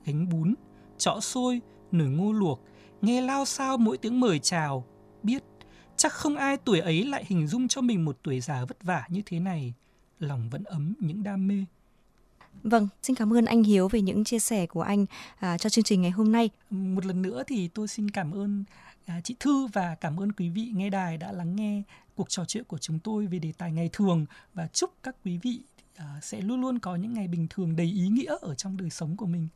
gánh 0.05 0.29
bún, 0.29 0.55
chõ 0.99 1.21
xôi, 1.21 1.61
nồi 1.93 2.09
ngô 2.09 2.33
luộc, 2.33 2.61
nghe 3.03 3.21
lao 3.21 3.45
sao 3.45 3.79
mỗi 3.79 3.99
tiếng 3.99 4.21
mời 4.21 4.39
chào. 4.39 4.85
Biết, 5.23 5.43
chắc 5.97 6.13
không 6.13 6.37
ai 6.37 6.57
tuổi 6.57 6.81
ấy 6.81 7.05
lại 7.05 7.25
hình 7.27 7.47
dung 7.47 7.69
cho 7.69 7.81
mình 7.81 8.05
một 8.05 8.19
tuổi 8.23 8.41
già 8.41 8.65
vất 8.65 8.83
vả 8.83 9.05
như 9.09 9.23
thế 9.27 9.41
này. 9.41 9.75
Lòng 10.19 10.51
vẫn 10.51 10.65
ấm 10.65 10.95
những 11.01 11.23
đam 11.23 11.49
mê. 11.49 11.65
Vâng, 12.63 12.89
xin 13.03 13.17
cảm 13.17 13.33
ơn 13.33 13.45
anh 13.45 13.63
Hiếu 13.63 13.89
về 13.89 14.01
những 14.01 14.25
chia 14.25 14.39
sẻ 14.39 14.67
của 14.67 14.83
anh 14.83 15.07
à, 15.39 15.59
cho 15.59 15.71
chương 15.71 15.85
trình 15.85 16.03
ngày 16.03 16.11
hôm 16.11 16.33
nay. 16.33 16.51
Một 16.71 17.07
lần 17.07 17.23
nữa 17.23 17.43
thì 17.47 17.69
tôi 17.69 17.89
xin 17.89 18.11
cảm 18.11 18.31
ơn 18.31 18.65
à, 19.07 19.21
chị 19.25 19.37
Thư 19.41 19.67
và 19.67 19.95
cảm 19.95 20.21
ơn 20.21 20.33
quý 20.33 20.49
vị 20.49 20.73
nghe 20.75 20.91
đài 20.91 21.17
đã 21.17 21.33
lắng 21.33 21.57
nghe 21.57 21.83
cuộc 22.15 22.29
trò 22.29 22.45
chuyện 22.45 22.65
của 22.65 22.79
chúng 22.79 22.99
tôi 22.99 23.27
về 23.27 23.39
đề 23.39 23.53
tài 23.59 23.73
ngày 23.73 23.91
thường 23.93 24.27
và 24.55 24.67
chúc 24.67 24.91
các 25.03 25.17
quý 25.25 25.39
vị 25.39 25.61
Ờ, 25.97 26.21
sẽ 26.23 26.41
luôn 26.41 26.61
luôn 26.61 26.79
có 26.79 26.97
những 26.97 27.13
ngày 27.13 27.29
bình 27.29 27.47
thường 27.51 27.77
đầy 27.77 27.87
ý 27.87 28.09
nghĩa 28.09 28.37
ở 28.41 28.55
trong 28.55 28.77
đời 28.77 28.91
sống 28.91 29.17
của 29.17 29.27
mình. 29.27 29.49